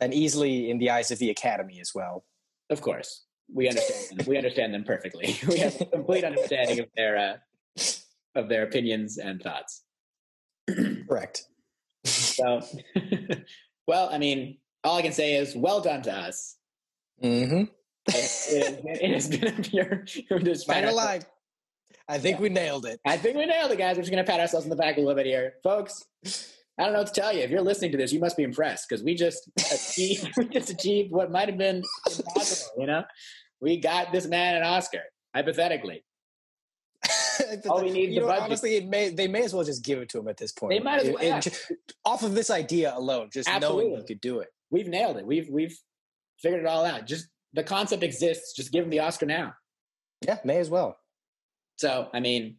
And 0.00 0.14
easily 0.14 0.70
in 0.70 0.78
the 0.78 0.90
eyes 0.90 1.10
of 1.10 1.18
the 1.18 1.30
Academy 1.30 1.80
as 1.80 1.92
well. 1.94 2.24
Of 2.70 2.80
course, 2.82 3.24
we 3.52 3.68
understand 3.68 4.20
them. 4.20 4.26
we 4.26 4.36
understand 4.36 4.74
them 4.74 4.84
perfectly. 4.84 5.36
We 5.48 5.58
have 5.58 5.80
a 5.80 5.86
complete 5.86 6.24
understanding 6.24 6.80
of 6.80 6.86
their 6.96 7.16
uh, 7.16 7.82
of 8.34 8.48
their 8.48 8.62
opinions 8.64 9.18
and 9.18 9.40
thoughts. 9.42 9.82
Correct. 11.08 11.44
So, 12.04 12.60
well, 13.86 14.08
I 14.12 14.18
mean, 14.18 14.58
all 14.84 14.96
I 14.98 15.02
can 15.02 15.12
say 15.12 15.34
is, 15.34 15.56
well 15.56 15.80
done 15.80 16.02
to 16.02 16.12
us. 16.12 16.56
Mm-hmm. 17.22 17.64
It, 18.06 18.46
it, 18.50 18.80
it 19.02 19.14
has 19.14 19.28
been 19.28 19.48
a 19.48 19.52
pure. 19.62 20.04
pure 20.06 20.38
just 20.38 20.68
Not 20.68 20.74
pat 20.74 20.84
gonna 20.84 20.96
ourselves- 20.96 21.24
lie. 21.24 21.30
I 22.10 22.18
think 22.18 22.38
we 22.38 22.48
nailed 22.48 22.86
it. 22.86 23.00
I 23.04 23.16
think 23.18 23.36
we 23.36 23.44
nailed 23.44 23.70
it, 23.70 23.76
guys. 23.78 23.96
We're 23.96 24.02
just 24.02 24.10
gonna 24.10 24.24
pat 24.24 24.40
ourselves 24.40 24.64
on 24.64 24.70
the 24.70 24.76
back 24.76 24.96
a 24.96 25.00
little 25.00 25.14
bit 25.14 25.26
here, 25.26 25.54
folks. 25.62 26.04
I 26.78 26.84
don't 26.84 26.92
know 26.92 27.00
what 27.00 27.12
to 27.12 27.20
tell 27.20 27.32
you. 27.32 27.40
If 27.40 27.50
you're 27.50 27.62
listening 27.62 27.90
to 27.92 27.98
this, 27.98 28.12
you 28.12 28.20
must 28.20 28.36
be 28.36 28.44
impressed 28.44 28.88
because 28.88 29.02
we 29.02 29.14
just 29.14 29.50
achieved, 29.72 30.30
we 30.36 30.48
just 30.48 30.70
achieved 30.70 31.10
what 31.10 31.30
might 31.30 31.48
have 31.48 31.58
been 31.58 31.82
impossible. 32.06 32.72
You 32.78 32.86
know, 32.86 33.04
we 33.60 33.80
got 33.80 34.12
this 34.12 34.26
man 34.26 34.56
an 34.56 34.62
Oscar, 34.62 35.02
hypothetically. 35.34 36.04
All 37.68 37.82
we 37.82 37.90
need 37.90 38.10
you 38.10 38.16
the 38.16 38.20
know, 38.20 38.26
budget. 38.26 38.42
honestly, 38.42 38.76
it 38.76 38.86
may, 38.86 39.10
they 39.10 39.28
may 39.28 39.42
as 39.42 39.54
well 39.54 39.64
just 39.64 39.84
give 39.84 39.98
it 40.00 40.08
to 40.10 40.18
him 40.18 40.28
at 40.28 40.36
this 40.36 40.52
point. 40.52 40.72
They 40.72 40.80
might 40.80 41.02
as 41.02 41.08
well, 41.08 41.18
it 41.18 41.26
yeah. 41.26 41.40
ju- 41.40 41.50
off 42.04 42.22
of 42.22 42.34
this 42.34 42.50
idea 42.50 42.92
alone, 42.96 43.30
just 43.32 43.48
knowing 43.48 43.62
Absolutely. 43.62 43.98
you 43.98 44.04
could 44.04 44.20
do 44.20 44.40
it. 44.40 44.48
We've 44.70 44.88
nailed 44.88 45.16
it. 45.16 45.26
We've 45.26 45.48
we've 45.48 45.76
figured 46.40 46.62
it 46.62 46.66
all 46.66 46.84
out. 46.84 47.06
Just 47.06 47.28
the 47.54 47.62
concept 47.62 48.02
exists. 48.02 48.54
Just 48.54 48.72
give 48.72 48.84
him 48.84 48.90
the 48.90 49.00
Oscar 49.00 49.26
now. 49.26 49.54
Yeah, 50.26 50.38
may 50.44 50.58
as 50.58 50.68
well. 50.68 50.98
So, 51.76 52.08
I 52.12 52.20
mean, 52.20 52.56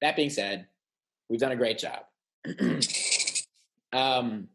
that 0.00 0.16
being 0.16 0.30
said, 0.30 0.66
we've 1.28 1.40
done 1.40 1.52
a 1.52 1.56
great 1.56 1.78
job. 1.78 2.00
um, 3.92 4.48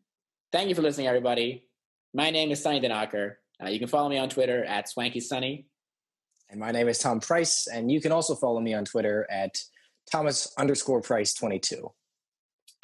thank 0.52 0.70
you 0.70 0.76
for 0.76 0.82
listening, 0.82 1.08
everybody. 1.08 1.66
My 2.14 2.30
name 2.30 2.52
is 2.52 2.62
Sunny 2.62 2.80
Denocker. 2.82 3.36
Uh, 3.64 3.70
you 3.70 3.80
can 3.80 3.88
follow 3.88 4.10
me 4.10 4.18
on 4.18 4.30
Twitter 4.30 4.64
at 4.66 4.90
Swanky 4.90 5.20
Sunny. 5.20 5.68
And 6.50 6.60
my 6.60 6.72
name 6.72 6.88
is 6.88 7.00
Tom 7.00 7.20
Price, 7.20 7.68
and 7.68 7.92
you 7.92 8.00
can 8.00 8.12
also 8.12 8.34
follow 8.36 8.62
me 8.62 8.74
on 8.74 8.86
Twitter 8.86 9.28
at 9.30 9.58
Thomas 10.12 10.54
underscore 10.58 11.02
Price 11.02 11.34
twenty 11.34 11.60
two. 11.60 11.92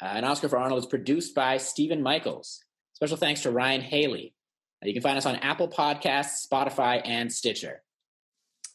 Uh, 0.02 0.06
an 0.06 0.24
Oscar 0.24 0.48
for 0.48 0.58
Arnold 0.58 0.80
is 0.80 0.86
produced 0.86 1.34
by 1.34 1.56
Stephen 1.56 2.02
Michaels. 2.02 2.60
Special 2.92 3.16
thanks 3.16 3.42
to 3.42 3.50
Ryan 3.50 3.80
Haley. 3.80 4.34
Uh, 4.82 4.88
you 4.88 4.92
can 4.92 5.02
find 5.02 5.16
us 5.16 5.24
on 5.24 5.36
Apple 5.36 5.68
Podcasts, 5.68 6.46
Spotify, 6.46 7.00
and 7.04 7.32
Stitcher. 7.32 7.82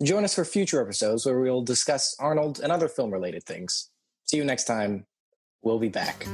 Join 0.01 0.23
us 0.23 0.33
for 0.33 0.45
future 0.45 0.81
episodes 0.81 1.25
where 1.25 1.39
we'll 1.39 1.61
discuss 1.61 2.15
Arnold 2.19 2.61
and 2.61 2.71
other 2.71 2.87
film 2.87 3.11
related 3.11 3.43
things. 3.43 3.91
See 4.25 4.37
you 4.37 4.45
next 4.45 4.63
time. 4.63 5.05
We'll 5.61 5.79
be 5.79 5.89
back. 5.89 6.25